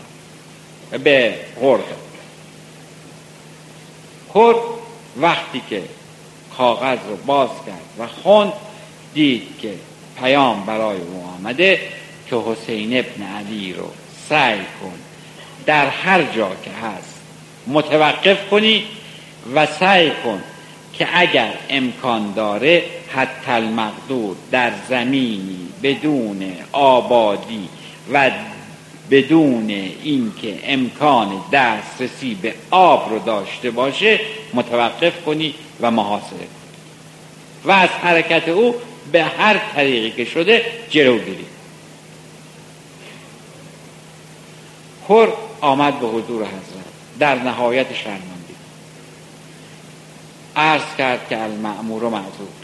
به 0.98 1.34
داد 1.60 1.84
هر 4.28 4.56
وقتی 5.16 5.62
که 5.70 5.82
کاغذ 6.56 6.98
رو 7.08 7.16
باز 7.16 7.50
کرد 7.66 7.84
و 7.98 8.06
خوند 8.06 8.52
دید 9.14 9.42
که 9.62 9.74
پیام 10.20 10.64
برای 10.64 10.96
او 10.96 11.24
آمده 11.38 11.80
که 12.30 12.36
حسین 12.36 12.98
ابن 12.98 13.22
علی 13.22 13.72
رو 13.72 13.90
سعی 14.28 14.58
کن 14.58 14.92
در 15.66 15.86
هر 15.86 16.22
جا 16.22 16.50
که 16.64 16.70
هست 16.70 17.20
متوقف 17.66 18.48
کنی 18.48 18.84
و 19.54 19.66
سعی 19.66 20.10
کن 20.24 20.42
که 20.92 21.08
اگر 21.14 21.52
امکان 21.68 22.32
داره 22.32 22.84
حتی 23.14 23.50
المقدور 23.50 24.36
در 24.50 24.72
زمینی 24.88 25.68
بدون 25.82 26.52
آبادی 26.72 27.68
و 28.12 28.30
بدون 29.10 29.70
اینکه 30.02 30.60
امکان 30.62 31.44
دسترسی 31.52 32.34
به 32.34 32.54
آب 32.70 33.10
رو 33.10 33.18
داشته 33.18 33.70
باشه 33.70 34.20
متوقف 34.54 35.24
کنی 35.24 35.54
و 35.80 35.90
محاصره 35.90 36.38
کنی. 36.38 36.48
و 37.64 37.70
از 37.70 37.88
حرکت 37.88 38.48
او 38.48 38.74
به 39.12 39.24
هر 39.24 39.60
طریقی 39.74 40.10
که 40.10 40.24
شده 40.24 40.64
جلوگیری 40.90 41.46
خور 45.06 45.32
آمد 45.60 46.00
به 46.00 46.06
حضور 46.06 46.42
حضرت. 46.42 46.84
در 47.18 47.34
نهایت 47.34 47.94
شرمندگی. 47.94 48.54
عرض 50.56 50.96
کرد 50.98 51.28
که 51.28 51.42
المعمور 51.42 52.04
و 52.04 52.10
معذور. 52.10 52.59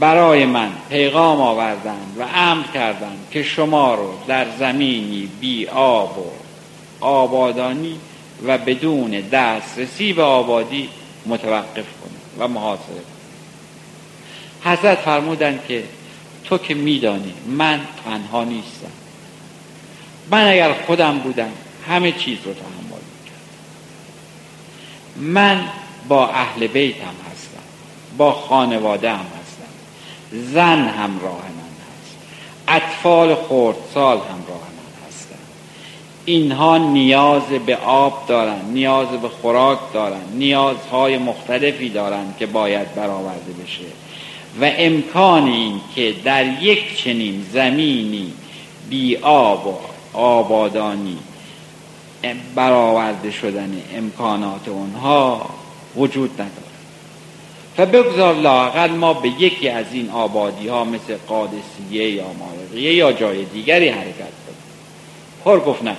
برای 0.00 0.46
من 0.46 0.72
پیغام 0.88 1.40
آوردند 1.40 2.16
و 2.18 2.22
امر 2.34 2.66
کردند 2.74 3.28
که 3.30 3.42
شما 3.42 3.94
رو 3.94 4.14
در 4.26 4.46
زمینی 4.58 5.30
بی 5.40 5.66
آب 5.66 6.18
و 6.18 6.30
آبادانی 7.04 8.00
و 8.46 8.58
بدون 8.58 9.10
دسترسی 9.10 10.12
به 10.12 10.22
آبادی 10.22 10.88
متوقف 11.26 11.74
کنید 11.74 12.18
و 12.38 12.48
محاصره 12.48 13.02
حضرت 14.64 14.98
فرمودند 14.98 15.60
که 15.68 15.84
تو 16.44 16.58
که 16.58 16.74
میدانی 16.74 17.34
من 17.46 17.80
تنها 18.04 18.44
نیستم. 18.44 18.92
من 20.30 20.48
اگر 20.48 20.72
خودم 20.72 21.18
بودم 21.18 21.50
همه 21.88 22.12
چیز 22.12 22.38
رو 22.44 22.52
تحمل 22.52 23.00
می‌کردم. 23.20 23.42
من 25.16 25.64
با 26.08 26.28
اهل 26.28 26.66
بیتم 26.66 27.14
هستم 27.32 27.62
با 28.16 28.32
خانواده 28.32 29.10
هم 29.10 29.26
زن 30.32 30.88
همراه 30.88 31.42
من 31.42 31.68
هست. 31.88 32.16
اطفال 32.68 33.34
خردسال 33.34 34.16
همراه 34.16 34.68
من 34.76 35.06
هستن. 35.08 35.38
اینها 36.24 36.78
نیاز 36.78 37.42
به 37.42 37.76
آب 37.76 38.24
دارن 38.28 38.60
نیاز 38.72 39.08
به 39.08 39.28
خوراک 39.28 39.78
دارن 39.94 40.22
نیازهای 40.34 41.18
مختلفی 41.18 41.88
دارن 41.88 42.34
که 42.38 42.46
باید 42.46 42.94
برآورده 42.94 43.52
بشه. 43.62 43.84
و 44.60 44.70
امکان 44.78 45.48
این 45.48 45.80
که 45.94 46.14
در 46.24 46.62
یک 46.62 46.96
چنین 46.96 47.46
زمینی 47.52 48.32
بی 48.90 49.16
آب 49.16 49.66
و 49.66 49.74
آبادانی 50.18 51.18
برآورده 52.54 53.30
شدن 53.30 53.82
امکانات 53.94 54.68
اونها 54.68 55.50
وجود 55.96 56.32
نداره. 56.32 56.67
و 57.78 57.86
بگذار 57.86 58.34
لاقل 58.34 58.90
ما 58.90 59.14
به 59.14 59.28
یکی 59.28 59.68
از 59.68 59.86
این 59.92 60.10
آبادی 60.10 60.68
ها 60.68 60.84
مثل 60.84 61.16
قادسیه 61.28 62.10
یا 62.10 62.24
مارقیه 62.32 62.94
یا 62.94 63.12
جای 63.12 63.44
دیگری 63.44 63.88
حرکت 63.88 64.14
کنیم. 64.16 64.58
پر 65.44 65.60
گفت 65.60 65.82
نه. 65.82 65.96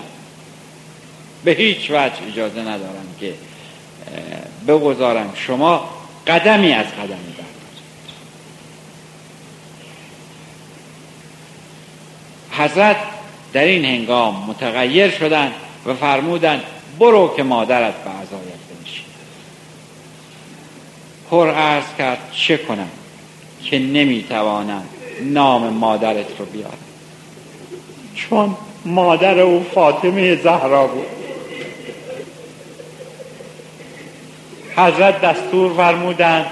به 1.43 1.51
هیچ 1.51 1.91
وجه 1.91 2.27
اجازه 2.27 2.61
ندارم 2.61 3.07
که 3.19 3.33
بگذارم 4.67 5.33
شما 5.35 5.89
قدمی 6.27 6.73
از 6.73 6.85
قدمی 6.85 7.29
حضرت 12.59 12.95
در 13.53 13.63
این 13.63 13.85
هنگام 13.85 14.45
متغیر 14.47 15.09
شدند 15.09 15.51
و 15.85 15.93
فرمودند 15.93 16.63
برو 16.99 17.33
که 17.35 17.43
مادرت 17.43 18.03
به 18.03 18.09
عزایت 18.09 18.58
پر 21.29 21.49
عرض 21.49 21.83
کرد 21.97 22.17
چه 22.31 22.57
کنم؟ 22.57 22.89
که 23.63 23.79
نمی‌توانم 23.79 24.83
نام 25.21 25.69
مادرت 25.73 26.39
رو 26.39 26.45
بیارم. 26.45 26.77
چون 28.15 28.55
مادر 28.85 29.39
او 29.39 29.65
فاطمه 29.73 30.35
زهرا 30.35 30.87
بود. 30.87 31.05
حضرت 34.75 35.21
دستور 35.21 35.73
فرمودند 35.73 36.45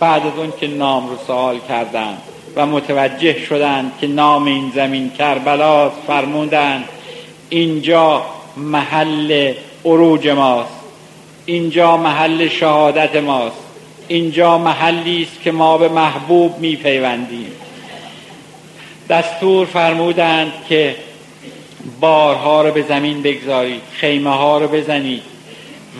بعد 0.00 0.26
از 0.26 0.32
اون 0.36 0.52
که 0.60 0.68
نام 0.68 1.08
رو 1.08 1.16
سوال 1.26 1.58
کردند 1.68 2.18
و 2.56 2.66
متوجه 2.66 3.38
شدند 3.38 3.92
که 4.00 4.06
نام 4.06 4.44
این 4.44 4.72
زمین 4.74 5.10
کربلاست 5.10 5.96
فرمودند 6.06 6.84
اینجا 7.48 8.22
محل 8.56 9.54
عروج 9.84 10.28
ماست. 10.28 10.81
اینجا 11.46 11.96
محل 11.96 12.48
شهادت 12.48 13.16
ماست. 13.16 13.56
اینجا 14.08 14.58
محلی 14.58 15.22
است 15.22 15.42
که 15.42 15.52
ما 15.52 15.78
به 15.78 15.88
محبوب 15.88 16.58
میپیوندیم. 16.58 17.52
دستور 19.08 19.66
فرمودند 19.66 20.52
که 20.68 20.96
بارها 22.00 22.62
رو 22.62 22.70
به 22.70 22.82
زمین 22.82 23.22
بگذارید 23.22 23.82
خیمه 23.92 24.30
ها 24.30 24.58
رو 24.58 24.68
بزنید 24.68 25.22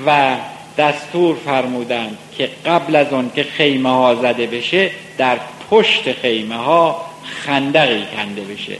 و 0.07 0.37
دستور 0.79 1.37
فرمودند 1.45 2.19
که 2.37 2.51
قبل 2.67 2.97
از 2.97 3.13
آن 3.13 3.31
که 3.35 3.43
خیمه 3.43 3.91
ها 3.91 4.15
زده 4.15 4.47
بشه 4.47 4.91
در 5.19 5.37
پشت 5.71 6.13
خیمه 6.13 6.57
ها 6.57 7.05
خندقی 7.25 8.03
کنده 8.17 8.41
بشه 8.41 8.77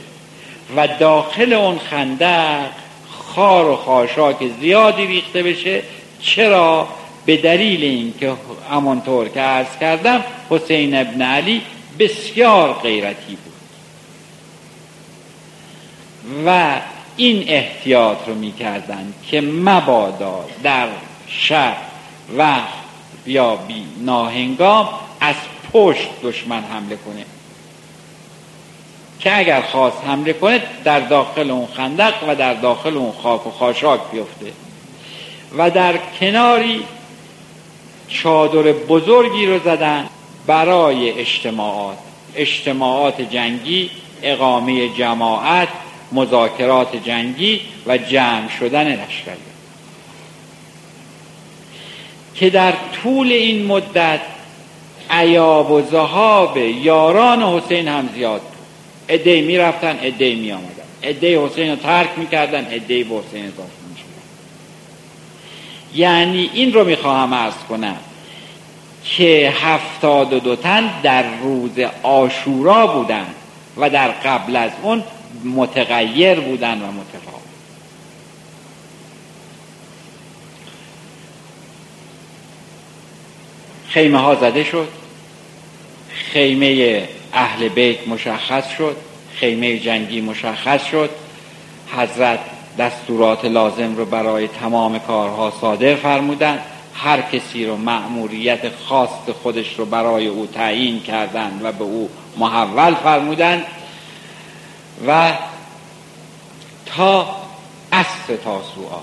و 0.75 0.87
داخل 0.87 1.53
اون 1.53 1.79
خندق 1.79 2.69
خار 3.09 3.69
و 3.69 3.75
خاشاک 3.75 4.37
زیادی 4.61 5.07
ریخته 5.07 5.43
بشه 5.43 5.81
چرا 6.23 6.87
به 7.25 7.37
دلیل 7.37 7.83
اینکه 7.83 8.33
همانطور 8.71 9.29
که 9.29 9.39
عرض 9.39 9.77
کردم 9.79 10.23
حسین 10.49 10.95
ابن 10.95 11.21
علی 11.21 11.61
بسیار 11.99 12.73
غیرتی 12.73 13.35
بود. 13.35 13.53
و 16.45 16.79
این 17.17 17.45
احتیاط 17.47 18.17
رو 18.27 18.35
می‌کردند 18.35 19.13
که 19.27 19.41
مبادا 19.41 20.45
در 20.63 20.87
شب 21.27 21.77
وقت 22.37 22.83
یا 23.25 23.55
بی 23.55 23.85
ناهنگام 23.97 24.89
از 25.19 25.35
پشت 25.73 26.09
دشمن 26.23 26.63
حمله 26.63 26.95
کنه. 26.95 27.25
که 29.19 29.37
اگر 29.37 29.61
خواست 29.61 29.97
حمله 30.07 30.33
کنه 30.33 30.61
در 30.83 30.99
داخل 30.99 31.51
اون 31.51 31.67
خندق 31.67 32.13
و 32.27 32.35
در 32.35 32.53
داخل 32.53 32.97
اون 32.97 33.11
خاک 33.11 33.47
و 33.47 33.51
خاشاک 33.51 34.01
بیفته. 34.11 34.51
و 35.57 35.69
در 35.69 35.97
کناری 36.19 36.83
چادر 38.07 38.71
بزرگی 38.71 39.45
رو 39.45 39.59
زدن 39.59 40.09
برای 40.47 41.11
اجتماعات. 41.11 41.97
اجتماعات 42.35 43.21
جنگی 43.21 43.89
اقامه 44.23 44.89
جماعت 44.89 45.67
مذاکرات 46.11 46.95
جنگی 46.95 47.61
و 47.87 47.97
جمع 47.97 48.49
شدن 48.59 48.87
لشکری. 48.87 49.37
که 52.35 52.49
در 52.49 52.73
طول 53.03 53.31
این 53.31 53.65
مدت 53.65 54.21
عیاب 55.09 55.71
و 55.71 55.81
زهاب 55.81 56.57
یاران 56.57 57.43
حسین 57.43 57.87
هم 57.87 58.09
زیاد 58.15 58.41
بود. 58.41 58.53
ادهی 59.07 59.41
می 59.41 59.57
رفتن 59.57 59.99
ادهی 60.01 60.35
می 60.35 60.51
آمدن 60.51 60.67
ادهی 61.01 61.35
حسین 61.35 61.69
رو 61.69 61.75
ترک 61.75 62.09
می 62.17 62.27
کردن 62.27 62.67
ادهی 62.71 63.03
به 63.03 63.15
حسین 63.15 63.45
اضافه 63.45 63.82
یعنی 65.95 66.49
این 66.53 66.73
رو 66.73 66.83
می 66.85 66.95
خواهم 66.95 67.33
ارز 67.33 67.53
کنم 67.69 67.97
که 69.03 69.53
هفتاد 69.61 70.33
و 70.33 70.39
دو 70.39 70.55
تن 70.55 71.01
در 71.03 71.37
روز 71.37 71.79
آشورا 72.03 72.87
بودن 72.87 73.27
و 73.77 73.89
در 73.89 74.07
قبل 74.07 74.55
از 74.55 74.71
اون 74.81 75.03
متغیر 75.45 76.39
بودن 76.39 76.81
و 76.81 76.91
متفاوت. 76.91 77.43
خیمه 83.87 84.19
ها 84.19 84.35
زده 84.35 84.63
شد 84.63 84.87
خیمه 86.09 87.03
اهل 87.33 87.67
بیت 87.67 88.07
مشخص 88.07 88.69
شد 88.77 88.97
خیمه 89.35 89.79
جنگی 89.79 90.21
مشخص 90.21 90.85
شد 90.85 91.09
حضرت 91.97 92.39
دستورات 92.77 93.45
لازم 93.45 93.95
رو 93.95 94.05
برای 94.05 94.47
تمام 94.47 94.99
کارها 94.99 95.53
صادر 95.61 95.95
فرمودند. 95.95 96.59
هر 96.95 97.21
کسی 97.21 97.65
رو 97.65 97.77
مأموریت 97.77 98.59
خاص 98.87 99.09
خودش 99.43 99.73
رو 99.77 99.85
برای 99.85 100.27
او 100.27 100.47
تعیین 100.47 100.99
کردند 100.99 101.61
و 101.63 101.71
به 101.71 101.83
او 101.83 102.09
محول 102.37 102.93
فرمودند. 102.95 103.65
و 105.07 105.31
تا 106.85 107.35
اصر 107.91 108.35
تاسوعا. 108.43 108.99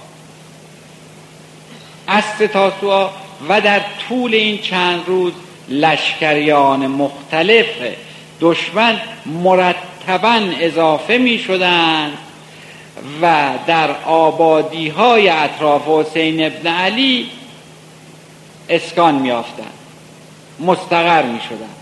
اصر 2.09 2.47
تاسوعا 2.47 3.11
و 3.49 3.61
در 3.61 3.81
طول 4.09 4.35
این 4.35 4.59
چند 4.59 5.03
روز 5.07 5.33
لشکریان 5.69 6.87
مختلف 6.87 7.67
دشمن 8.41 9.01
مرتبا 9.27 10.41
اضافه 10.61 11.19
می 11.19 11.39
شدند 11.39 12.19
و 13.23 13.51
در 13.67 13.91
آبادی 14.05 14.89
های 14.89 15.29
اطراف 15.29 15.89
حسین 15.89 16.47
ابن 16.47 16.67
علی 16.67 17.31
اسکان 18.69 19.15
می 19.15 19.31
آفتند 19.31 19.79
مستقر 20.61 21.23
می 21.23 21.41
شدند 21.49 21.77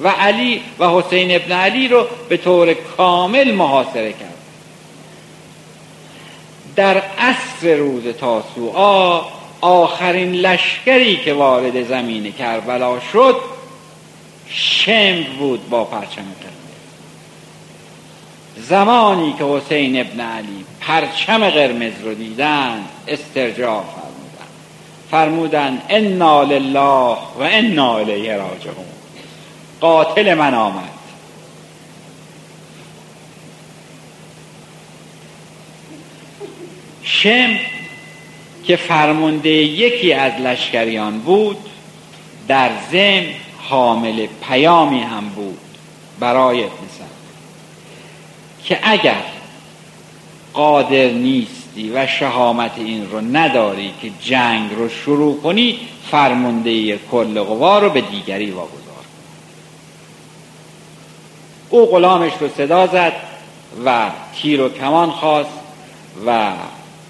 و 0.00 0.08
علی 0.08 0.62
و 0.78 0.88
حسین 0.88 1.34
ابن 1.34 1.52
علی 1.52 1.88
رو 1.88 2.06
به 2.28 2.36
طور 2.36 2.74
کامل 2.74 3.54
محاصره 3.54 4.12
کرد. 4.12 4.32
در 6.76 7.02
عصر 7.18 7.74
روز 7.74 8.06
تاسوعا 8.06 9.22
آخرین 9.60 10.32
لشکری 10.32 11.16
که 11.16 11.34
وارد 11.34 11.82
زمین 11.88 12.32
کربلا 12.32 13.00
شد 13.12 13.36
شمر 14.48 15.26
بود 15.38 15.68
با 15.70 15.84
پرچم 15.84 16.06
قرمز 16.06 16.51
زمانی 18.68 19.34
که 19.38 19.44
حسین 19.44 20.00
ابن 20.00 20.20
علی 20.20 20.64
پرچم 20.80 21.50
قرمز 21.50 21.92
رو 22.04 22.14
دیدن 22.14 22.84
استرجاع 23.08 23.84
فرمودن. 23.84 24.48
فرمودن 25.10 25.82
انا 25.88 26.42
لله 26.42 27.16
و 27.38 27.42
انا 27.42 27.98
الیه 27.98 28.36
راجعون. 28.36 28.84
قاتل 29.80 30.34
من 30.34 30.54
آمد. 30.54 30.88
شم 37.02 37.56
که 38.64 38.76
فرمانده 38.76 39.50
یکی 39.50 40.12
از 40.12 40.32
لشکریان 40.32 41.18
بود 41.18 41.56
در 42.48 42.70
ذهن 42.90 43.26
حامل 43.58 44.26
پیامی 44.48 45.00
هم 45.00 45.28
بود 45.28 45.58
برای 46.20 46.64
ابن 46.64 46.86
که 48.64 48.78
اگر 48.82 49.22
قادر 50.52 51.08
نیستی 51.08 51.90
و 51.94 52.06
شهامت 52.06 52.72
این 52.76 53.10
رو 53.10 53.20
نداری 53.20 53.94
که 54.02 54.10
جنگ 54.20 54.70
رو 54.76 54.88
شروع 54.88 55.40
کنی 55.40 55.78
فرمانده 56.10 56.98
کل 56.98 57.42
قوا 57.42 57.78
رو 57.78 57.90
به 57.90 58.00
دیگری 58.00 58.50
واگذار. 58.50 58.82
او 61.70 61.86
غلامش 61.86 62.32
رو 62.40 62.48
صدا 62.48 62.86
زد 62.86 63.12
و 63.84 64.10
تیر 64.34 64.60
و 64.60 64.68
کمان 64.68 65.10
خواست 65.10 65.58
و 66.26 66.52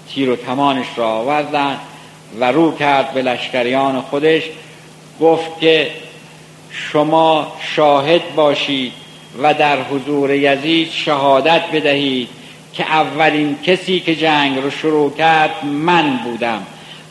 تیر 0.09 0.29
و 0.29 0.35
کمانش 0.35 0.87
را 0.95 1.09
آوردن 1.09 1.77
و 2.39 2.51
رو 2.51 2.75
کرد 2.75 3.13
به 3.13 3.21
لشکریان 3.21 4.01
خودش 4.01 4.43
گفت 5.21 5.59
که 5.59 5.91
شما 6.71 7.53
شاهد 7.75 8.35
باشید 8.35 9.02
و 9.41 9.53
در 9.53 9.83
حضور 9.83 10.31
یزید 10.31 10.91
شهادت 10.91 11.61
بدهید 11.73 12.29
که 12.73 12.83
اولین 12.83 13.57
کسی 13.63 13.99
که 13.99 14.15
جنگ 14.15 14.57
رو 14.57 14.71
شروع 14.71 15.13
کرد 15.17 15.65
من 15.65 16.17
بودم 16.17 16.65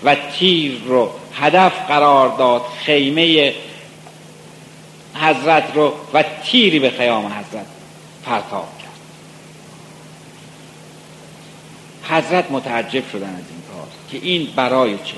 و 0.05 0.17
تیر 0.39 0.81
رو 0.87 1.11
هدف 1.35 1.87
قرار 1.89 2.37
داد 2.37 2.63
خیمه 2.85 3.55
حضرت 5.15 5.65
رو 5.75 5.93
و 6.15 6.25
تیری 6.45 6.79
به 6.79 6.91
خیام 6.91 7.27
حضرت 7.27 7.67
پرتاب 8.27 8.69
کرد. 8.79 8.93
حضرت 12.03 12.51
متعجب 12.51 13.11
شدن 13.13 13.29
از 13.29 13.45
این 13.51 13.63
کار 13.73 13.87
که 14.11 14.27
این 14.27 14.49
برای 14.57 14.95
چه؟ 14.95 15.15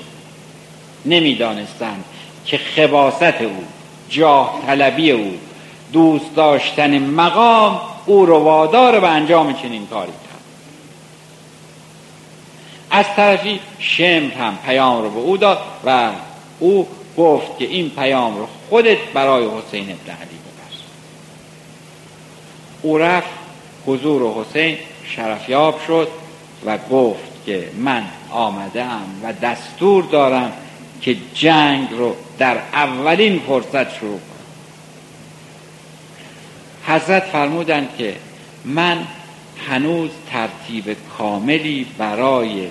نمی‌دانستند 1.05 2.03
که 2.45 2.57
خباست 2.57 3.41
او 3.41 3.63
جاه 4.09 4.63
طلبی 4.67 5.11
او 5.11 5.37
دوست 5.93 6.35
داشتن 6.35 6.97
مقام 6.97 7.81
او 8.05 8.25
رو 8.25 8.39
وادار 8.39 8.99
به 8.99 9.07
انجام 9.07 9.53
چنین 9.53 9.87
کاری 9.87 10.11
کرد. 10.11 10.41
از 12.91 13.05
طرفی 13.15 13.59
شمر 13.79 14.31
هم 14.31 14.57
پیام 14.65 15.03
رو 15.03 15.09
به 15.09 15.19
او 15.19 15.37
داد 15.37 15.57
و 15.85 16.09
او 16.59 16.87
گفت 17.17 17.57
که 17.59 17.65
این 17.65 17.89
پیام 17.89 18.37
رو 18.37 18.47
خودت 18.69 18.97
برای 19.13 19.45
حسین 19.45 19.83
ابن 19.83 20.11
علی 20.11 20.35
ببر 20.35 20.75
او 22.81 22.97
رفت 22.97 23.29
حضور 23.85 24.33
حسین 24.33 24.77
شرفیاب 25.05 25.79
شد 25.87 26.07
و 26.65 26.77
گفت 26.91 27.45
که 27.45 27.69
من 27.77 28.03
آمده 28.31 28.85
و 29.23 29.33
دستور 29.33 30.03
دارم 30.03 30.53
که 31.01 31.17
جنگ 31.33 31.87
رو 31.91 32.15
در 32.37 32.57
اولین 32.73 33.39
فرصت 33.47 33.93
شروع 33.93 34.19
کنم. 34.19 34.34
حضرت 36.87 37.23
فرمودند 37.23 37.89
که 37.97 38.15
من 38.65 38.97
هنوز 39.69 40.09
ترتیب 40.31 40.97
کاملی 41.17 41.85
برای 41.97 42.67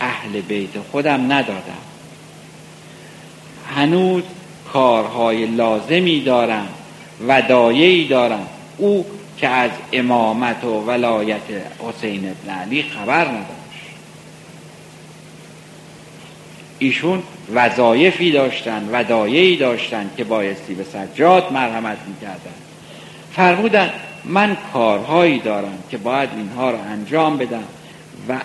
اهل 0.00 0.40
بیت 0.40 0.70
خودم 0.90 1.32
ندادم. 1.32 1.82
هنوز 3.74 4.22
کارهای 4.72 5.46
لازمی 5.46 6.20
دارم 6.20 6.68
و 7.28 7.42
دایهی 7.42 8.08
دارم. 8.08 8.46
او 8.76 9.06
که 9.38 9.48
از 9.48 9.70
امامت 9.92 10.64
و 10.64 10.84
ولایت 10.86 11.40
حسین 11.78 12.30
ابن 12.30 12.58
علی 12.58 12.82
خبر 12.82 13.24
نداشت. 13.24 13.58
ایشون 16.78 17.22
وظایفی 17.54 18.30
داشتن 18.30 18.88
و 18.92 19.04
دایهی 19.04 19.56
داشتن 19.56 20.10
که 20.16 20.24
بایستی 20.24 20.74
به 20.74 20.84
سجاد 20.84 21.52
مرحمت 21.52 21.98
می‌کردن. 22.06 22.67
فرمودن 23.32 23.90
من 24.24 24.56
کارهایی 24.72 25.38
دارم 25.38 25.78
که 25.90 25.98
باید 25.98 26.30
اینها 26.36 26.70
رو 26.70 26.78
انجام 26.78 27.36
بدم 27.36 27.64
و 28.28 28.40